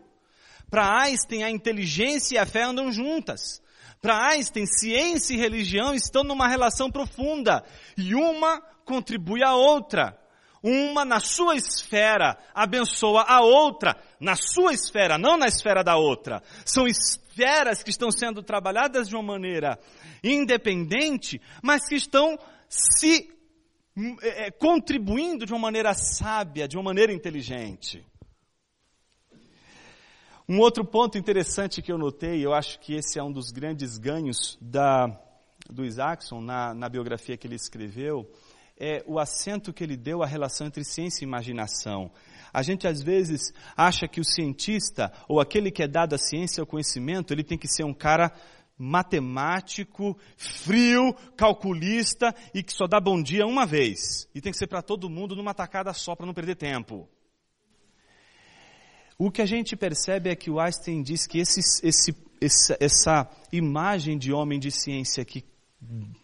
Para 0.67 1.03
Einstein, 1.03 1.43
a 1.43 1.51
inteligência 1.51 2.33
e 2.33 2.37
a 2.39 2.45
fé 2.47 2.63
andam 2.63 2.91
juntas. 2.91 3.61
Para 4.01 4.29
Einstein, 4.29 4.65
ciência 4.65 5.35
e 5.35 5.37
religião 5.37 5.93
estão 5.93 6.23
numa 6.23 6.47
relação 6.47 6.89
profunda 6.89 7.63
e 7.95 8.15
uma 8.15 8.61
contribui 8.83 9.43
à 9.43 9.53
outra. 9.53 10.19
Uma 10.63 11.03
na 11.03 11.19
sua 11.19 11.55
esfera 11.55 12.37
abençoa 12.53 13.23
a 13.23 13.41
outra 13.41 13.97
na 14.19 14.35
sua 14.35 14.73
esfera, 14.73 15.17
não 15.17 15.35
na 15.35 15.47
esfera 15.47 15.83
da 15.83 15.97
outra. 15.97 16.43
São 16.63 16.87
esferas 16.87 17.81
que 17.81 17.89
estão 17.89 18.11
sendo 18.11 18.43
trabalhadas 18.43 19.09
de 19.09 19.15
uma 19.15 19.23
maneira 19.23 19.79
independente, 20.23 21.41
mas 21.63 21.87
que 21.87 21.95
estão 21.95 22.37
se 22.69 23.27
é, 24.21 24.51
contribuindo 24.51 25.45
de 25.45 25.51
uma 25.51 25.59
maneira 25.59 25.93
sábia, 25.95 26.67
de 26.67 26.77
uma 26.77 26.83
maneira 26.83 27.11
inteligente. 27.11 28.05
Um 30.47 30.59
outro 30.59 30.85
ponto 30.85 31.17
interessante 31.17 31.81
que 31.81 31.91
eu 31.91 31.97
notei, 31.97 32.45
eu 32.45 32.53
acho 32.53 32.79
que 32.79 32.93
esse 32.93 33.17
é 33.17 33.23
um 33.23 33.31
dos 33.31 33.51
grandes 33.51 33.97
ganhos 33.97 34.57
da, 34.61 35.07
do 35.69 35.83
Isaacson 35.83 36.41
na, 36.41 36.73
na 36.73 36.89
biografia 36.89 37.37
que 37.37 37.47
ele 37.47 37.55
escreveu, 37.55 38.29
é 38.81 39.03
o 39.05 39.19
acento 39.19 39.71
que 39.71 39.83
ele 39.83 39.95
deu 39.95 40.23
à 40.23 40.25
relação 40.25 40.65
entre 40.65 40.83
ciência 40.83 41.23
e 41.23 41.27
imaginação. 41.27 42.11
A 42.51 42.63
gente 42.63 42.87
às 42.87 43.03
vezes 43.03 43.53
acha 43.77 44.07
que 44.07 44.19
o 44.19 44.25
cientista, 44.25 45.13
ou 45.29 45.39
aquele 45.39 45.69
que 45.69 45.83
é 45.83 45.87
dado 45.87 46.15
a 46.15 46.17
ciência 46.17 46.61
ou 46.61 46.67
conhecimento, 46.67 47.31
ele 47.31 47.43
tem 47.43 47.59
que 47.59 47.67
ser 47.67 47.83
um 47.83 47.93
cara 47.93 48.33
matemático, 48.75 50.17
frio, 50.35 51.13
calculista 51.37 52.33
e 52.55 52.63
que 52.63 52.73
só 52.73 52.87
dá 52.87 52.99
bom 52.99 53.21
dia 53.21 53.45
uma 53.45 53.67
vez. 53.67 54.27
E 54.33 54.41
tem 54.41 54.51
que 54.51 54.57
ser 54.57 54.65
para 54.65 54.81
todo 54.81 55.09
mundo 55.09 55.35
numa 55.35 55.53
tacada 55.53 55.93
só 55.93 56.15
para 56.15 56.25
não 56.25 56.33
perder 56.33 56.55
tempo. 56.55 57.07
O 59.15 59.29
que 59.29 59.43
a 59.43 59.45
gente 59.45 59.75
percebe 59.75 60.31
é 60.31 60.35
que 60.35 60.49
o 60.49 60.59
Einstein 60.59 61.03
diz 61.03 61.27
que 61.27 61.37
esse, 61.37 61.59
esse, 61.87 62.15
essa, 62.41 62.77
essa 62.79 63.29
imagem 63.51 64.17
de 64.17 64.33
homem 64.33 64.59
de 64.59 64.71
ciência 64.71 65.23
que 65.23 65.45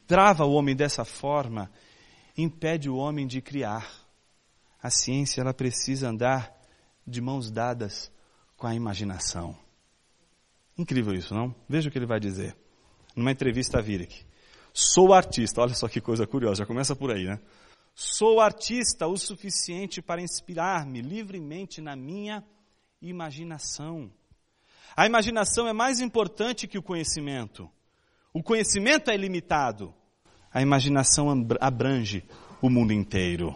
trava 0.08 0.44
o 0.44 0.54
homem 0.54 0.76
dessa 0.76 1.06
forma, 1.06 1.70
impede 2.38 2.90
o 2.90 2.96
homem 2.96 3.26
de 3.26 3.42
criar. 3.42 3.92
A 4.82 4.90
ciência 4.90 5.42
ela 5.42 5.54
precisa 5.54 6.10
andar 6.10 6.56
de 7.06 7.20
mãos 7.20 7.50
dadas 7.50 8.12
com 8.56 8.68
a 8.68 8.76
imaginação. 8.76 9.58
Incrível 10.78 11.14
isso, 11.14 11.34
não? 11.34 11.56
Veja 11.68 11.90
o 11.90 11.92
que 11.92 11.98
ele 11.98 12.06
vai 12.06 12.20
dizer. 12.20 12.56
Numa 13.16 13.32
entrevista 13.32 13.80
a 13.80 13.82
Virek. 13.82 14.26
Sou 14.72 15.12
artista, 15.12 15.62
olha 15.62 15.74
só 15.74 15.88
que 15.88 16.00
coisa 16.00 16.28
curiosa, 16.28 16.60
já 16.60 16.66
começa 16.66 16.96
por 16.96 17.12
aí, 17.12 17.26
né? 17.26 17.40
Sou 17.96 18.40
artista 18.40 19.08
o 19.08 19.18
suficiente 19.18 20.04
para 20.04 20.22
inspirar-me 20.22 21.02
livremente 21.02 21.82
na 21.82 21.96
minha 21.96 22.44
imaginação. 23.02 24.12
A 24.96 25.08
imaginação 25.08 25.68
é 25.68 25.74
mais 25.74 26.00
importante 26.00 26.68
que 26.68 26.78
o 26.78 26.84
conhecimento. 26.84 27.68
O 28.32 28.44
conhecimento 28.44 29.10
é 29.10 29.16
ilimitado. 29.16 29.96
A 30.58 30.62
imaginação 30.64 31.28
abrange 31.62 32.24
o 32.60 32.68
mundo 32.68 32.92
inteiro. 32.92 33.56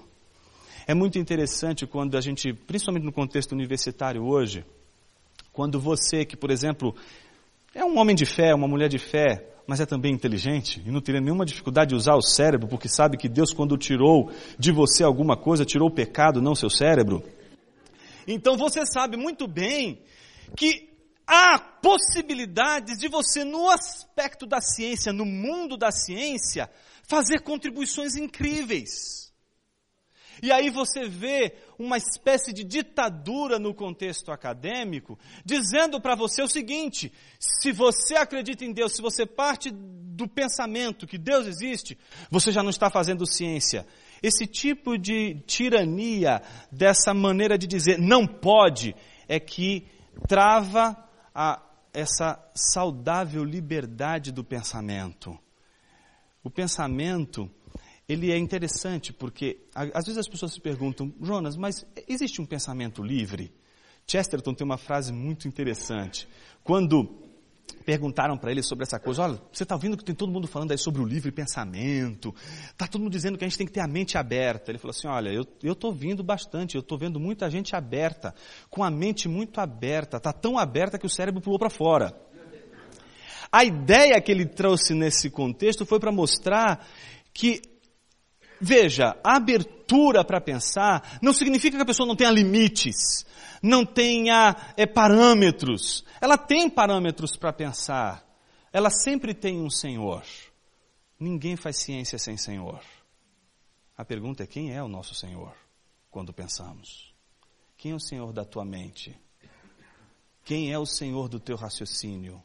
É 0.86 0.94
muito 0.94 1.18
interessante 1.18 1.88
quando 1.88 2.16
a 2.16 2.22
gente, 2.22 2.54
principalmente 2.54 3.04
no 3.04 3.12
contexto 3.12 3.54
universitário 3.54 4.24
hoje, 4.24 4.64
quando 5.52 5.80
você 5.80 6.24
que, 6.24 6.38
por 6.38 6.52
exemplo, 6.52 6.94
é 7.74 7.84
um 7.84 7.98
homem 7.98 8.16
de 8.16 8.24
fé, 8.24 8.54
uma 8.54 8.68
mulher 8.68 8.88
de 8.88 9.00
fé, 9.00 9.44
mas 9.66 9.80
é 9.80 9.86
também 9.88 10.14
inteligente 10.14 10.80
e 10.86 10.92
não 10.92 11.02
teria 11.02 11.20
nenhuma 11.20 11.44
dificuldade 11.44 11.90
de 11.90 11.96
usar 11.96 12.14
o 12.14 12.22
cérebro, 12.22 12.68
porque 12.68 12.88
sabe 12.88 13.18
que 13.18 13.28
Deus, 13.28 13.52
quando 13.52 13.76
tirou 13.80 14.30
de 14.60 14.72
você 14.72 15.04
alguma 15.04 15.36
coisa, 15.36 15.66
tirou 15.66 15.88
o 15.88 15.92
pecado, 15.92 16.40
não 16.40 16.54
seu 16.54 16.70
cérebro. 16.70 17.24
Então 18.28 18.56
você 18.56 18.86
sabe 18.86 19.18
muito 19.18 19.48
bem 19.48 19.98
que 20.56 20.91
há 21.32 21.58
possibilidades 21.58 23.00
de 23.00 23.08
você, 23.08 23.46
no 23.46 23.70
aspecto 23.70 24.46
da 24.46 24.60
ciência, 24.60 25.14
no 25.14 25.26
mundo 25.26 25.78
da 25.78 25.90
ciência, 25.90 26.70
fazer 27.08 27.40
contribuições 27.40 28.18
incríveis. 28.18 29.32
E 30.44 30.52
aí 30.52 30.70
você 30.70 31.08
vê 31.08 31.56
uma 31.80 31.98
espécie 31.98 32.52
de 32.52 32.64
ditadura 32.66 33.60
no 33.60 33.74
contexto 33.74 34.32
acadêmico, 34.32 35.18
dizendo 35.46 36.02
para 36.02 36.16
você 36.16 36.42
o 36.42 36.48
seguinte: 36.48 37.14
se 37.40 37.72
você 37.72 38.16
acredita 38.16 38.66
em 38.66 38.74
Deus, 38.74 38.94
se 38.94 39.02
você 39.02 39.26
parte 39.26 39.72
do 39.72 40.28
pensamento 40.28 41.08
que 41.08 41.18
Deus 41.18 41.48
existe, 41.48 41.98
você 42.30 42.52
já 42.52 42.62
não 42.62 42.72
está 42.72 42.90
fazendo 42.90 43.26
ciência. 43.26 43.86
Esse 44.22 44.46
tipo 44.46 44.98
de 44.98 45.36
tirania, 45.46 46.42
dessa 46.72 47.14
maneira 47.14 47.58
de 47.58 47.68
dizer 47.68 48.00
não 48.00 48.26
pode, 48.26 48.96
é 49.28 49.40
que 49.40 49.88
trava 50.28 51.11
a, 51.34 51.62
essa 51.94 52.40
saudável 52.54 53.44
liberdade 53.44 54.32
do 54.32 54.44
pensamento. 54.44 55.38
O 56.44 56.50
pensamento 56.50 57.50
ele 58.08 58.32
é 58.32 58.38
interessante 58.38 59.14
porque 59.14 59.60
às 59.74 60.06
vezes 60.06 60.18
as 60.18 60.28
pessoas 60.28 60.54
se 60.54 60.60
perguntam, 60.60 61.14
Jonas, 61.22 61.56
mas 61.56 61.86
existe 62.08 62.42
um 62.42 62.46
pensamento 62.46 63.02
livre? 63.02 63.54
Chesterton 64.06 64.54
tem 64.54 64.66
uma 64.66 64.78
frase 64.78 65.14
muito 65.14 65.48
interessante. 65.48 66.28
Quando 66.64 67.21
perguntaram 67.86 68.38
para 68.38 68.52
ele 68.52 68.62
sobre 68.62 68.84
essa 68.84 69.00
coisa, 69.00 69.24
olha, 69.24 69.42
você 69.52 69.64
está 69.64 69.76
ouvindo 69.76 69.98
que 69.98 70.04
tem 70.04 70.16
todo 70.16 70.32
mundo 70.32 70.48
falando 70.48 70.72
aí 70.72 70.78
sobre 70.78 71.02
o 71.02 71.06
livre 71.06 71.32
pensamento, 71.32 72.34
está 72.72 72.88
todo 72.88 73.02
mundo 73.02 73.12
dizendo 73.12 73.38
que 73.38 73.44
a 73.44 73.48
gente 73.48 73.58
tem 73.58 73.68
que 73.68 73.74
ter 73.74 73.80
a 73.80 73.88
mente 73.88 74.18
aberta. 74.18 74.72
Ele 74.72 74.78
falou 74.78 74.92
assim, 74.92 75.08
olha, 75.08 75.30
eu 75.30 75.72
estou 75.74 75.92
ouvindo 75.92 76.24
bastante, 76.24 76.76
eu 76.76 76.82
estou 76.82 76.98
vendo 76.98 77.20
muita 77.20 77.50
gente 77.50 77.76
aberta, 77.76 78.34
com 78.70 78.84
a 78.84 78.90
mente 78.90 79.28
muito 79.28 79.60
aberta, 79.60 80.18
está 80.18 80.32
tão 80.32 80.58
aberta 80.58 80.98
que 80.98 81.06
o 81.06 81.10
cérebro 81.10 81.42
pulou 81.42 81.60
para 81.60 81.70
fora. 81.70 82.16
A 83.52 83.66
ideia 83.66 84.22
que 84.22 84.32
ele 84.32 84.46
trouxe 84.46 84.94
nesse 84.94 85.30
contexto 85.30 85.86
foi 85.86 86.00
para 86.00 86.12
mostrar 86.12 86.88
que 87.34 87.62
Veja, 88.64 89.18
abertura 89.24 90.24
para 90.24 90.40
pensar 90.40 91.18
não 91.20 91.34
significa 91.34 91.76
que 91.76 91.82
a 91.82 91.86
pessoa 91.86 92.06
não 92.06 92.16
tenha 92.16 92.30
limites, 92.30 93.26
não 93.62 93.86
tenha 93.86 94.56
é, 94.76 94.86
parâmetros. 94.86 96.04
Ela 96.20 96.38
tem 96.38 96.70
parâmetros 96.70 97.36
para 97.36 97.54
pensar. 97.54 98.26
Ela 98.74 98.90
sempre 98.90 99.34
tem 99.34 99.60
um 99.62 99.70
Senhor. 99.70 100.24
Ninguém 101.20 101.56
faz 101.56 101.78
ciência 101.78 102.18
sem 102.18 102.38
Senhor. 102.38 102.82
A 103.96 104.04
pergunta 104.04 104.44
é 104.44 104.48
quem 104.48 104.74
é 104.74 104.82
o 104.82 104.88
nosso 104.88 105.14
Senhor 105.14 105.54
quando 106.10 106.34
pensamos? 106.34 107.14
Quem 107.78 107.92
é 107.92 107.96
o 107.96 108.00
Senhor 108.00 108.34
da 108.34 108.44
tua 108.44 108.66
mente? 108.66 109.18
Quem 110.44 110.72
é 110.72 110.80
o 110.80 110.86
Senhor 110.86 111.30
do 111.30 111.40
teu 111.40 111.56
raciocínio? 111.56 112.42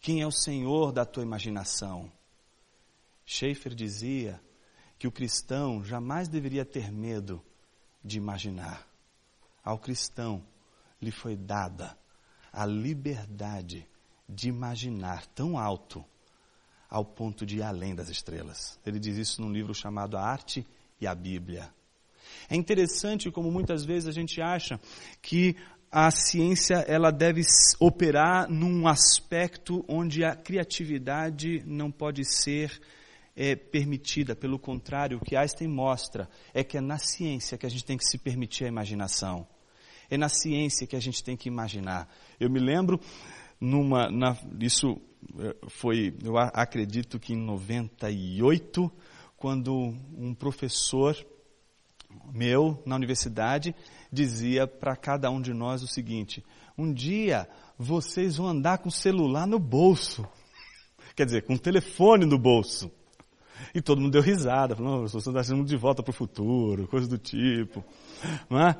Quem 0.00 0.22
é 0.22 0.26
o 0.26 0.32
Senhor 0.32 0.90
da 0.90 1.04
tua 1.04 1.22
imaginação? 1.22 2.10
Schaeffer 3.24 3.74
dizia 3.74 4.40
que 4.98 5.06
o 5.06 5.12
cristão 5.12 5.84
jamais 5.84 6.28
deveria 6.28 6.64
ter 6.64 6.90
medo 6.90 7.42
de 8.02 8.18
imaginar. 8.18 8.91
Ao 9.64 9.78
cristão 9.78 10.44
lhe 11.00 11.10
foi 11.10 11.36
dada 11.36 11.96
a 12.52 12.66
liberdade 12.66 13.86
de 14.28 14.48
imaginar 14.48 15.26
tão 15.26 15.58
alto 15.58 16.04
ao 16.88 17.04
ponto 17.04 17.46
de 17.46 17.58
ir 17.58 17.62
além 17.62 17.94
das 17.94 18.08
estrelas. 18.08 18.78
Ele 18.84 18.98
diz 18.98 19.16
isso 19.16 19.40
num 19.40 19.50
livro 19.50 19.74
chamado 19.74 20.16
A 20.16 20.22
Arte 20.22 20.66
e 21.00 21.06
a 21.06 21.14
Bíblia. 21.14 21.72
É 22.48 22.56
interessante 22.56 23.30
como 23.30 23.50
muitas 23.50 23.84
vezes 23.84 24.08
a 24.08 24.12
gente 24.12 24.40
acha 24.40 24.78
que 25.20 25.56
a 25.90 26.10
ciência 26.10 26.76
ela 26.88 27.10
deve 27.10 27.42
operar 27.78 28.48
num 28.48 28.86
aspecto 28.86 29.84
onde 29.88 30.24
a 30.24 30.34
criatividade 30.34 31.62
não 31.66 31.90
pode 31.90 32.24
ser 32.24 32.80
é 33.34 33.56
permitida, 33.56 34.36
pelo 34.36 34.58
contrário, 34.58 35.16
o 35.16 35.20
que 35.24 35.34
Einstein 35.34 35.68
mostra 35.68 36.28
é 36.52 36.62
que 36.62 36.76
é 36.76 36.80
na 36.80 36.98
ciência 36.98 37.56
que 37.56 37.64
a 37.64 37.68
gente 37.68 37.84
tem 37.84 37.96
que 37.96 38.04
se 38.04 38.18
permitir 38.18 38.64
a 38.64 38.68
imaginação. 38.68 39.46
É 40.10 40.16
na 40.16 40.28
ciência 40.28 40.86
que 40.86 40.96
a 40.96 41.00
gente 41.00 41.22
tem 41.22 41.36
que 41.36 41.48
imaginar. 41.48 42.08
Eu 42.38 42.50
me 42.50 42.60
lembro 42.60 43.00
numa, 43.60 44.10
na, 44.10 44.36
isso 44.60 45.00
é, 45.38 45.56
foi, 45.68 46.14
eu 46.22 46.36
acredito 46.36 47.18
que 47.18 47.32
em 47.32 47.36
98, 47.36 48.90
quando 49.36 49.94
um 50.16 50.34
professor 50.34 51.16
meu 52.32 52.82
na 52.84 52.96
universidade 52.96 53.74
dizia 54.12 54.66
para 54.66 54.96
cada 54.96 55.30
um 55.30 55.40
de 55.40 55.52
nós 55.52 55.82
o 55.82 55.86
seguinte: 55.86 56.44
um 56.76 56.92
dia 56.92 57.48
vocês 57.78 58.36
vão 58.36 58.48
andar 58.48 58.78
com 58.78 58.88
o 58.88 58.92
celular 58.92 59.46
no 59.46 59.58
bolso. 59.58 60.26
Quer 61.14 61.26
dizer, 61.26 61.42
com 61.42 61.54
o 61.54 61.58
telefone 61.58 62.24
no 62.24 62.38
bolso. 62.38 62.90
E 63.74 63.80
todo 63.80 64.00
mundo 64.00 64.12
deu 64.12 64.22
risada, 64.22 64.74
falou, 64.74 65.06
você 65.06 65.16
está 65.16 65.42
sendo 65.42 65.64
de 65.64 65.76
volta 65.76 66.02
para 66.02 66.10
o 66.10 66.14
futuro, 66.14 66.88
coisa 66.88 67.06
do 67.06 67.16
tipo. 67.16 67.84
Não 68.50 68.58
é? 68.58 68.76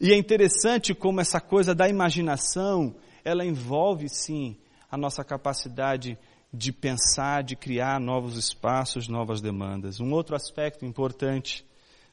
E 0.00 0.12
é 0.12 0.16
interessante 0.16 0.94
como 0.94 1.20
essa 1.20 1.40
coisa 1.40 1.74
da 1.74 1.88
imaginação, 1.88 2.94
ela 3.24 3.44
envolve 3.44 4.08
sim 4.08 4.56
a 4.90 4.96
nossa 4.96 5.24
capacidade 5.24 6.18
de 6.52 6.72
pensar, 6.72 7.42
de 7.42 7.56
criar 7.56 8.00
novos 8.00 8.36
espaços, 8.36 9.08
novas 9.08 9.40
demandas. 9.40 10.00
Um 10.00 10.12
outro 10.12 10.36
aspecto 10.36 10.84
importante 10.84 11.64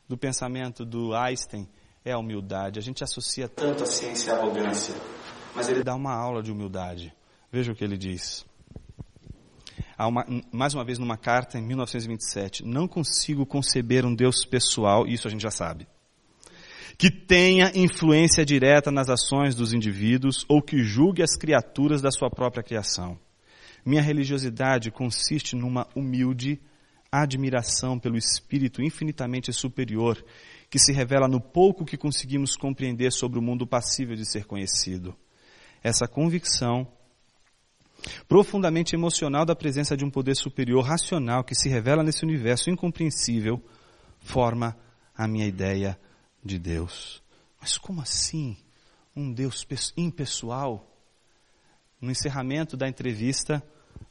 do 0.08 0.18
pensamento 0.18 0.86
do 0.86 1.14
Einstein 1.14 1.68
é 2.04 2.12
a 2.12 2.18
humildade. 2.18 2.80
A 2.80 2.82
gente 2.82 3.04
associa 3.04 3.48
tanto 3.48 3.84
a 3.84 3.86
ciência 3.86 4.34
à 4.34 4.38
arrogância, 4.38 4.96
mas 5.56 5.70
ele 5.70 5.84
dá 5.84 5.96
uma 5.96 6.14
aula 6.14 6.42
de 6.42 6.52
humildade. 6.52 7.14
Veja 7.52 7.72
o 7.72 7.76
que 7.76 7.84
ele 7.84 7.98
diz 7.98 8.46
uma, 10.08 10.26
mais 10.52 10.74
uma 10.74 10.84
vez 10.84 10.98
numa 10.98 11.18
carta 11.18 11.58
em 11.58 11.62
1927, 11.62 12.66
não 12.66 12.88
consigo 12.88 13.46
conceber 13.46 14.06
um 14.06 14.14
Deus 14.14 14.46
pessoal, 14.46 15.08
isso 15.08 15.28
a 15.28 15.32
gente 15.32 15.42
já 15.42 15.52
sabe, 15.52 15.88
que 16.98 17.10
tenha 17.10 17.72
influência 17.76 18.46
direta 18.46 18.92
nas 18.92 19.10
ações 19.10 19.56
dos 19.56 19.74
indivíduos 19.74 20.46
ou 20.48 20.62
que 20.62 20.84
julgue 20.84 21.24
as 21.24 21.36
criaturas 21.36 22.02
da 22.02 22.12
sua 22.12 22.30
própria 22.30 22.64
criação. 22.64 23.18
Minha 23.86 24.02
religiosidade 24.02 24.92
consiste 24.92 25.56
numa 25.56 25.88
humilde 25.96 26.60
admiração 27.12 28.00
pelo 28.00 28.18
Espírito 28.18 28.82
infinitamente 28.82 29.52
superior 29.54 30.24
que 30.70 30.80
se 30.80 30.92
revela 30.92 31.28
no 31.28 31.40
pouco 31.40 31.86
que 31.86 31.98
conseguimos 31.98 32.56
compreender 32.56 33.12
sobre 33.12 33.38
o 33.38 33.42
mundo 33.42 33.68
passível 33.68 34.16
de 34.16 34.26
ser 34.26 34.46
conhecido. 34.46 35.16
Essa 35.84 36.08
convicção 36.08 36.88
profundamente 38.28 38.96
emocional 38.96 39.46
da 39.46 39.56
presença 39.56 39.96
de 39.96 40.04
um 40.04 40.10
poder 40.10 40.36
superior 40.36 40.84
racional 40.84 41.44
que 41.44 41.56
se 41.56 41.70
revela 41.70 42.04
nesse 42.04 42.26
universo 42.26 42.70
incompreensível, 42.70 43.64
forma 44.20 44.76
a 45.16 45.28
minha 45.28 45.46
ideia 45.46 45.98
de 46.44 46.60
Deus. 46.60 47.22
Mas 47.60 47.78
como 47.78 48.02
assim 48.02 48.58
um 49.16 49.32
Deus 49.32 49.66
impessoal? 49.96 50.90
No 52.02 52.12
encerramento 52.12 52.76
da 52.76 52.88
entrevista 52.88 53.64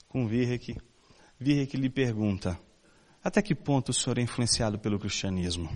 com 0.09 0.27
Virek, 0.27 0.77
Virek 1.39 1.77
lhe 1.77 1.91
pergunta: 1.91 2.59
até 3.23 3.43
que 3.43 3.55
ponto 3.55 3.91
o 3.91 3.93
senhor 3.93 4.19
é 4.19 4.23
influenciado 4.23 4.79
pelo 4.79 4.99
cristianismo? 4.99 5.71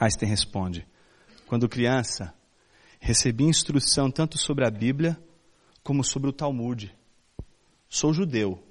Einstein 0.00 0.28
responde: 0.28 0.86
quando 1.46 1.68
criança, 1.68 2.34
recebi 3.00 3.44
instrução 3.44 4.10
tanto 4.10 4.38
sobre 4.38 4.66
a 4.66 4.70
Bíblia 4.70 5.20
como 5.82 6.02
sobre 6.02 6.28
o 6.28 6.32
Talmud. 6.32 6.94
Sou 7.88 8.12
judeu, 8.12 8.62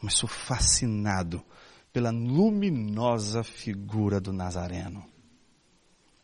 mas 0.00 0.14
sou 0.14 0.28
fascinado 0.28 1.44
pela 1.92 2.10
luminosa 2.10 3.42
figura 3.42 4.20
do 4.20 4.32
Nazareno. 4.32 5.15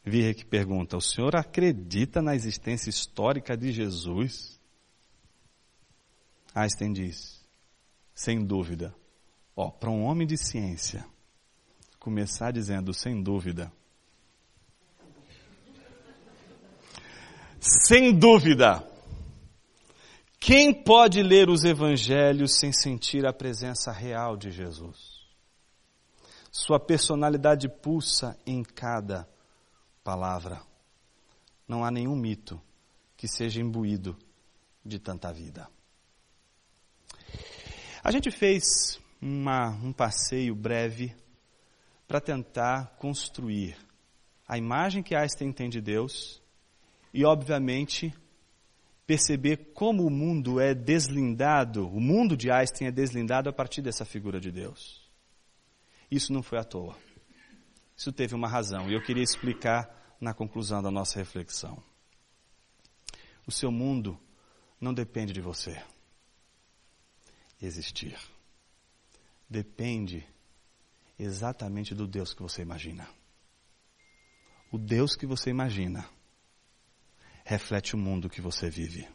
Virre 0.05 0.35
que 0.35 0.45
pergunta: 0.45 0.97
o 0.97 1.01
senhor 1.01 1.37
acredita 1.37 2.21
na 2.21 2.35
existência 2.35 2.91
histórica 2.91 3.57
de 3.57 3.73
Jesus? 3.73 4.61
Einstein 6.55 6.93
diz: 6.93 7.43
sem 8.15 8.45
dúvida. 8.45 8.95
Ó, 9.55 9.71
para 9.71 9.91
um 9.91 10.05
homem 10.05 10.27
de 10.27 10.37
ciência, 10.37 11.05
começar 11.99 12.53
dizendo 12.53 12.93
sem 12.93 13.23
dúvida. 13.23 13.73
Sem 17.61 18.13
dúvida. 18.19 18.87
Quem 20.41 20.75
pode 20.75 21.23
ler 21.23 21.49
os 21.49 21.63
evangelhos 21.63 22.59
sem 22.59 22.73
sentir 22.73 23.25
a 23.25 23.33
presença 23.33 23.93
real 23.93 24.37
de 24.37 24.51
Jesus? 24.51 25.23
Sua 26.51 26.81
personalidade 26.81 27.69
pulsa 27.69 28.37
em 28.45 28.65
cada 28.65 29.29
palavra. 30.03 30.63
Não 31.67 31.85
há 31.85 31.91
nenhum 31.91 32.17
mito 32.17 32.61
que 33.17 33.29
seja 33.29 33.61
imbuído 33.61 34.17
de 34.85 34.99
tanta 34.99 35.33
vida. 35.33 35.69
A 38.03 38.11
gente 38.11 38.31
fez 38.31 39.01
uma, 39.21 39.69
um 39.69 39.93
passeio 39.93 40.55
breve 40.55 41.15
para 42.09 42.21
tentar 42.21 42.97
construir 42.99 43.77
a 44.47 44.59
imagem 44.59 45.03
que 45.03 45.15
Einstein 45.15 45.53
tem 45.53 45.71
de 45.71 45.81
Deus 45.81 46.43
e, 47.15 47.25
obviamente, 47.25 48.13
perceber 49.07 49.73
como 49.73 50.05
o 50.05 50.11
mundo 50.11 50.61
é 50.61 50.75
deslindado, 50.75 51.89
o 51.89 52.01
mundo 52.01 52.37
de 52.37 52.51
Einstein 52.51 52.89
é 52.89 52.91
deslindado 52.91 53.49
a 53.49 53.53
partir 53.53 53.83
dessa 53.83 54.05
figura 54.05 54.41
de 54.41 54.51
Deus. 54.51 55.09
Isso 56.11 56.33
não 56.33 56.43
foi 56.43 56.59
à 56.59 56.65
toa. 56.65 56.97
Isso 57.97 58.13
teve 58.13 58.35
uma 58.35 58.49
razão 58.49 58.91
e 58.91 58.95
eu 58.95 59.03
queria 59.03 59.23
explicar 59.23 60.17
na 60.21 60.33
conclusão 60.33 60.83
da 60.83 60.91
nossa 60.91 61.19
reflexão. 61.19 61.83
O 63.47 63.53
seu 63.53 63.71
mundo 63.71 64.19
não 64.81 64.95
depende 64.95 65.33
de 65.33 65.41
você 65.41 65.83
existir. 67.61 68.19
Depende 69.49 70.27
exatamente 71.19 71.95
do 71.95 72.07
Deus 72.07 72.33
que 72.35 72.43
você 72.43 72.63
imagina. 72.63 73.09
O 74.71 74.79
Deus 74.79 75.15
que 75.15 75.27
você 75.27 75.51
imagina 75.51 76.09
reflete 77.45 77.95
o 77.95 77.99
mundo 77.99 78.31
que 78.31 78.41
você 78.41 78.71
vive. 78.71 79.09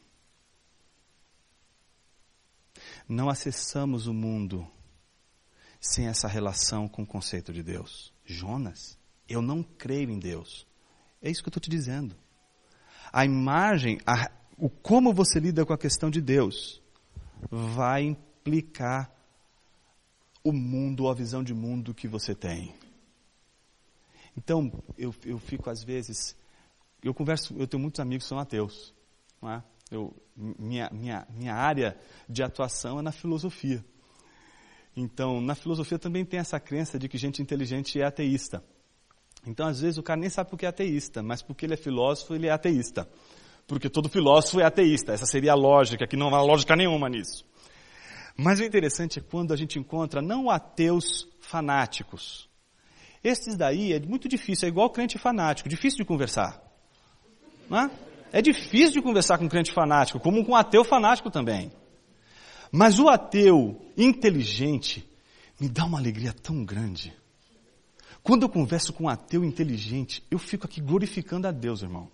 Não 3.07 3.29
acessamos 3.29 4.05
o 4.07 4.13
mundo 4.13 4.69
sem 5.87 6.07
essa 6.07 6.27
relação 6.27 6.87
com 6.87 7.03
o 7.03 7.07
conceito 7.07 7.53
de 7.53 7.63
Deus. 7.63 8.13
Jonas, 8.25 8.97
eu 9.27 9.41
não 9.41 9.63
creio 9.63 10.09
em 10.09 10.19
Deus. 10.19 10.67
É 11.21 11.29
isso 11.29 11.41
que 11.41 11.47
eu 11.47 11.51
estou 11.51 11.61
te 11.61 11.69
dizendo. 11.69 12.15
A 13.11 13.25
imagem, 13.25 13.99
a, 14.05 14.29
o 14.57 14.69
como 14.69 15.13
você 15.13 15.39
lida 15.39 15.65
com 15.65 15.73
a 15.73 15.77
questão 15.77 16.09
de 16.09 16.21
Deus, 16.21 16.81
vai 17.49 18.03
implicar 18.03 19.11
o 20.43 20.51
mundo, 20.51 21.07
a 21.07 21.13
visão 21.13 21.43
de 21.43 21.53
mundo 21.53 21.93
que 21.93 22.07
você 22.07 22.35
tem. 22.35 22.75
Então, 24.35 24.71
eu, 24.97 25.13
eu 25.25 25.39
fico 25.39 25.69
às 25.69 25.83
vezes, 25.83 26.35
eu 27.01 27.13
converso, 27.13 27.55
eu 27.57 27.67
tenho 27.67 27.81
muitos 27.81 27.99
amigos 27.99 28.25
que 28.25 28.29
são 28.29 28.39
ateus. 28.39 28.93
Não 29.41 29.51
é? 29.51 29.63
eu, 29.91 30.13
minha, 30.35 30.89
minha, 30.91 31.27
minha 31.29 31.55
área 31.55 31.97
de 32.27 32.43
atuação 32.43 32.99
é 32.99 33.01
na 33.01 33.11
filosofia. 33.11 33.83
Então, 34.99 35.39
na 35.39 35.53
filosofia 35.53 35.99
também 35.99 36.25
tem 36.25 36.39
essa 36.39 36.59
crença 36.59 36.97
de 36.97 37.07
que 37.07 37.19
gente 37.19 37.39
inteligente 37.39 38.01
é 38.01 38.03
ateísta. 38.03 38.63
Então, 39.45 39.67
às 39.67 39.79
vezes, 39.79 39.99
o 39.99 40.03
cara 40.03 40.19
nem 40.19 40.29
sabe 40.29 40.49
porque 40.49 40.65
é 40.65 40.69
ateísta, 40.69 41.21
mas 41.21 41.43
porque 41.43 41.67
ele 41.67 41.75
é 41.75 41.77
filósofo, 41.77 42.33
ele 42.33 42.47
é 42.47 42.51
ateísta. 42.51 43.07
Porque 43.67 43.89
todo 43.89 44.09
filósofo 44.09 44.59
é 44.59 44.65
ateísta. 44.65 45.13
Essa 45.13 45.27
seria 45.27 45.51
a 45.51 45.55
lógica, 45.55 46.07
que 46.07 46.17
não 46.17 46.33
há 46.33 46.41
lógica 46.41 46.75
nenhuma 46.75 47.07
nisso. 47.07 47.45
Mas 48.35 48.59
o 48.59 48.63
interessante 48.63 49.19
é 49.19 49.21
quando 49.21 49.53
a 49.53 49.55
gente 49.55 49.77
encontra 49.77 50.19
não 50.19 50.49
ateus 50.49 51.27
fanáticos. 51.39 52.49
Esses 53.23 53.55
daí 53.55 53.93
é 53.93 53.99
muito 53.99 54.27
difícil, 54.27 54.65
é 54.65 54.69
igual 54.69 54.89
crente 54.89 55.19
fanático, 55.19 55.69
difícil 55.69 55.97
de 55.97 56.05
conversar. 56.05 56.59
Não 57.69 57.79
é? 57.79 57.91
é 58.31 58.41
difícil 58.41 58.93
de 58.93 59.01
conversar 59.01 59.37
com 59.37 59.47
crente 59.47 59.71
fanático, 59.71 60.19
como 60.19 60.43
com 60.43 60.55
ateu 60.55 60.83
fanático 60.83 61.29
também. 61.29 61.71
Mas 62.71 62.99
o 62.99 63.07
ateu 63.07 63.79
inteligente 63.97 65.07
me 65.59 65.67
dá 65.69 65.85
uma 65.85 65.97
alegria 65.97 66.33
tão 66.33 66.63
grande. 66.63 67.13
Quando 68.21 68.43
eu 68.43 68.49
converso 68.49 68.91
com 68.91 69.05
um 69.05 69.09
ateu 69.09 69.43
inteligente, 69.43 70.23
eu 70.29 70.37
fico 70.37 70.65
aqui 70.65 70.81
glorificando 70.81 71.47
a 71.47 71.51
Deus, 71.51 71.81
irmão. 71.81 72.09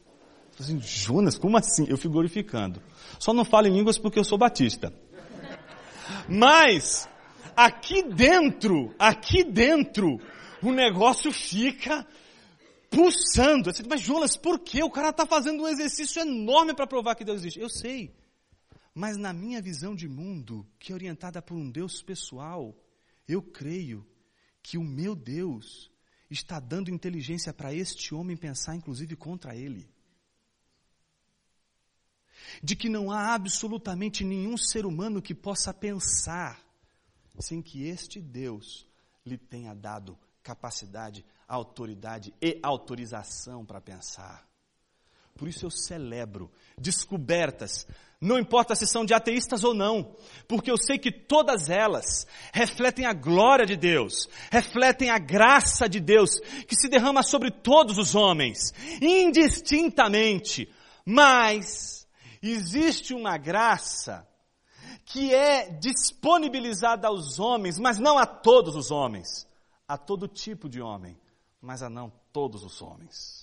Assim, 0.60 0.80
Jonas, 0.80 1.38
como 1.38 1.58
assim? 1.58 1.86
Eu 1.90 1.98
fico 1.98 2.14
glorificando. 2.14 2.82
Só 3.20 3.34
não 3.34 3.44
falo 3.44 3.68
em 3.68 3.74
línguas 3.74 3.98
porque 3.98 4.20
eu 4.20 4.24
sou 4.24 4.38
batista. 4.38 4.94
Mas, 6.30 7.10
aqui 7.56 8.04
dentro, 8.04 8.94
aqui 9.00 9.44
dentro, 9.44 10.20
o 10.62 10.72
negócio 10.72 11.32
fica 11.32 12.06
pulsando. 12.90 13.72
Mas 13.90 14.02
Jonas, 14.02 14.38
por 14.38 14.60
que? 14.60 14.84
O 14.84 14.92
cara 14.92 15.10
está 15.10 15.26
fazendo 15.26 15.64
um 15.64 15.68
exercício 15.68 16.22
enorme 16.22 16.74
para 16.76 16.86
provar 16.86 17.16
que 17.16 17.26
Deus 17.26 17.40
existe. 17.40 17.60
Eu 17.60 17.70
sei. 17.70 18.12
Mas 18.94 19.18
na 19.18 19.34
minha 19.34 19.62
visão 19.62 19.96
de 19.96 20.08
mundo, 20.08 20.68
que 20.78 20.92
é 20.92 20.96
orientada 20.96 21.42
por 21.42 21.56
um 21.56 21.70
Deus 21.70 22.02
pessoal, 22.02 22.78
eu 23.28 23.42
creio 23.42 24.06
que 24.62 24.78
o 24.78 24.84
meu 24.84 25.16
Deus 25.16 25.92
está 26.30 26.60
dando 26.60 26.92
inteligência 26.92 27.54
para 27.54 27.74
este 27.74 28.14
homem 28.14 28.38
pensar, 28.38 28.76
inclusive, 28.76 29.16
contra 29.16 29.56
ele. 29.56 29.90
De 32.62 32.76
que 32.76 32.90
não 32.90 33.12
há 33.12 33.34
absolutamente 33.34 34.24
nenhum 34.24 34.58
ser 34.58 34.86
humano 34.86 35.22
que 35.22 35.34
possa 35.34 35.74
pensar 35.74 36.62
sem 37.40 37.62
que 37.62 37.84
este 37.88 38.22
Deus 38.22 38.86
lhe 39.26 39.38
tenha 39.38 39.74
dado 39.74 40.18
capacidade, 40.44 41.26
autoridade 41.48 42.34
e 42.42 42.60
autorização 42.62 43.66
para 43.66 43.82
pensar. 43.82 44.48
Por 45.36 45.48
isso 45.48 45.66
eu 45.66 45.72
celebro 45.72 46.52
descobertas, 46.78 47.88
não 48.24 48.40
importa 48.40 48.74
se 48.74 48.88
são 48.88 49.04
de 49.04 49.14
ateístas 49.14 49.66
ou 49.66 49.74
não, 49.74 50.16
porque 50.48 50.72
eu 50.72 50.78
sei 50.78 50.98
que 50.98 51.12
todas 51.12 51.70
elas 51.70 52.26
refletem 52.54 53.06
a 53.06 53.12
glória 53.12 53.66
de 53.66 53.76
Deus, 53.76 54.30
refletem 54.50 55.10
a 55.10 55.20
graça 55.20 55.90
de 55.90 56.00
Deus 56.00 56.40
que 56.68 56.76
se 56.76 56.88
derrama 56.88 57.22
sobre 57.22 57.52
todos 57.52 57.98
os 57.98 58.16
homens, 58.16 58.74
indistintamente. 59.02 60.72
Mas 61.06 62.08
existe 62.42 63.14
uma 63.14 63.38
graça 63.38 64.26
que 65.06 65.34
é 65.34 65.70
disponibilizada 65.70 67.10
aos 67.10 67.40
homens, 67.40 67.78
mas 67.78 68.00
não 68.00 68.18
a 68.18 68.26
todos 68.26 68.76
os 68.78 68.90
homens, 68.90 69.46
a 69.86 69.98
todo 69.98 70.30
tipo 70.30 70.70
de 70.70 70.82
homem, 70.82 71.18
mas 71.62 71.84
a 71.84 71.90
não 71.90 72.10
todos 72.32 72.64
os 72.64 72.82
homens. 72.82 73.43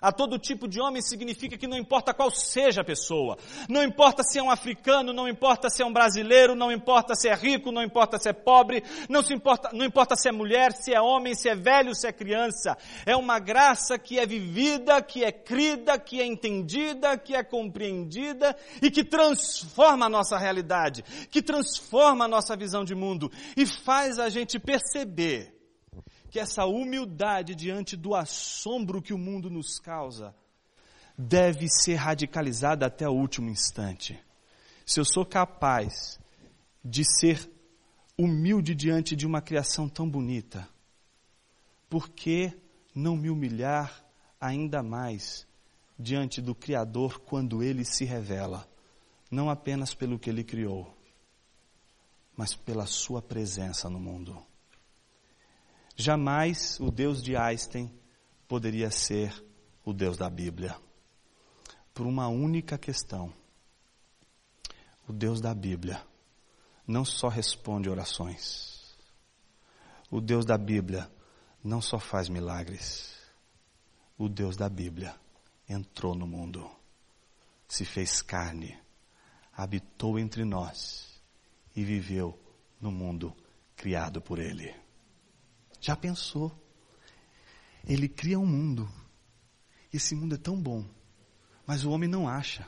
A 0.00 0.12
todo 0.12 0.38
tipo 0.38 0.68
de 0.68 0.80
homem 0.80 1.02
significa 1.02 1.56
que 1.56 1.66
não 1.66 1.76
importa 1.76 2.14
qual 2.14 2.30
seja 2.30 2.82
a 2.82 2.84
pessoa, 2.84 3.36
não 3.68 3.82
importa 3.82 4.22
se 4.22 4.38
é 4.38 4.42
um 4.42 4.50
africano, 4.50 5.12
não 5.12 5.28
importa 5.28 5.68
se 5.68 5.82
é 5.82 5.86
um 5.86 5.92
brasileiro, 5.92 6.54
não 6.54 6.70
importa 6.70 7.14
se 7.14 7.28
é 7.28 7.34
rico, 7.34 7.72
não 7.72 7.82
importa 7.82 8.18
se 8.18 8.28
é 8.28 8.32
pobre, 8.32 8.82
não, 9.08 9.22
se 9.22 9.34
importa, 9.34 9.70
não 9.72 9.84
importa 9.84 10.14
se 10.14 10.28
é 10.28 10.32
mulher, 10.32 10.72
se 10.72 10.94
é 10.94 11.00
homem, 11.00 11.34
se 11.34 11.48
é 11.48 11.54
velho, 11.54 11.94
se 11.94 12.06
é 12.06 12.12
criança. 12.12 12.76
É 13.04 13.16
uma 13.16 13.38
graça 13.38 13.98
que 13.98 14.18
é 14.18 14.26
vivida, 14.26 15.02
que 15.02 15.24
é 15.24 15.32
crida, 15.32 15.98
que 15.98 16.20
é 16.20 16.26
entendida, 16.26 17.18
que 17.18 17.34
é 17.34 17.42
compreendida 17.42 18.56
e 18.80 18.90
que 18.90 19.04
transforma 19.04 20.06
a 20.06 20.10
nossa 20.10 20.38
realidade, 20.38 21.02
que 21.30 21.42
transforma 21.42 22.24
a 22.24 22.28
nossa 22.28 22.56
visão 22.56 22.84
de 22.84 22.94
mundo 22.94 23.30
e 23.56 23.66
faz 23.66 24.18
a 24.18 24.28
gente 24.28 24.58
perceber 24.58 25.57
que 26.30 26.38
essa 26.38 26.66
humildade 26.66 27.54
diante 27.54 27.96
do 27.96 28.14
assombro 28.14 29.00
que 29.00 29.14
o 29.14 29.18
mundo 29.18 29.48
nos 29.50 29.78
causa 29.78 30.34
deve 31.16 31.68
ser 31.68 31.94
radicalizada 31.94 32.86
até 32.86 33.08
o 33.08 33.12
último 33.12 33.50
instante. 33.50 34.18
Se 34.86 35.00
eu 35.00 35.04
sou 35.04 35.24
capaz 35.24 36.18
de 36.84 37.04
ser 37.04 37.50
humilde 38.16 38.74
diante 38.74 39.16
de 39.16 39.26
uma 39.26 39.40
criação 39.40 39.88
tão 39.88 40.08
bonita, 40.08 40.68
por 41.88 42.08
que 42.08 42.52
não 42.94 43.16
me 43.16 43.30
humilhar 43.30 44.04
ainda 44.40 44.82
mais 44.82 45.46
diante 45.98 46.40
do 46.40 46.54
Criador 46.54 47.20
quando 47.20 47.62
ele 47.62 47.84
se 47.84 48.04
revela? 48.04 48.68
Não 49.30 49.50
apenas 49.50 49.94
pelo 49.94 50.18
que 50.18 50.30
ele 50.30 50.44
criou, 50.44 50.96
mas 52.36 52.54
pela 52.54 52.86
sua 52.86 53.20
presença 53.20 53.90
no 53.90 53.98
mundo. 53.98 54.47
Jamais 56.00 56.78
o 56.78 56.92
Deus 56.92 57.20
de 57.20 57.36
Einstein 57.36 57.92
poderia 58.46 58.88
ser 58.88 59.44
o 59.84 59.92
Deus 59.92 60.16
da 60.16 60.30
Bíblia. 60.30 60.76
Por 61.92 62.06
uma 62.06 62.28
única 62.28 62.78
questão. 62.78 63.32
O 65.08 65.12
Deus 65.12 65.40
da 65.40 65.52
Bíblia 65.52 66.00
não 66.86 67.04
só 67.04 67.26
responde 67.26 67.90
orações. 67.90 68.96
O 70.08 70.20
Deus 70.20 70.44
da 70.44 70.56
Bíblia 70.56 71.10
não 71.64 71.82
só 71.82 71.98
faz 71.98 72.28
milagres, 72.28 73.18
o 74.16 74.28
Deus 74.28 74.56
da 74.56 74.68
Bíblia 74.68 75.16
entrou 75.68 76.14
no 76.14 76.28
mundo, 76.28 76.70
se 77.66 77.84
fez 77.84 78.22
carne, 78.22 78.78
habitou 79.52 80.16
entre 80.16 80.44
nós 80.44 81.20
e 81.74 81.82
viveu 81.82 82.38
no 82.80 82.92
mundo 82.92 83.36
criado 83.74 84.22
por 84.22 84.38
Ele. 84.38 84.72
Já 85.80 85.96
pensou? 85.96 86.52
Ele 87.84 88.08
cria 88.08 88.38
um 88.38 88.46
mundo, 88.46 88.88
esse 89.92 90.14
mundo 90.14 90.34
é 90.34 90.38
tão 90.38 90.60
bom, 90.60 90.84
mas 91.66 91.84
o 91.84 91.90
homem 91.90 92.08
não 92.08 92.28
acha. 92.28 92.66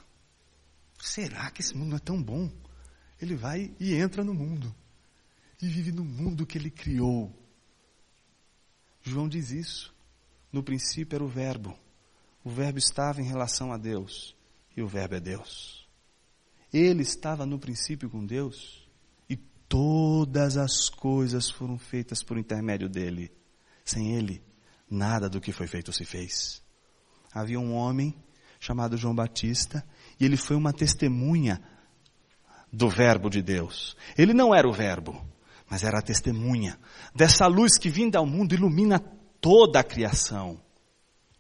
Será 0.99 1.51
que 1.51 1.61
esse 1.61 1.77
mundo 1.77 1.91
não 1.91 1.97
é 1.97 2.01
tão 2.01 2.23
bom? 2.23 2.51
Ele 3.21 3.35
vai 3.35 3.75
e 3.79 3.95
entra 3.95 4.25
no 4.25 4.33
mundo, 4.33 4.75
e 5.61 5.69
vive 5.69 5.93
no 5.93 6.05
mundo 6.05 6.47
que 6.47 6.57
ele 6.57 6.71
criou. 6.71 7.35
João 9.03 9.29
diz 9.29 9.51
isso. 9.51 9.95
No 10.53 10.63
princípio 10.63 11.17
era 11.17 11.25
o 11.25 11.29
Verbo. 11.29 11.79
O 12.43 12.51
Verbo 12.51 12.79
estava 12.79 13.21
em 13.21 13.25
relação 13.27 13.73
a 13.73 13.77
Deus. 13.77 14.35
E 14.77 14.83
o 14.83 14.89
Verbo 14.89 15.15
é 15.15 15.21
Deus. 15.21 15.89
Ele 16.73 17.03
estava 17.03 17.45
no 17.45 17.59
princípio 17.59 18.09
com 18.09 18.25
Deus. 18.25 18.80
Todas 19.71 20.57
as 20.57 20.89
coisas 20.89 21.49
foram 21.49 21.79
feitas 21.79 22.25
por 22.25 22.37
intermédio 22.37 22.89
dele. 22.89 23.31
Sem 23.85 24.17
ele, 24.17 24.43
nada 24.91 25.31
do 25.31 25.41
que 25.41 25.53
foi 25.53 25.69
feito 25.69 25.93
se 25.93 26.05
fez. 26.05 26.61
Havia 27.33 27.61
um 27.61 27.73
homem 27.73 28.13
chamado 28.59 28.97
João 28.97 29.15
Batista. 29.15 29.87
E 30.19 30.25
ele 30.25 30.37
foi 30.37 30.57
uma 30.57 30.73
testemunha 30.73 31.63
do 32.73 32.89
Verbo 32.89 33.31
de 33.31 33.41
Deus. 33.41 33.97
Ele 34.19 34.35
não 34.35 34.53
era 34.53 34.69
o 34.69 34.73
Verbo, 34.73 35.25
mas 35.71 35.85
era 35.85 36.01
a 36.01 36.03
testemunha 36.03 36.77
dessa 37.15 37.47
luz 37.47 37.79
que 37.79 37.89
vinda 37.89 38.19
ao 38.19 38.27
mundo 38.27 38.57
ilumina 38.57 38.99
toda 39.41 39.79
a 39.79 39.85
criação. 39.85 40.61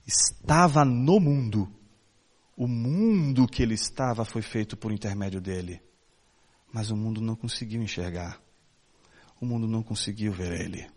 Estava 0.07 0.85
no 0.85 1.18
mundo. 1.18 1.68
O 2.57 2.68
mundo 2.68 3.49
que 3.49 3.61
ele 3.61 3.74
estava 3.74 4.24
foi 4.24 4.41
feito 4.41 4.76
por 4.76 4.93
intermédio 4.93 5.41
dele. 5.41 5.83
Mas 6.72 6.90
o 6.90 6.96
mundo 6.96 7.20
não 7.20 7.34
conseguiu 7.34 7.82
enxergar. 7.82 8.40
O 9.40 9.46
mundo 9.46 9.66
não 9.66 9.82
conseguiu 9.82 10.32
ver 10.32 10.52
ele. 10.60 10.88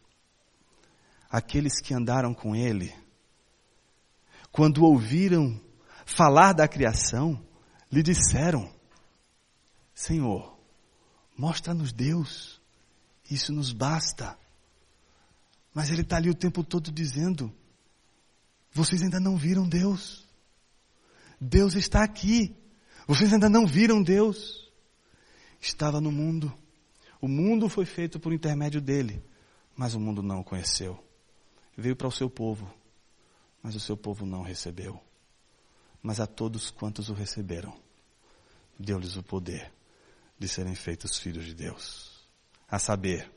Aqueles 1.30 1.80
que 1.80 1.94
andaram 1.94 2.34
com 2.34 2.56
ele, 2.56 2.94
quando 4.52 4.84
ouviram 4.84 5.60
falar 6.06 6.54
da 6.54 6.68
criação, 6.68 7.44
lhe 7.92 8.04
disseram: 8.04 8.72
Senhor, 9.96 10.58
mostra-nos 11.36 11.92
Deus, 11.92 12.62
isso 13.30 13.52
nos 13.52 13.72
basta. 13.72 14.38
Mas 15.74 15.90
ele 15.90 16.02
está 16.02 16.18
ali 16.18 16.30
o 16.30 16.36
tempo 16.36 16.64
todo 16.64 16.92
dizendo: 16.92 17.52
vocês 18.74 19.04
ainda 19.04 19.20
não 19.20 19.38
viram 19.38 19.70
Deus. 19.70 20.28
Deus 21.40 21.76
está 21.76 22.04
aqui. 22.04 22.56
Vocês 23.08 23.32
ainda 23.32 23.48
não 23.48 23.68
viram 23.68 24.02
Deus. 24.02 24.63
Estava 25.64 26.02
no 26.02 26.12
mundo. 26.12 26.54
O 27.22 27.28
mundo 27.28 27.70
foi 27.70 27.86
feito 27.86 28.20
por 28.20 28.34
intermédio 28.34 28.82
dele, 28.82 29.24
mas 29.74 29.96
o 29.96 30.00
mundo 30.00 30.22
não 30.22 30.42
o 30.42 30.44
conheceu. 30.44 31.02
Veio 31.78 31.96
para 31.96 32.06
o 32.06 32.12
seu 32.12 32.30
povo, 32.30 32.70
mas 33.62 33.74
o 33.74 33.80
seu 33.80 33.96
povo 33.96 34.26
não 34.26 34.42
o 34.42 34.44
recebeu. 34.44 35.00
Mas 36.02 36.20
a 36.20 36.28
todos 36.28 36.70
quantos 36.70 37.08
o 37.08 37.14
receberam, 37.14 37.74
deu-lhes 38.78 39.16
o 39.16 39.24
poder 39.24 39.72
de 40.38 40.50
serem 40.50 40.76
feitos 40.76 41.18
filhos 41.18 41.46
de 41.46 41.54
Deus. 41.54 42.28
A 42.70 42.78
saber, 42.78 43.32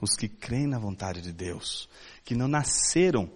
os 0.00 0.14
que 0.14 0.28
creem 0.28 0.68
na 0.68 0.78
vontade 0.78 1.20
de 1.20 1.32
Deus, 1.32 1.88
que 2.24 2.36
não 2.36 2.46
nasceram 2.46 3.28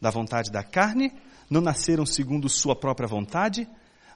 da 0.00 0.10
vontade 0.10 0.50
da 0.50 0.64
carne, 0.64 1.12
não 1.48 1.60
nasceram 1.60 2.04
segundo 2.04 2.48
sua 2.48 2.74
própria 2.74 3.06
vontade, 3.06 3.68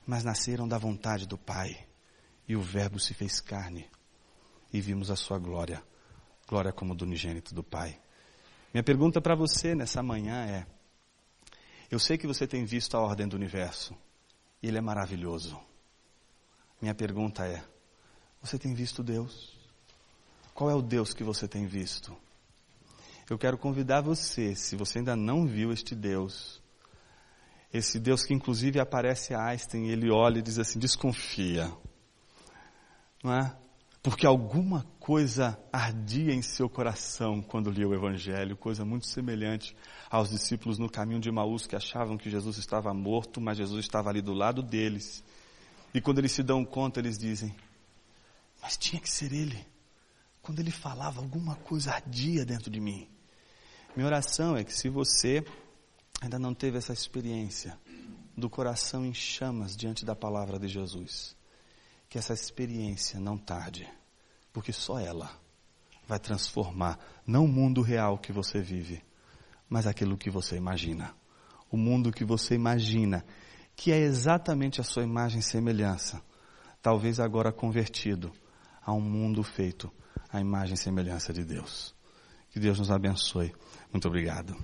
mas 0.05 0.25
nasceram 0.25 0.67
da 0.67 0.79
vontade 0.79 1.27
do 1.27 1.39
Pai. 1.39 1.86
E 2.49 2.55
o 2.55 2.61
Verbo 2.61 2.99
se 2.99 3.15
fez 3.15 3.41
carne 3.41 3.89
e 4.73 4.81
vimos 4.81 5.11
a 5.11 5.17
sua 5.17 5.39
glória, 5.39 5.83
glória 6.49 6.73
como 6.73 6.95
do 6.95 7.05
unigênito 7.05 7.55
do 7.55 7.63
Pai. 7.63 7.99
Minha 8.73 8.85
pergunta 8.85 9.21
para 9.21 9.35
você 9.35 9.75
nessa 9.75 10.03
manhã 10.03 10.47
é: 10.47 10.67
eu 11.91 11.99
sei 11.99 12.19
que 12.19 12.27
você 12.27 12.47
tem 12.47 12.65
visto 12.65 12.97
a 12.97 13.01
ordem 13.01 13.27
do 13.27 13.37
universo, 13.37 13.97
ele 14.63 14.79
é 14.79 14.81
maravilhoso. 14.81 15.59
Minha 16.81 16.95
pergunta 16.95 17.47
é: 17.47 17.65
você 18.43 18.59
tem 18.59 18.75
visto 18.75 19.03
Deus? 19.03 19.57
Qual 20.53 20.71
é 20.71 20.75
o 20.75 20.83
Deus 20.83 21.15
que 21.15 21.25
você 21.25 21.47
tem 21.47 21.67
visto? 21.67 22.17
Eu 23.29 23.39
quero 23.39 23.59
convidar 23.59 24.01
você, 24.01 24.55
se 24.55 24.77
você 24.77 24.99
ainda 24.99 25.17
não 25.17 25.47
viu 25.47 25.73
este 25.73 25.95
Deus, 25.95 26.63
esse 27.73 27.99
Deus 27.99 28.25
que 28.25 28.33
inclusive 28.33 28.79
aparece 28.79 29.35
a 29.35 29.45
Einstein, 29.47 29.89
ele 29.89 30.11
olha 30.11 30.39
e 30.39 30.43
diz 30.43 30.59
assim: 30.59 30.79
desconfia. 30.79 31.73
Não 33.27 33.35
é? 33.35 33.53
Porque 34.05 34.25
alguma 34.25 34.87
coisa 35.01 35.59
ardia 35.73 36.33
em 36.33 36.43
seu 36.43 36.69
coração 36.69 37.43
quando 37.43 37.73
lia 37.73 37.89
o 37.89 37.93
Evangelho, 37.93 38.57
coisa 38.57 38.85
muito 38.85 39.05
semelhante 39.05 39.77
aos 40.09 40.31
discípulos 40.31 40.79
no 40.79 40.89
caminho 40.89 41.19
de 41.19 41.29
Maús 41.29 41.67
que 41.67 41.75
achavam 41.75 42.17
que 42.17 42.31
Jesus 42.31 42.57
estava 42.57 42.95
morto, 42.95 43.41
mas 43.41 43.59
Jesus 43.59 43.85
estava 43.85 44.11
ali 44.11 44.23
do 44.23 44.33
lado 44.33 44.63
deles. 44.63 45.25
E 45.93 46.01
quando 46.01 46.21
eles 46.21 46.31
se 46.31 46.45
dão 46.45 46.65
conta, 46.65 47.01
eles 47.01 47.19
dizem: 47.19 47.53
Mas 48.63 48.77
tinha 48.77 49.03
que 49.03 49.11
ser 49.11 49.33
Ele 49.33 49.67
quando 50.41 50.61
ele 50.61 50.71
falava, 50.71 51.21
alguma 51.21 51.57
coisa 51.57 51.91
ardia 51.91 52.47
dentro 52.47 52.71
de 52.71 52.79
mim. 52.79 53.09
Minha 53.97 54.07
oração 54.07 54.57
é 54.57 54.63
que 54.63 54.73
se 54.73 54.89
você 54.89 55.45
ainda 56.21 56.39
não 56.39 56.55
teve 56.55 56.79
essa 56.79 56.93
experiência 56.93 57.77
do 58.37 58.49
coração 58.49 59.05
em 59.05 59.13
chamas 59.13 59.77
diante 59.77 60.05
da 60.05 60.15
palavra 60.15 60.61
de 60.61 60.69
Jesus, 60.69 61.37
que 62.09 62.19
essa 62.19 62.33
experiência 62.33 63.19
não 63.19 63.37
tarde, 63.37 63.89
porque 64.53 64.73
só 64.73 64.99
ela 64.99 65.31
vai 66.07 66.19
transformar 66.19 66.99
não 67.27 67.45
o 67.45 67.49
mundo 67.49 67.83
real 67.83 68.19
que 68.19 68.33
você 68.33 68.61
vive, 68.61 69.03
mas 69.69 69.87
aquilo 69.87 70.17
que 70.17 70.31
você 70.31 70.57
imagina. 70.57 71.15
O 71.71 71.77
mundo 71.77 72.13
que 72.13 72.25
você 72.25 72.55
imagina, 72.55 73.25
que 73.75 73.91
é 73.91 73.99
exatamente 73.99 74.81
a 74.81 74.85
sua 74.85 75.03
imagem 75.03 75.41
e 75.41 75.43
semelhança, 75.43 76.23
talvez 76.81 77.19
agora 77.19 77.53
convertido 77.53 78.33
a 78.81 78.93
um 78.93 79.01
mundo 79.01 79.43
feito 79.43 79.93
a 80.33 80.41
imagem 80.41 80.75
e 80.75 80.79
semelhança 80.79 81.33
de 81.33 81.45
Deus. 81.45 81.95
Que 82.51 82.61
Deus 82.61 82.79
nos 82.79 82.91
abençoe. 82.91 83.53
Muito 83.93 84.07
obrigado. 84.07 84.57